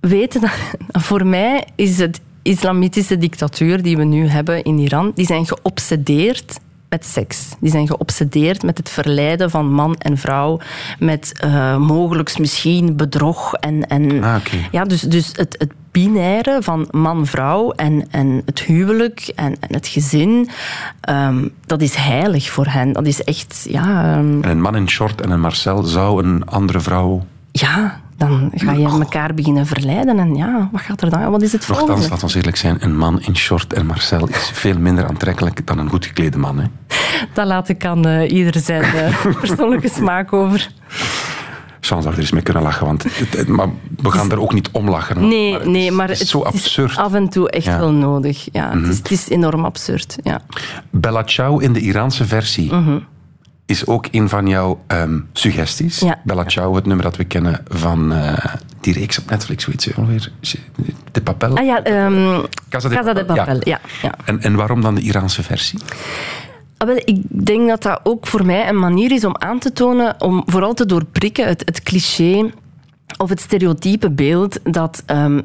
weten 0.00 0.40
dat 0.40 0.50
voor 1.06 1.26
mij 1.26 1.64
is 1.74 1.98
het 1.98 2.20
islamitische 2.42 3.18
dictatuur 3.18 3.82
die 3.82 3.96
we 3.96 4.04
nu 4.04 4.26
hebben 4.26 4.62
in 4.62 4.78
Iran, 4.78 5.12
die 5.14 5.26
zijn 5.26 5.46
geobsedeerd 5.46 6.60
met 6.92 7.06
seks. 7.06 7.48
Die 7.60 7.70
zijn 7.70 7.86
geobsedeerd 7.86 8.62
met 8.62 8.78
het 8.78 8.88
verleiden 8.88 9.50
van 9.50 9.72
man 9.72 9.96
en 9.98 10.18
vrouw, 10.18 10.58
met 10.98 11.32
mogelijk 11.78 12.38
misschien 12.38 12.96
bedrog 12.96 13.54
en... 13.54 13.88
en 13.88 14.22
Ah, 14.22 14.34
ja, 14.70 14.84
dus, 14.84 15.00
dus 15.00 15.26
het, 15.36 15.54
het 15.58 15.72
binaire 15.92 16.58
van 16.62 16.88
man-vrouw 16.90 17.70
en, 17.70 18.06
en 18.10 18.42
het 18.44 18.60
huwelijk 18.60 19.32
en, 19.34 19.56
en 19.60 19.74
het 19.74 19.88
gezin, 19.88 20.48
ehm, 21.00 21.48
dat 21.66 21.80
is 21.82 21.94
heilig 21.94 22.50
voor 22.50 22.66
hen. 22.66 22.92
Dat 22.92 23.06
is 23.06 23.24
echt, 23.24 23.66
ja... 23.68 24.14
ehm, 24.14 24.42
En 24.42 24.50
een 24.50 24.60
man 24.60 24.76
in 24.76 24.88
short 24.88 25.20
en 25.20 25.30
een 25.30 25.40
Marcel 25.40 25.82
zou 25.82 26.24
een 26.24 26.46
andere 26.46 26.80
vrouw... 26.80 27.26
ja, 27.52 28.00
dan 28.28 28.50
ga 28.54 28.72
je 28.72 28.84
elkaar 28.84 29.34
beginnen 29.34 29.66
verleiden. 29.66 30.18
En 30.18 30.34
ja, 30.34 30.68
wat 30.72 30.80
gaat 30.80 31.02
er 31.02 31.10
dan? 31.10 31.30
Wat 31.30 31.42
is 31.42 31.52
het 31.52 31.64
volgende? 31.64 32.08
laat 32.08 32.22
ons 32.22 32.34
eerlijk 32.34 32.56
zijn, 32.56 32.76
een 32.80 32.96
man 32.96 33.20
in 33.20 33.36
short 33.36 33.72
en 33.72 33.86
Marcel 33.86 34.28
is 34.28 34.50
veel 34.52 34.78
minder 34.78 35.06
aantrekkelijk 35.06 35.66
dan 35.66 35.78
een 35.78 35.88
goed 35.88 36.06
geklede 36.06 36.38
man. 36.38 36.58
Hè? 36.58 36.64
Dat 37.32 37.46
laat 37.46 37.68
ik 37.68 37.84
aan 37.84 38.06
eh, 38.06 38.30
ieder 38.32 38.60
zijn 38.60 38.82
eh, 38.82 39.26
persoonlijke 39.40 39.88
smaak 39.88 40.32
over. 40.32 40.68
Dat 41.88 42.04
we 42.04 42.10
er 42.10 42.18
eens 42.18 42.30
mee 42.30 42.42
kunnen 42.42 42.62
lachen, 42.62 42.86
want 42.86 43.04
het, 43.18 43.48
maar 43.48 43.68
we 43.96 44.10
gaan 44.10 44.30
er 44.30 44.40
ook 44.40 44.52
niet 44.54 44.68
om 44.72 44.88
lachen. 44.90 45.28
Nee, 45.28 45.54
het 45.54 45.64
nee, 45.66 45.86
is- 45.86 45.90
maar 45.92 46.08
het 46.08 46.20
is 46.20 46.28
zo 46.30 46.42
absurd. 46.42 46.96
af 46.96 47.14
en 47.14 47.28
toe 47.28 47.50
echt 47.50 47.64
Ja. 47.64 47.78
wel 47.78 47.90
nodig. 47.92 48.48
Ja, 48.52 48.70
het, 48.78 48.88
is, 48.88 48.96
het 48.98 49.10
is 49.10 49.28
enorm 49.28 49.64
absurd. 49.64 50.16
Ja. 50.22 50.40
Bella 50.90 51.22
Ciao 51.24 51.58
in 51.58 51.72
de 51.72 51.80
Iraanse 51.80 52.24
versie 52.24 52.70
is 53.66 53.86
ook 53.86 54.06
een 54.10 54.28
van 54.28 54.46
jouw 54.46 54.80
ehm, 54.86 55.20
suggesties. 55.32 55.98
Ja. 55.98 56.20
Bella 56.24 56.44
Ciao, 56.46 56.74
het 56.74 56.86
nummer 56.86 57.04
dat 57.04 57.16
we 57.16 57.24
kennen 57.24 57.64
van 57.68 58.12
eh, 58.12 58.54
die 58.80 58.94
reeks 58.94 59.18
op 59.18 59.30
Netflix, 59.30 59.66
weet 59.66 59.84
je 59.84 59.94
alweer? 59.94 60.32
De 61.12 61.22
Papel? 61.22 61.56
Ah 61.56 61.64
ja, 61.64 61.82
ehm 61.82 62.40
Casa 62.68 62.88
de 62.88 62.94
Casa 62.94 63.12
de 63.12 63.24
Papel, 63.24 63.34
ja. 63.34 63.44
Papel. 63.44 63.60
Ja. 63.64 63.80
Ja, 64.02 64.14
En, 64.24 64.40
en 64.40 64.54
waarom 64.54 64.80
dan 64.80 64.94
de 64.94 65.00
Iraanse 65.00 65.42
versie? 65.42 65.78
Ah, 66.76 66.88
wel, 66.88 66.96
ik 67.04 67.46
denk 67.46 67.68
dat 67.68 67.82
dat 67.82 68.00
ook 68.02 68.26
voor 68.26 68.46
mij 68.46 68.68
een 68.68 68.78
manier 68.78 69.12
is 69.12 69.24
om 69.24 69.36
aan 69.36 69.58
te 69.58 69.72
tonen, 69.72 70.14
om 70.20 70.42
vooral 70.46 70.74
te 70.74 70.86
doorprikken 70.86 71.46
het, 71.46 71.62
het 71.64 71.82
cliché 71.82 72.50
of 73.16 73.28
het 73.28 73.40
stereotype 73.40 74.10
beeld 74.10 74.58
dat 74.62 75.02
ehm, 75.06 75.40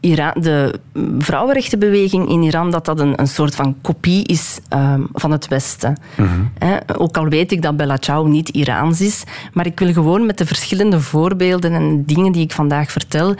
Iran, 0.00 0.32
de 0.34 0.80
vrouwenrechtenbeweging 1.18 2.28
in 2.28 2.42
Iran 2.42 2.70
dat 2.70 2.84
dat 2.84 3.00
een, 3.00 3.20
een 3.20 3.28
soort 3.28 3.54
van 3.54 3.76
kopie 3.82 4.26
is 4.26 4.60
ehm, 4.68 5.02
van 5.12 5.30
het 5.30 5.48
Westen. 5.48 5.96
Hè, 6.58 6.76
ook 6.96 7.16
al 7.16 7.28
weet 7.28 7.52
ik 7.52 7.62
dat 7.62 7.76
Bella 7.76 7.96
Ciao 8.00 8.26
niet 8.26 8.48
Iraans 8.48 9.00
is, 9.00 9.24
maar 9.52 9.66
ik 9.66 9.78
wil 9.78 9.92
gewoon 9.92 10.26
met 10.26 10.38
de 10.38 10.46
verschillende 10.46 11.00
voorbeelden 11.00 11.72
en 11.72 12.04
dingen 12.04 12.32
die 12.32 12.42
ik 12.42 12.52
vandaag 12.52 12.92
vertel 12.92 13.34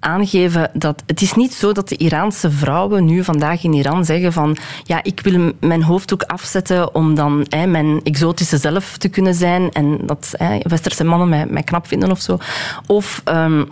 aangeven 0.00 0.70
dat 0.72 1.02
het 1.06 1.20
is 1.20 1.34
niet 1.34 1.54
zo 1.54 1.72
dat 1.72 1.88
de 1.88 1.96
Iraanse 1.96 2.50
vrouwen 2.50 3.04
nu 3.04 3.24
vandaag 3.24 3.64
in 3.64 3.72
Iran 3.72 4.04
zeggen 4.04 4.32
van 4.32 4.56
ja, 4.82 5.02
ik 5.02 5.20
wil 5.20 5.52
mijn 5.60 5.82
hoofddoek 5.82 6.22
afzetten 6.22 6.94
om 6.94 7.14
dan 7.14 7.46
hè, 7.48 7.66
mijn 7.66 8.00
exotische 8.02 8.58
zelf 8.58 8.96
te 8.96 9.08
kunnen 9.08 9.34
zijn 9.34 9.72
en 9.72 9.98
dat 10.06 10.34
hè, 10.36 10.58
westerse 10.62 11.04
mannen 11.04 11.28
mij, 11.28 11.46
mij 11.46 11.62
knap 11.62 11.86
vinden 11.86 12.10
of 12.10 12.20
zo. 12.20 12.38
Of... 12.86 13.20
ehm, 13.24 13.64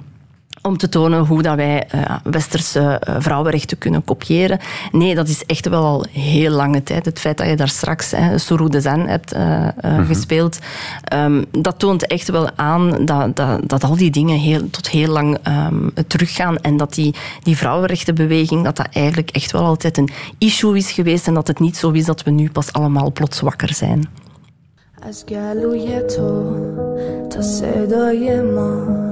om 0.67 0.77
te 0.77 0.89
tonen 0.89 1.25
hoe 1.25 1.41
dat 1.41 1.55
wij 1.55 1.87
eh, 1.87 2.15
westerse 2.23 2.79
eh, 2.79 3.15
vrouwenrechten 3.19 3.77
kunnen 3.77 4.03
kopiëren. 4.03 4.59
Nee, 4.91 5.15
dat 5.15 5.27
is 5.27 5.45
echt 5.45 5.69
wel 5.69 5.83
al 5.83 6.05
heel 6.11 6.51
lange 6.51 6.83
tijd. 6.83 7.05
Het 7.05 7.19
feit 7.19 7.37
dat 7.37 7.47
je 7.47 7.55
daar 7.55 7.69
straks 7.69 8.11
hè, 8.11 8.37
Sourou 8.37 8.69
de 8.69 8.81
Zen 8.81 9.07
hebt 9.07 9.31
eh, 9.31 9.67
eh, 9.67 10.07
gespeeld, 10.07 10.59
ehm, 11.03 11.43
dat 11.51 11.79
toont 11.79 12.07
echt 12.07 12.29
wel 12.29 12.49
aan 12.55 13.05
dat, 13.05 13.35
dat, 13.35 13.69
dat 13.69 13.83
al 13.83 13.95
die 13.95 14.11
dingen 14.11 14.37
heel, 14.37 14.69
tot 14.69 14.89
heel 14.89 15.11
lang 15.11 15.37
ehm, 15.43 15.89
teruggaan 16.07 16.57
en 16.57 16.77
dat 16.77 16.93
die, 16.93 17.15
die 17.43 17.57
vrouwenrechtenbeweging, 17.57 18.63
dat 18.63 18.75
dat 18.75 18.87
eigenlijk 18.91 19.29
echt 19.29 19.51
wel 19.51 19.63
altijd 19.63 19.97
een 19.97 20.09
issue 20.37 20.77
is 20.77 20.91
geweest 20.91 21.27
en 21.27 21.33
dat 21.33 21.47
het 21.47 21.59
niet 21.59 21.77
zo 21.77 21.91
is 21.91 22.05
dat 22.05 22.23
we 22.23 22.31
nu 22.31 22.49
pas 22.49 22.73
allemaal 22.73 23.11
plots 23.11 23.39
wakker 23.39 23.73
zijn. 23.73 24.25
از 25.09 25.25
گلوی 25.25 26.01
تو 26.01 26.55
تا 27.29 27.41
صدای 27.41 28.41
ما 28.41 29.10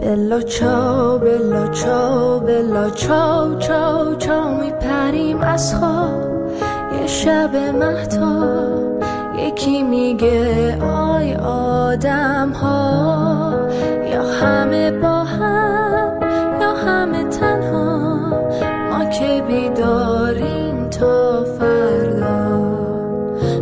بلا 0.00 0.40
چاو 0.40 1.18
بلا 1.18 1.68
چاو 1.68 2.40
بلا 2.40 2.90
چاو 2.90 3.58
چاو 3.58 4.14
چاو 4.14 4.60
میپریم 4.60 5.40
از 5.40 5.74
خواب. 5.74 6.22
یه 7.00 7.06
شب 7.06 7.56
مهتاب 7.56 9.04
یکی 9.38 9.82
میگه 9.82 10.76
آی 10.82 11.34
آدم 11.34 12.52
ها 12.52 13.54
یا 14.12 14.22
همه 14.22 14.90
با 14.90 15.24
هم 15.24 16.20
یا 16.60 16.74
همه 16.74 17.24
تنها. 17.24 18.16
ما 18.90 19.04
که 19.04 19.42
بیداریم 19.48 20.88
تا 20.90 21.44
فردا. 21.58 22.76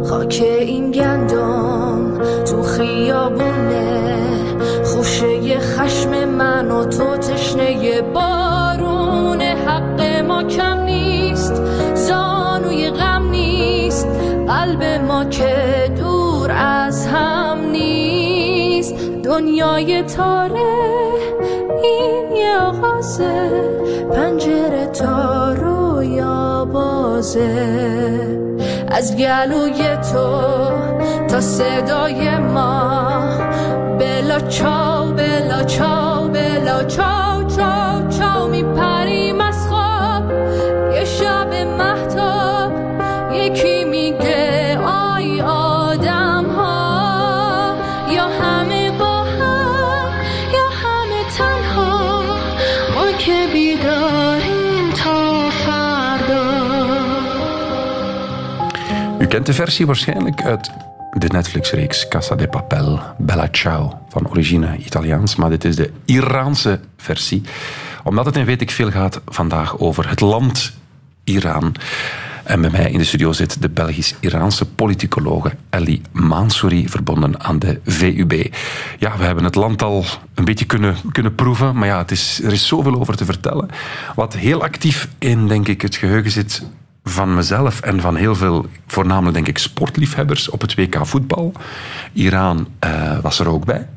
خاک 0.04 0.42
این 0.60 0.90
گندم 0.90 2.18
تو 2.44 2.62
خیابونه 2.62 3.83
خشم 5.84 6.24
من 6.24 6.70
و 6.70 6.84
تو 6.84 7.16
تشنه 7.16 8.02
بارون 8.02 9.40
حق 9.40 10.00
ما 10.28 10.42
کم 10.42 10.82
نیست 10.82 11.62
زانوی 11.94 12.90
غم 12.90 13.30
نیست 13.30 14.08
قلب 14.48 14.82
ما 14.82 15.24
که 15.24 15.54
دور 15.96 16.52
از 16.52 17.06
هم 17.06 17.58
نیست. 17.72 18.94
دنیای 19.22 20.02
تاره 20.02 20.74
این 21.82 22.36
یه 22.36 22.58
آغازه 22.58 23.50
پنجره 24.12 24.86
تا 24.86 25.52
رویا 25.52 26.64
بازه 26.64 27.50
از 28.88 29.16
گلوی 29.16 29.96
تو 30.12 30.40
تا 31.28 31.40
صدای 31.40 32.38
ما 32.38 33.20
بلا 33.98 34.40
چاو 34.40 34.93
چاو 35.64 36.28
به 36.28 36.60
لاچاو 36.64 37.44
چاو 37.56 38.08
چاو 38.18 38.48
میپریم 38.48 39.40
از 39.40 39.68
خواب. 39.68 40.32
یه 40.94 41.04
شب 41.04 41.54
محتاب 41.54 42.72
یکی 43.32 43.84
میگه 43.84 44.78
آی 44.78 45.40
آدم 45.40 46.44
ها 46.56 47.76
یا 48.10 48.24
همه 48.40 48.90
با 48.98 49.24
هم 49.24 50.08
یا 50.54 50.68
همه 50.82 51.20
تنها. 51.38 52.22
ما 52.94 53.12
که 53.18 53.48
بیداریم 53.52 54.92
تا 54.92 55.50
فردا. 55.50 56.44
U 59.20 59.26
kent 59.26 59.46
de 59.46 59.52
versie 59.52 59.86
waarschijnlijk 59.86 60.40
uit 60.46 60.70
de 61.28 61.34
Netflix-reeks 61.34 62.08
Casa 62.08 62.34
de 62.34 62.48
Papel, 62.48 63.00
Bella 63.18 63.48
Ciao, 63.50 63.98
van 64.08 64.28
origine 64.28 64.76
Italiaans. 64.76 65.36
Maar 65.36 65.50
dit 65.50 65.64
is 65.64 65.76
de 65.76 65.90
Iraanse 66.04 66.80
versie. 66.96 67.42
Omdat 68.02 68.26
het 68.26 68.36
in 68.36 68.44
Weet 68.44 68.60
ik 68.60 68.70
Veel 68.70 68.90
gaat 68.90 69.20
vandaag 69.26 69.78
over 69.78 70.08
het 70.08 70.20
land 70.20 70.72
Iran. 71.24 71.74
En 72.44 72.60
bij 72.60 72.70
mij 72.70 72.90
in 72.90 72.98
de 72.98 73.04
studio 73.04 73.32
zit 73.32 73.62
de 73.62 73.68
Belgisch-Iraanse 73.68 74.64
politicologe 74.64 75.52
Ellie 75.70 76.02
Mansouri, 76.12 76.88
verbonden 76.88 77.40
aan 77.40 77.58
de 77.58 77.80
VUB. 77.84 78.54
Ja, 78.98 79.16
we 79.16 79.24
hebben 79.24 79.44
het 79.44 79.54
land 79.54 79.82
al 79.82 80.04
een 80.34 80.44
beetje 80.44 80.64
kunnen, 80.64 80.96
kunnen 81.12 81.34
proeven, 81.34 81.76
maar 81.76 81.88
ja, 81.88 81.98
het 81.98 82.10
is, 82.10 82.40
er 82.42 82.52
is 82.52 82.66
zoveel 82.66 83.00
over 83.00 83.16
te 83.16 83.24
vertellen. 83.24 83.68
Wat 84.14 84.34
heel 84.34 84.62
actief 84.62 85.08
in, 85.18 85.48
denk 85.48 85.68
ik, 85.68 85.82
het 85.82 85.96
geheugen 85.96 86.30
zit 86.30 86.62
van 87.04 87.34
mezelf 87.34 87.80
en 87.80 88.00
van 88.00 88.16
heel 88.16 88.34
veel, 88.34 88.66
voornamelijk 88.86 89.34
denk 89.34 89.48
ik, 89.48 89.58
sportliefhebbers 89.58 90.48
op 90.48 90.60
het 90.60 90.74
WK 90.74 91.06
voetbal. 91.06 91.52
Iran 92.12 92.68
eh, 92.78 93.18
was 93.18 93.38
er 93.38 93.48
ook 93.48 93.64
bij. 93.64 93.88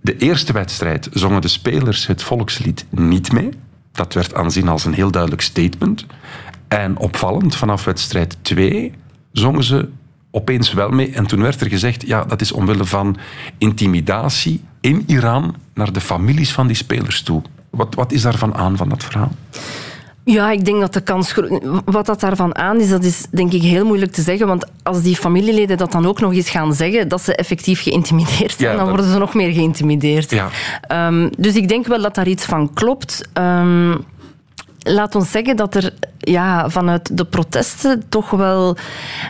De 0.00 0.16
eerste 0.16 0.52
wedstrijd 0.52 1.08
zongen 1.12 1.40
de 1.40 1.48
spelers 1.48 2.06
het 2.06 2.22
volkslied 2.22 2.86
niet 2.90 3.32
mee. 3.32 3.48
Dat 3.92 4.14
werd 4.14 4.34
aanzien 4.34 4.68
als 4.68 4.84
een 4.84 4.94
heel 4.94 5.10
duidelijk 5.10 5.42
statement. 5.42 6.06
En 6.68 6.96
opvallend, 6.96 7.56
vanaf 7.56 7.84
wedstrijd 7.84 8.36
2 8.42 8.92
zongen 9.32 9.64
ze 9.64 9.88
opeens 10.30 10.72
wel 10.72 10.90
mee. 10.90 11.12
En 11.12 11.26
toen 11.26 11.42
werd 11.42 11.60
er 11.60 11.68
gezegd, 11.68 12.06
ja, 12.06 12.24
dat 12.24 12.40
is 12.40 12.52
omwille 12.52 12.84
van 12.84 13.16
intimidatie 13.58 14.64
in 14.80 15.04
Iran 15.06 15.54
naar 15.74 15.92
de 15.92 16.00
families 16.00 16.52
van 16.52 16.66
die 16.66 16.76
spelers 16.76 17.22
toe. 17.22 17.42
Wat, 17.70 17.94
wat 17.94 18.12
is 18.12 18.22
daarvan 18.22 18.54
aan, 18.54 18.76
van 18.76 18.88
dat 18.88 19.04
verhaal? 19.04 19.32
Ja, 20.28 20.50
ik 20.50 20.64
denk 20.64 20.80
dat 20.80 20.92
de 20.92 21.00
kans... 21.00 21.34
Wat 21.84 22.06
dat 22.06 22.20
daarvan 22.20 22.56
aan 22.56 22.80
is, 22.80 22.88
dat 22.88 23.04
is 23.04 23.26
denk 23.30 23.52
ik 23.52 23.62
heel 23.62 23.84
moeilijk 23.84 24.12
te 24.12 24.22
zeggen. 24.22 24.46
Want 24.46 24.66
als 24.82 25.02
die 25.02 25.16
familieleden 25.16 25.76
dat 25.76 25.92
dan 25.92 26.06
ook 26.06 26.20
nog 26.20 26.32
eens 26.32 26.50
gaan 26.50 26.74
zeggen, 26.74 27.08
dat 27.08 27.22
ze 27.22 27.34
effectief 27.36 27.82
geïntimideerd 27.82 28.54
zijn, 28.58 28.70
Ja, 28.70 28.76
dan 28.76 28.88
worden 28.88 29.10
ze 29.10 29.18
nog 29.18 29.34
meer 29.34 29.52
geïntimideerd. 29.52 30.30
Ja. 30.30 30.48
Ehm, 30.80 31.28
dus 31.38 31.54
ik 31.54 31.68
denk 31.68 31.86
wel 31.86 32.02
dat 32.02 32.14
daar 32.14 32.28
iets 32.28 32.44
van 32.44 32.72
klopt. 32.74 33.28
Ehm, 33.32 33.94
laat 34.78 35.14
ons 35.14 35.30
zeggen 35.30 35.56
dat 35.56 35.74
er 35.74 35.94
ja, 36.18 36.70
vanuit 36.70 37.16
de 37.16 37.24
protesten 37.24 38.02
toch 38.08 38.30
wel 38.30 38.76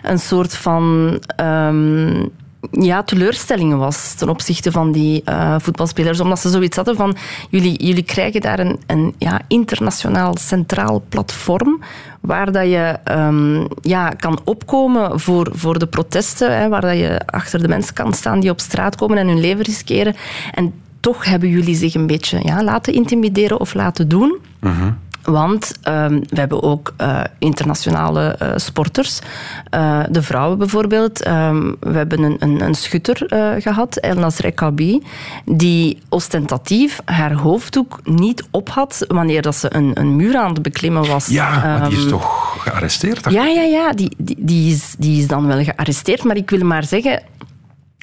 een 0.03 0.19
soort 0.19 0.57
van 0.57 1.17
ehm, 1.37 2.25
ja, 2.71 3.03
teleurstelling 3.03 3.77
was 3.77 4.15
ten 4.15 4.29
opzichte 4.29 4.73
van 4.73 4.93
die 4.93 5.23
eh, 5.25 5.55
voetbalspelers. 5.59 6.21
Omdat 6.21 6.41
ze 6.41 6.49
zoiets 6.49 6.77
hadden 6.77 6.97
van, 6.97 7.17
jullie, 7.51 7.85
jullie 7.87 8.03
krijgen 8.03 8.41
daar 8.41 8.59
een, 8.59 8.79
een 8.87 9.15
ja, 9.19 9.41
internationaal 9.49 10.37
centraal 10.37 11.03
platform 11.09 11.81
waar 12.21 12.53
dat 12.53 12.65
je 12.65 12.99
ehm, 13.05 13.67
ja, 13.81 14.09
kan 14.09 14.39
opkomen 14.45 15.21
voor, 15.21 15.49
voor 15.53 15.79
de 15.79 15.87
protesten, 15.87 16.59
hè, 16.59 16.69
waar 16.69 16.81
dat 16.81 16.97
je 16.97 17.21
achter 17.27 17.63
de 17.63 17.69
mensen 17.69 17.95
kan 17.95 18.13
staan 18.13 18.41
die 18.41 18.51
op 18.51 18.61
straat 18.61 18.97
komen 18.97 19.19
en 19.19 19.29
hun 19.29 19.41
leven 19.41 19.65
riskeren. 19.65 20.17
En 20.55 20.73
toch 21.01 21.25
hebben 21.25 21.49
jullie 21.49 21.75
zich 21.75 21.95
een 21.95 22.07
beetje 22.07 22.41
ja, 22.43 22.65
laten 22.65 22.93
intimideren 22.93 23.61
of 23.61 23.75
laten 23.75 24.09
doen. 24.09 24.39
Want 25.27 25.72
ehm, 25.83 26.12
we 26.29 26.39
hebben 26.39 26.62
ook 26.62 26.95
eh, 26.97 27.20
internationale 27.39 28.27
eh, 28.29 28.53
sporters. 28.57 29.18
Eh, 29.70 30.01
de 30.11 30.22
vrouwen 30.22 30.59
bijvoorbeeld. 30.59 31.22
Ehm, 31.22 31.72
we 31.81 31.97
hebben 31.97 32.22
een, 32.22 32.37
een, 32.39 32.61
een 32.62 32.74
schutter 32.74 33.27
eh, 33.27 33.62
gehad, 33.62 33.97
Elnas 33.97 34.39
Rekabi, 34.39 35.03
die 35.45 35.99
ostentatief 36.09 37.01
haar 37.05 37.33
hoofddoek 37.33 37.99
niet 38.05 38.45
op 38.51 38.68
had 38.68 39.05
wanneer 39.09 39.43
dat 39.43 39.57
ze 39.57 39.74
een, 39.74 39.91
een 39.95 40.16
muur 40.16 40.37
aan 40.37 40.53
het 40.53 40.62
beklimmen 40.62 41.07
was. 41.07 41.27
Ja, 41.27 41.51
maar 41.79 41.89
die 41.89 41.99
is 41.99 42.03
Ehm, 42.05 42.11
toch 42.11 42.57
gearresteerd? 42.62 43.31
ja, 43.31 43.45
ja, 43.47 43.62
ja. 43.62 43.93
Die, 43.93 44.14
die, 44.18 44.37
die, 44.39 44.74
is, 44.74 44.95
die 44.99 45.20
is 45.20 45.27
dan 45.27 45.47
wel 45.47 45.64
gearresteerd. 45.64 46.24
Maar 46.24 46.37
ik 46.37 46.51
wil 46.51 46.64
maar 46.64 46.85
zeggen, 46.85 47.22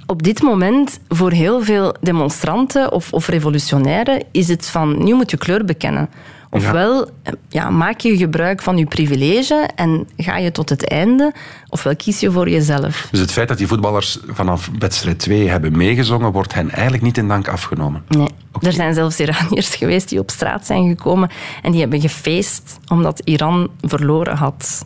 op 0.06 0.24
dit 0.24 0.42
moment 0.42 1.00
voor 1.08 1.32
heel 1.32 1.64
veel 1.64 1.96
demonstranten 2.02 2.92
of, 2.92 3.14
of 3.14 3.28
revolutionairen 3.28 4.24
is 4.32 4.48
het 4.48 4.68
van, 4.68 5.04
nu 5.04 5.14
moet 5.14 5.32
je 5.32 5.38
kleur 5.38 5.66
bekennen. 5.66 6.10
Ofwel 6.54 7.10
eh, 7.24 7.34
ja, 7.50 7.70
maak 7.70 8.00
je 8.00 8.18
gebruik 8.18 8.62
van 8.62 8.78
je 8.78 8.86
privilege 8.86 9.70
en 9.76 10.08
ga 10.18 10.38
je 10.38 10.52
tot 10.52 10.70
het 10.70 10.88
einde, 10.88 11.34
ofwel 11.70 11.96
kies 11.96 12.20
je 12.20 12.32
voor 12.32 12.50
jezelf. 12.50 13.08
Dus 13.12 13.20
het 13.20 13.32
feit 13.32 13.48
dat 13.48 13.58
die 13.58 13.68
voetballers 13.68 14.20
vanaf 14.28 14.70
wedstrijd 14.80 15.20
2 15.20 15.50
hebben 15.50 15.78
meegezongen, 15.78 16.32
wordt 16.32 16.54
hen 16.54 16.70
eigenlijk 16.70 17.04
niet 17.04 17.18
in 17.18 17.28
dank 17.28 17.48
afgenomen. 17.48 18.04
Nee. 18.08 18.30
Er 18.62 18.74
zijn 18.74 18.94
zelfs 18.94 19.20
Iraniërs 19.20 19.76
geweest 19.84 20.10
die 20.10 20.20
op 20.20 20.32
straat 20.32 20.66
zijn 20.66 20.88
gekomen 20.88 21.30
en 21.62 21.72
die 21.72 21.82
hebben 21.82 22.02
gefeest 22.02 22.80
omdat 22.88 23.22
Iran 23.24 23.70
verloren 23.82 24.38
had. 24.38 24.86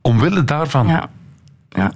Omwille 0.00 0.44
daarvan. 0.44 0.86
Ja. 0.86 1.10
Ja. 1.68 1.92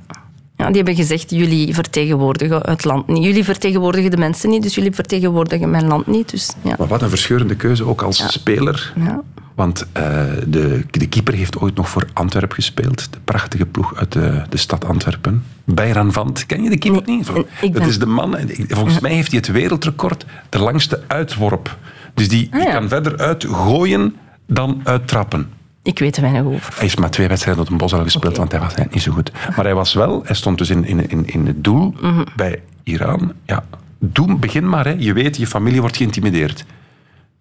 Ja, 0.56 0.66
die 0.66 0.76
hebben 0.76 0.94
gezegd, 0.94 1.30
jullie 1.30 1.74
vertegenwoordigen 1.74 2.60
het 2.70 2.84
land 2.84 3.06
niet. 3.06 3.24
Jullie 3.24 3.44
vertegenwoordigen 3.44 4.10
de 4.10 4.16
mensen 4.16 4.50
niet, 4.50 4.62
dus 4.62 4.74
jullie 4.74 4.92
vertegenwoordigen 4.92 5.70
mijn 5.70 5.86
land 5.86 6.06
niet. 6.06 6.30
Dus, 6.30 6.50
ja. 6.62 6.74
Maar 6.78 6.86
wat 6.86 7.02
een 7.02 7.08
verscheurende 7.08 7.54
keuze, 7.56 7.84
ook 7.86 8.02
als 8.02 8.32
speler. 8.32 8.92
Ja. 8.96 9.22
Want 9.54 9.86
eh, 9.92 10.24
de, 10.46 10.84
de 10.90 11.06
keeper 11.08 11.34
heeft 11.34 11.58
ooit 11.58 11.74
nog 11.74 11.88
voor 11.88 12.06
Antwerpen 12.12 12.54
gespeeld. 12.56 13.12
De 13.12 13.18
prachtige 13.24 13.66
ploeg 13.66 13.96
uit 13.96 14.12
de, 14.12 14.42
de 14.48 14.56
stad 14.56 14.84
Antwerpen. 14.84 15.44
Bayran 15.64 16.12
Vant. 16.12 16.46
Ken 16.46 16.62
je 16.62 16.70
de 16.70 16.78
keeper 16.78 17.02
niet? 17.06 17.26
Zo, 17.26 17.32
Dat 17.60 17.72
ben- 17.72 17.82
is 17.88 17.98
de 17.98 18.06
man, 18.06 18.36
en 18.36 18.48
volgens 18.68 19.00
mij 19.00 19.12
heeft 19.12 19.30
hij 19.30 19.38
het 19.38 19.52
wereldrecord, 19.52 20.24
de 20.48 20.58
langste 20.58 21.00
uitworp. 21.06 21.76
Dus 22.14 22.28
die, 22.28 22.40
die 22.50 22.60
Ah, 22.60 22.66
ja. 22.66 22.72
kan 22.72 22.88
verder 22.88 23.18
uitgooien 23.18 24.16
dan 24.46 24.80
uittrappen. 24.84 25.48
Ik 25.86 25.98
weet 25.98 26.16
er 26.16 26.22
weinig 26.22 26.42
over. 26.44 26.72
Hij 26.72 26.82
heeft 26.82 26.98
maar 26.98 27.10
twee 27.10 27.28
wedstrijden 27.28 27.62
op 27.62 27.70
een 27.70 27.76
bos 27.76 27.94
al 27.94 28.02
gespeeld, 28.02 28.36
want 28.36 28.50
hij 28.50 28.60
was 28.60 28.68
eigenlijk 28.74 28.94
niet 28.94 29.04
zo 29.04 29.12
goed. 29.12 29.32
Maar 29.56 29.64
hij 29.64 29.74
was 29.74 29.94
wel, 29.94 30.22
hij 30.24 30.34
stond 30.34 30.58
dus 30.58 30.70
in, 30.70 30.84
in, 30.84 31.08
in, 31.10 31.26
in 31.26 31.46
het 31.46 31.64
doel 31.64 31.94
Mhm. 32.00 32.24
bij 32.36 32.62
Iran. 32.82 33.32
Ja, 33.44 33.64
doe, 33.98 34.36
begin 34.36 34.68
maar. 34.68 34.84
Hè. 34.84 34.94
Je 34.98 35.12
weet, 35.12 35.36
je 35.36 35.46
familie 35.46 35.80
wordt 35.80 35.96
geïntimideerd. 35.96 36.64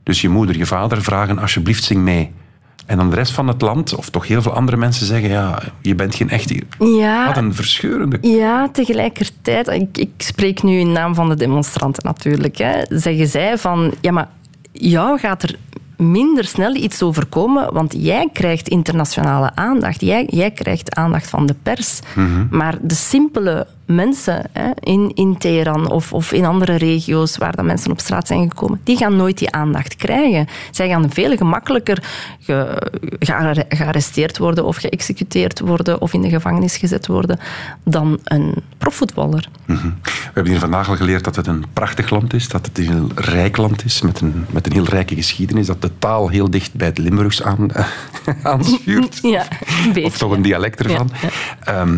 Dus 0.04 0.22
je 0.22 0.30
moeder, 0.30 0.58
je 0.58 0.66
vader 0.66 1.02
vragen 1.04 1.40
alsjeblieft 1.40 1.84
zing 1.84 2.02
mee. 2.02 2.32
En 2.86 2.98
dan 2.98 3.10
de 3.10 3.16
rest 3.16 3.32
van 3.32 3.48
het 3.48 3.62
land, 3.62 3.96
of 3.96 4.10
toch 4.10 4.28
heel 4.28 4.42
veel 4.42 4.54
andere 4.54 4.78
mensen 4.78 5.06
zeggen, 5.06 5.30
ja, 5.30 5.60
je 5.82 5.96
bent 5.96 6.16
geen 6.16 6.30
echte... 6.30 6.62
Ja. 6.80 7.26
Wat 7.28 7.38
een 7.38 7.54
verscheurende... 7.56 8.18
Ja, 8.22 8.70
tegelijkertijd, 8.72 9.68
ik, 9.68 9.98
ik 9.98 10.10
spreek 10.18 10.64
nu 10.64 10.78
in 10.80 10.92
naam 10.92 11.16
van 11.16 11.30
de 11.30 11.36
demonstranten 11.36 12.04
natuurlijk, 12.06 12.58
hè, 12.58 12.82
zeggen 12.90 13.28
zij 13.28 13.58
van, 13.58 13.94
ja, 14.02 14.12
maar 14.12 14.28
jou 14.72 15.20
gaat 15.20 15.44
er 15.44 15.56
minder 15.98 16.46
snel 16.46 16.76
iets 16.76 17.02
overkomen, 17.04 17.74
want 17.74 17.94
jij 17.98 18.30
krijgt 18.34 18.70
internationale 18.70 19.52
aandacht. 19.56 20.02
Jij, 20.02 20.28
jij 20.30 20.52
krijgt 20.52 20.96
aandacht 20.96 21.30
van 21.30 21.46
de 21.46 21.56
pers. 21.64 22.00
Maar 22.50 22.78
de 22.82 22.96
simpele 22.96 23.68
mensen 23.86 24.50
hè, 24.52 24.70
in, 24.80 25.12
in 25.14 25.38
Teheran 25.38 25.90
of, 25.92 26.14
of 26.14 26.32
in 26.32 26.46
andere 26.46 26.76
regio's 26.76 27.38
waar 27.38 27.56
dat 27.56 27.66
mensen 27.66 27.92
op 27.92 28.00
straat 28.00 28.28
zijn 28.28 28.50
gekomen, 28.50 28.80
die 28.84 28.98
gaan 28.98 29.16
nooit 29.16 29.38
die 29.38 29.52
aandacht 29.52 29.96
krijgen. 29.96 30.48
Zij 30.72 30.88
gaan 30.88 31.12
veel 31.12 31.38
gemakkelijker 31.38 32.04
ge, 32.40 32.82
gearre- 33.20 33.66
gearresteerd 33.70 34.38
worden 34.38 34.66
of 34.66 34.76
geëxecuteerd 34.76 35.60
worden 35.60 36.02
of 36.02 36.14
in 36.14 36.22
de 36.22 36.30
gevangenis 36.30 36.78
gezet 36.78 37.08
worden 37.08 37.40
dan 37.84 38.20
een 38.24 38.54
profvoetballer. 38.78 39.50
Mhm. 39.66 39.88
We 40.04 40.32
hebben 40.34 40.52
hier 40.52 40.60
vandaag 40.62 40.90
al 40.90 40.96
geleerd 40.96 41.24
dat 41.24 41.36
het 41.36 41.48
een 41.48 41.66
prachtig 41.74 42.10
land 42.10 42.34
is, 42.34 42.48
dat 42.48 42.66
het 42.66 42.78
een 42.78 42.88
heel 42.92 43.08
rijk 43.16 43.58
land 43.58 43.86
is, 43.86 44.02
met 44.02 44.22
een, 44.22 44.46
met 44.50 44.66
een 44.66 44.72
heel 44.74 44.86
rijke 44.86 45.16
geschiedenis, 45.16 45.68
dat 45.68 45.82
de 45.82 45.92
taal 46.00 46.30
heel 46.30 46.50
dicht 46.50 46.74
bij 46.74 46.88
het 46.88 46.98
Limburgs 46.98 47.44
aan, 47.44 47.68
aanschuurt. 48.44 49.20
Ja, 49.22 49.46
een 49.86 49.94
beetje. 49.94 50.04
Of 50.06 50.18
toch 50.18 50.32
een 50.32 50.42
dialect 50.42 50.80
ervan. 50.84 51.10
Ja, 51.22 51.30
Ehm, 51.80 51.98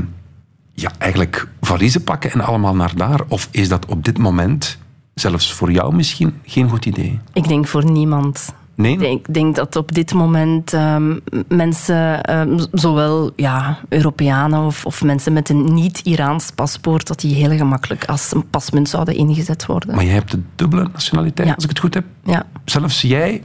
ja, 0.81 0.91
eigenlijk 0.97 1.47
valiezen 1.61 2.03
pakken 2.03 2.31
en 2.31 2.41
allemaal 2.41 2.75
naar 2.75 2.95
daar? 2.95 3.21
Of 3.27 3.47
is 3.51 3.69
dat 3.69 3.85
op 3.85 4.05
dit 4.05 4.17
moment, 4.17 4.77
zelfs 5.13 5.53
voor 5.53 5.71
jou 5.71 5.95
misschien, 5.95 6.33
geen 6.45 6.69
goed 6.69 6.85
idee? 6.85 7.19
Ik 7.33 7.47
denk 7.47 7.67
voor 7.67 7.91
niemand. 7.91 8.53
Nee? 8.75 8.93
Ik 8.93 8.99
denk, 8.99 9.33
denk 9.33 9.55
dat 9.55 9.75
op 9.75 9.93
dit 9.93 10.13
moment 10.13 10.73
ehm, 10.73 11.19
mensen, 11.47 12.23
ehm, 12.23 12.65
zowel 12.71 13.31
ja, 13.35 13.79
Europeanen 13.89 14.59
of, 14.65 14.85
of 14.85 15.03
mensen 15.03 15.33
met 15.33 15.49
een 15.49 15.73
niet-Iraans 15.73 16.51
paspoort, 16.55 17.07
dat 17.07 17.19
die 17.19 17.35
heel 17.35 17.57
gemakkelijk 17.57 18.05
als 18.05 18.33
een 18.33 18.49
pasmunt 18.49 18.89
zouden 18.89 19.15
ingezet 19.15 19.65
worden. 19.65 19.95
Maar 19.95 20.03
jij 20.03 20.13
hebt 20.13 20.31
de 20.31 20.41
dubbele 20.55 20.89
nationaliteit, 20.93 21.47
Ja. 21.47 21.53
als 21.53 21.63
ik 21.63 21.69
het 21.69 21.79
goed 21.79 21.93
heb. 21.93 22.05
Ja. 22.23 22.45
Zelfs 22.65 23.01
jij 23.01 23.41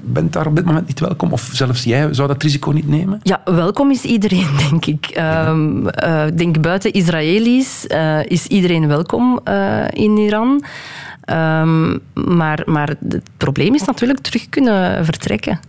bent 0.00 0.32
daar 0.32 0.46
op 0.46 0.56
dit 0.56 0.64
moment 0.64 0.86
niet 0.86 1.00
welkom? 1.00 1.32
Of 1.32 1.48
zelfs 1.52 1.84
jij 1.84 2.14
zou 2.14 2.28
dat 2.28 2.42
risico 2.42 2.70
niet 2.70 2.88
nemen? 2.88 3.20
Ja, 3.22 3.40
welkom 3.44 3.90
is 3.90 4.02
iedereen, 4.02 4.48
denk 4.70 4.86
ik. 4.86 5.06
Ehm, 5.06 5.86
eh, 5.86 6.24
denk 6.34 6.60
buiten 6.60 6.92
Israëli's 6.92 7.86
eh, 7.86 8.24
is 8.24 8.46
iedereen 8.46 8.86
welkom 8.86 9.40
eh, 9.44 9.84
in 9.90 10.16
Iran. 10.16 10.64
Ehm, 11.20 11.96
maar, 12.14 12.62
maar 12.66 12.88
het 13.08 13.30
probleem 13.36 13.74
is 13.74 13.84
natuurlijk 13.84 14.20
terug 14.20 14.48
kunnen 14.48 15.04
vertrekken. 15.04 15.60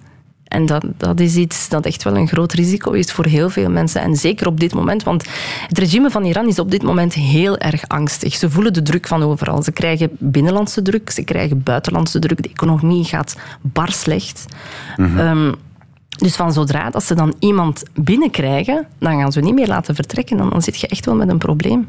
En 0.50 0.66
dat, 0.66 0.86
dat 0.98 1.20
is 1.20 1.36
iets 1.36 1.70
dat 1.70 1.86
echt 1.86 2.04
wel 2.04 2.18
een 2.18 2.28
groot 2.28 2.54
risico 2.54 2.92
is 2.92 3.12
voor 3.12 3.26
heel 3.26 3.50
veel 3.50 3.70
mensen. 3.70 4.02
En 4.02 4.16
zeker 4.16 4.48
op 4.48 4.60
dit 4.60 4.74
moment, 4.74 5.04
want 5.04 5.26
het 5.68 5.78
regime 5.78 6.10
van 6.10 6.26
Iran 6.26 6.48
is 6.48 6.60
op 6.60 6.72
dit 6.72 6.84
moment 6.84 7.14
heel 7.14 7.58
erg 7.58 7.88
angstig. 7.88 8.36
Ze 8.36 8.50
voelen 8.50 8.74
de 8.74 8.82
druk 8.82 9.08
van 9.08 9.24
overal. 9.24 9.64
Ze 9.64 9.72
krijgen 9.72 10.10
binnenlandse 10.20 10.82
druk, 10.82 11.10
ze 11.10 11.24
krijgen 11.24 11.64
buitenlandse 11.64 12.20
druk. 12.20 12.42
De 12.42 12.50
economie 12.50 13.04
gaat 13.04 13.36
bar 13.62 13.92
slecht. 13.92 14.46
Ehm, 14.98 15.52
Dus 16.18 16.36
van 16.36 16.54
zodra 16.54 16.90
dat 16.90 17.04
ze 17.04 17.16
dan 17.16 17.34
iemand 17.40 17.84
binnenkrijgen, 17.94 18.88
dan 19.00 19.20
gaan 19.20 19.32
ze 19.32 19.40
niet 19.40 19.54
meer 19.54 19.68
laten 19.68 19.96
vertrekken. 19.96 20.38
Dan, 20.38 20.50
dan 20.50 20.62
zit 20.62 20.80
je 20.80 20.88
echt 20.88 21.06
wel 21.06 21.16
met 21.16 21.30
een 21.30 21.38
probleem. 21.38 21.88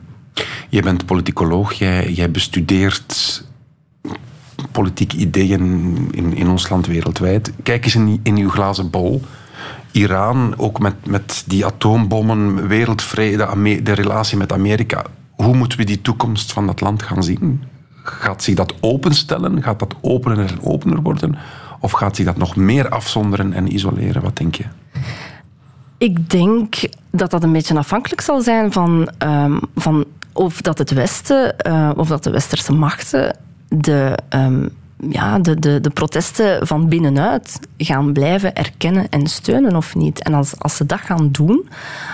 Je 0.69 0.83
bent 0.83 1.07
politicoloog, 1.07 1.73
jij, 1.73 2.11
jij 2.13 2.31
bestudeert 2.31 3.45
politieke 4.73 5.17
ideeën 5.17 5.61
in, 6.11 6.35
in 6.35 6.49
ons 6.49 6.69
land 6.69 6.87
wereldwijd. 6.87 7.53
Kijk 7.63 7.85
eens 7.85 7.95
in, 7.95 8.21
in 8.23 8.37
uw 8.37 8.51
glazen 8.51 8.91
bol. 8.91 9.23
Iran, 9.93 10.55
ook 10.57 10.79
met, 10.79 11.07
met 11.07 11.45
die 11.47 11.67
atoombommen, 11.67 12.69
wereldvrede, 12.69 13.49
de 13.83 13.93
relatie 13.93 14.37
met 14.37 14.53
Amerika. 14.53 15.05
Hoe 15.31 15.57
moeten 15.57 15.79
we 15.79 15.85
die 15.85 16.01
toekomst 16.01 16.53
van 16.53 16.67
dat 16.67 16.81
land 16.81 17.03
gaan 17.03 17.23
zien? 17.23 17.63
Gaat 18.03 18.43
zich 18.43 18.55
dat 18.55 18.75
openstellen? 18.81 19.63
Gaat 19.63 19.79
dat 19.79 19.95
opener 20.01 20.39
en 20.39 20.63
opener 20.63 21.03
worden? 21.03 21.39
Of 21.81 21.93
gaat 21.93 22.17
zich 22.17 22.25
dat 22.25 22.37
nog 22.37 22.57
meer 22.57 22.89
afzonderen 22.89 23.53
en 23.53 23.75
isoleren? 23.75 24.23
Wat 24.23 24.37
denk 24.37 24.55
je? 24.55 24.65
Ik 25.99 26.31
denk 26.31 26.75
dat 27.11 27.31
dat 27.31 27.43
een 27.43 27.53
beetje 27.53 27.79
afhankelijk 27.79 28.21
zal 28.21 28.41
zijn 28.41 28.73
van, 28.73 29.11
ehm, 29.19 29.59
van 29.75 30.05
of 30.33 30.61
dat 30.61 30.79
het 30.79 30.91
Westen, 30.91 31.59
eh, 31.59 31.91
of 31.97 32.09
dat 32.09 32.25
de 32.25 32.31
westerse 32.31 32.73
machten 32.73 33.37
de, 33.71 34.19
ehm, 34.29 34.67
ja, 35.09 35.39
de, 35.39 35.59
de, 35.59 35.81
de 35.81 35.91
protesten 35.91 36.67
van 36.67 36.89
binnenuit 36.89 37.61
gaan 37.79 38.13
blijven 38.13 38.55
erkennen 38.55 39.09
en 39.09 39.27
steunen 39.27 39.77
of 39.77 39.95
niet. 39.95 40.23
En 40.23 40.35
als, 40.35 40.59
als 40.59 40.77
ze 40.77 40.87
dat 40.87 41.01
gaan 41.01 41.29
doen, 41.31 41.69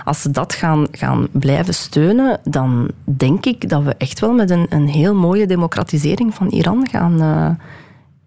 als 0.05 0.23
ze 0.23 0.31
dat 0.31 0.55
gaan, 0.55 0.87
gaan 0.91 1.29
blijven 1.33 1.75
steunen, 1.75 2.41
dan 2.45 2.89
denk 3.05 3.47
ik 3.47 3.69
dat 3.69 3.83
we 3.83 3.95
echt 3.99 4.21
wel 4.21 4.33
met 4.33 4.51
een, 4.51 4.67
een 4.69 4.89
heel 4.89 5.15
mooie 5.15 5.47
democratisering 5.47 6.35
van 6.35 6.49
Iran 6.49 6.89
gaan, 6.91 7.21
eh, 7.23 7.49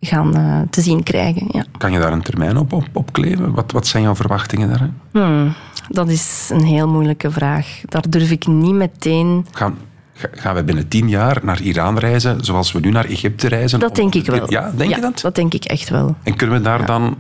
gaan 0.10 0.36
eh, 0.36 0.60
te 0.70 0.82
zien 0.82 1.04
krijgen. 1.04 1.48
Ja. 1.52 1.64
Kan 1.78 1.92
je 1.92 2.00
daar 2.00 2.12
een 2.14 2.22
termijn 2.22 2.58
op, 2.58 2.74
op, 2.74 2.86
op 2.94 3.14
kleven? 3.14 3.54
Wat, 3.54 3.72
wat 3.72 3.88
zijn 3.88 4.04
jouw 4.04 4.16
verwachtingen 4.16 4.70
daar? 4.70 4.90
Hmm, 5.12 5.54
dat 5.90 6.10
is 6.10 6.50
een 6.54 6.64
heel 6.66 6.88
moeilijke 6.88 7.32
vraag. 7.32 7.82
Daar 7.86 8.10
durf 8.10 8.32
ik 8.32 8.48
niet 8.48 8.74
meteen. 8.74 9.46
Gaan, 9.52 9.72
ga- 9.72 9.78
gaan 10.32 10.56
we 10.56 10.64
binnen 10.64 10.88
tien 10.88 11.10
jaar 11.10 11.40
naar 11.44 11.62
Iran 11.62 11.98
reizen, 11.98 12.44
zoals 12.46 12.72
we 12.72 12.80
nu 12.80 12.90
naar 12.90 13.06
Egypte 13.06 13.48
reizen? 13.48 13.80
Dat 13.80 13.96
denk 13.96 14.16
ik 14.16 14.26
wel. 14.26 14.52
Ja, 14.52 14.72
denk 14.76 14.90
Ja, 14.90 14.96
je 14.96 15.02
dat? 15.02 15.22
Dat 15.22 15.36
denk 15.36 15.54
ik 15.54 15.66
echt 15.66 15.90
wel. 15.90 16.16
En 16.24 16.36
kunnen 16.36 16.58
we 16.58 16.62
daar 16.62 16.86
dan 16.86 17.18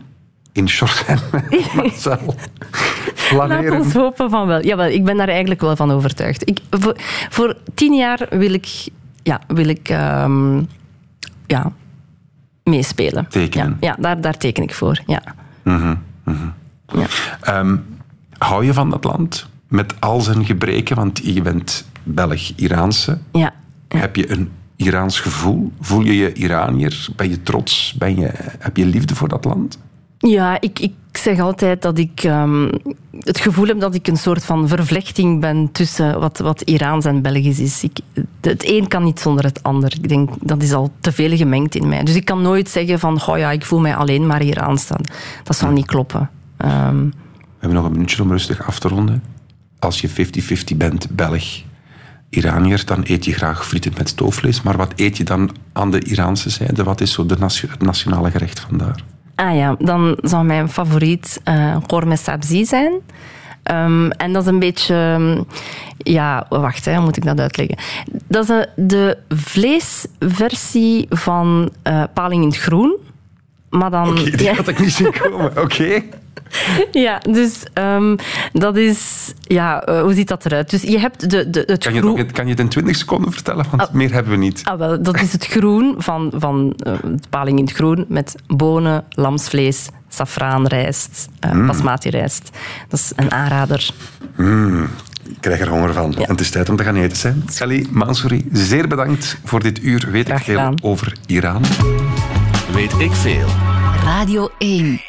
in 0.52 0.70
short 0.70 1.06
en 1.08 1.20
Marcel 1.76 2.36
Laat 3.32 3.72
ons 3.72 3.94
hopen 3.94 4.30
van 4.30 4.48
wel. 4.48 4.66
Jawel, 4.66 4.88
ik 4.88 5.04
ben 5.04 5.18
daar 5.18 5.28
eigenlijk 5.28 5.62
wel 5.62 5.76
van 5.76 5.92
overtuigd. 5.92 6.50
Ik, 6.50 6.60
voor, 6.70 6.96
voor 7.30 7.58
tien 7.74 7.94
jaar 7.94 8.28
wil 8.30 8.54
ik, 8.54 8.68
ja, 9.24 9.42
wil 9.48 9.68
ik 9.68 9.90
ehm, 9.90 10.62
ja, 11.48 11.72
meespelen. 12.64 13.28
Tekenen. 13.30 13.78
Ja, 13.80 13.88
ja 13.88 13.96
daar, 14.00 14.22
daar 14.22 14.38
teken 14.38 14.64
ik 14.64 14.74
voor. 14.74 15.02
Ja. 15.06 15.22
Mhm, 15.64 15.96
mhm. 16.24 16.48
Ja. 16.86 17.06
Ehm, 17.42 17.78
hou 18.38 18.66
je 18.66 18.74
van 18.74 18.90
dat 18.90 19.04
land? 19.04 19.48
Met 19.68 20.02
al 20.02 20.22
zijn 20.22 20.46
gebreken, 20.46 20.96
want 20.96 21.20
je 21.24 21.42
bent 21.42 21.86
Belg-Iraanse. 22.04 23.18
Ja. 23.32 23.54
Heb 23.88 24.16
je 24.16 24.32
een 24.32 24.50
Iraans 24.76 25.20
gevoel? 25.20 25.72
Voel 25.80 26.02
je 26.02 26.18
je 26.18 26.34
Iranier? 26.34 27.08
Ben 27.16 27.30
je 27.30 27.44
trots? 27.44 27.96
Ben 27.98 28.20
je, 28.20 28.32
heb 28.60 28.78
je 28.78 28.86
liefde 28.86 29.16
voor 29.16 29.28
dat 29.28 29.46
land? 29.46 29.80
Ja, 30.18 30.62
ik, 30.62 30.80
ik 30.80 30.94
zeg 31.12 31.40
altijd 31.40 31.82
dat 31.82 31.98
ik 31.98 32.24
ehm, 32.24 32.72
het 33.20 33.40
gevoel 33.40 33.68
heb 33.68 33.80
dat 33.80 33.96
ik 33.96 34.08
een 34.08 34.18
soort 34.18 34.46
van 34.46 34.68
vervlechting 34.68 35.42
ben 35.42 35.72
tussen 35.72 36.20
wat, 36.20 36.38
wat 36.38 36.62
Iraans 36.62 37.06
en 37.06 37.22
Belgisch 37.22 37.60
is. 37.60 37.84
Ik, 37.84 38.00
het 38.42 38.70
een 38.70 38.88
kan 38.88 39.04
niet 39.04 39.20
zonder 39.20 39.44
het 39.44 39.64
ander. 39.64 39.94
Ik 39.94 40.10
denk 40.10 40.30
dat 40.42 40.64
is 40.64 40.74
al 40.74 40.92
te 41.00 41.12
veel 41.12 41.38
gemengd 41.38 41.76
in 41.76 41.88
mij. 41.88 42.04
Dus 42.04 42.16
ik 42.16 42.26
kan 42.26 42.42
nooit 42.42 42.70
zeggen 42.70 43.00
van, 43.00 43.22
oh 43.28 43.38
ja, 43.38 43.52
ik 43.52 43.66
voel 43.66 43.80
mij 43.80 43.96
alleen 43.96 44.28
maar 44.28 44.42
Iraans. 44.42 44.88
Dat, 44.88 45.12
dat 45.44 45.56
zal 45.56 45.72
niet 45.72 45.86
kloppen. 45.86 46.30
Ehm, 46.58 47.04
We 47.04 47.12
hebben 47.60 47.78
nog 47.78 47.86
een 47.86 47.92
minuutje 47.92 48.24
om 48.24 48.32
rustig 48.32 48.68
af 48.68 48.80
te 48.80 48.88
ronden. 48.88 49.24
Als 49.80 50.02
je 50.02 50.10
50-50 50.10 50.78
bent, 50.78 51.10
Belg, 51.10 51.62
Iranier, 52.30 52.86
dan 52.86 53.04
eet 53.08 53.26
je 53.26 53.34
graag 53.34 53.68
frieten 53.68 53.94
met 53.98 54.10
stoofvlees. 54.10 54.62
Maar 54.62 54.78
wat 54.78 54.94
eet 54.96 55.18
je 55.18 55.24
dan 55.24 55.56
aan 55.74 55.92
de 55.92 56.04
Iraanse 56.04 56.50
zijde? 56.50 56.84
Wat 56.84 57.02
is 57.02 57.12
zo 57.14 57.26
de 57.26 57.36
nation- 57.40 57.72
het 57.72 57.82
nationale 57.82 58.32
gerecht 58.32 58.60
vandaar? 58.60 59.04
Ah 59.36 59.56
ja, 59.56 59.76
dan 59.80 60.18
zou 60.22 60.46
mijn 60.46 60.70
favoriet 60.70 61.42
korme 61.88 62.16
sabzi 62.16 62.66
zijn. 62.66 62.92
Ehm, 63.64 64.10
en 64.10 64.34
dat 64.34 64.42
is 64.44 64.48
een 64.50 64.60
beetje... 64.60 64.96
ehm, 64.96 65.44
Ja, 66.04 66.46
wacht, 66.50 66.86
hè, 66.86 66.96
hoe 66.96 67.04
moet 67.04 67.18
ik 67.18 67.26
dat 67.26 67.40
uitleggen? 67.40 67.78
Dat 68.28 68.44
is 68.44 68.50
eh, 68.50 68.64
de 68.76 69.18
vleesversie 69.30 71.06
van 71.10 71.70
eh, 71.84 72.04
paling 72.14 72.42
in 72.42 72.48
het 72.48 72.58
groen. 72.58 72.96
Maar 73.70 73.92
dan... 73.92 74.10
Oké, 74.10 74.24
die 74.24 74.44
ja, 74.44 74.54
had 74.54 74.68
ik 74.68 74.80
niet 74.80 74.92
zien 74.94 75.14
komen. 75.22 75.58
Oké. 75.58 76.02
ja, 76.92 77.18
dus 77.30 77.64
ehm, 77.74 78.16
dat 78.54 78.78
is... 78.78 79.34
Ja, 79.42 79.82
eh, 79.84 80.02
hoe 80.02 80.14
ziet 80.14 80.28
dat 80.28 80.46
eruit? 80.46 80.70
Dus 80.70 80.82
je 80.82 81.00
hebt 81.00 81.30
de, 81.30 81.50
de, 81.50 81.64
het 81.66 81.84
Kan 81.84 81.94
je, 81.94 82.00
groen... 82.00 82.18
nog, 82.18 82.32
kan 82.32 82.46
je 82.46 82.52
het 82.52 82.60
in 82.60 82.70
20 82.70 82.96
seconden 82.96 83.32
vertellen? 83.32 83.66
Want 83.76 83.94
meer 83.94 84.12
hebben 84.14 84.32
we 84.32 84.38
niet. 84.38 84.62
Ah, 84.64 84.78
wel, 84.80 85.04
dat 85.04 85.22
is 85.22 85.32
het 85.32 85.46
groen 85.46 85.96
van, 85.98 86.32
van 86.36 86.74
eh, 86.78 86.94
de 87.04 87.28
paling 87.30 87.58
in 87.60 87.66
het 87.66 87.74
groen 87.74 88.06
met 88.08 88.36
bonen, 88.48 89.04
lamsvlees, 89.10 89.88
safraanrijst, 90.10 91.28
eh 91.40 91.52
Mm. 91.52 91.68
basmati-rijst. 91.68 92.50
Dat 92.88 93.00
is 93.00 93.12
een 93.16 93.32
aanrader. 93.32 93.90
Mm, 94.36 94.84
ik 95.30 95.38
krijg 95.40 95.60
er 95.60 95.70
honger 95.70 95.94
van. 95.94 96.16
En 96.16 96.30
het 96.30 96.40
is 96.40 96.50
tijd 96.50 96.70
om 96.70 96.76
te 96.76 96.84
gaan 96.84 96.96
eten. 96.96 97.18
Zijn. 97.18 97.44
Sally 97.50 97.86
Mansouri, 97.90 98.48
zeer 98.52 98.88
bedankt 98.88 99.38
voor 99.44 99.64
dit 99.64 99.84
uur. 99.84 100.08
Weet 100.12 100.30
ik 100.30 100.38
veel 100.38 100.74
over 100.82 101.14
Iran. 101.26 101.64
Weet 102.74 103.00
ik 103.00 103.12
veel. 103.12 103.48
Radio 104.04 104.50
1. 104.58 105.02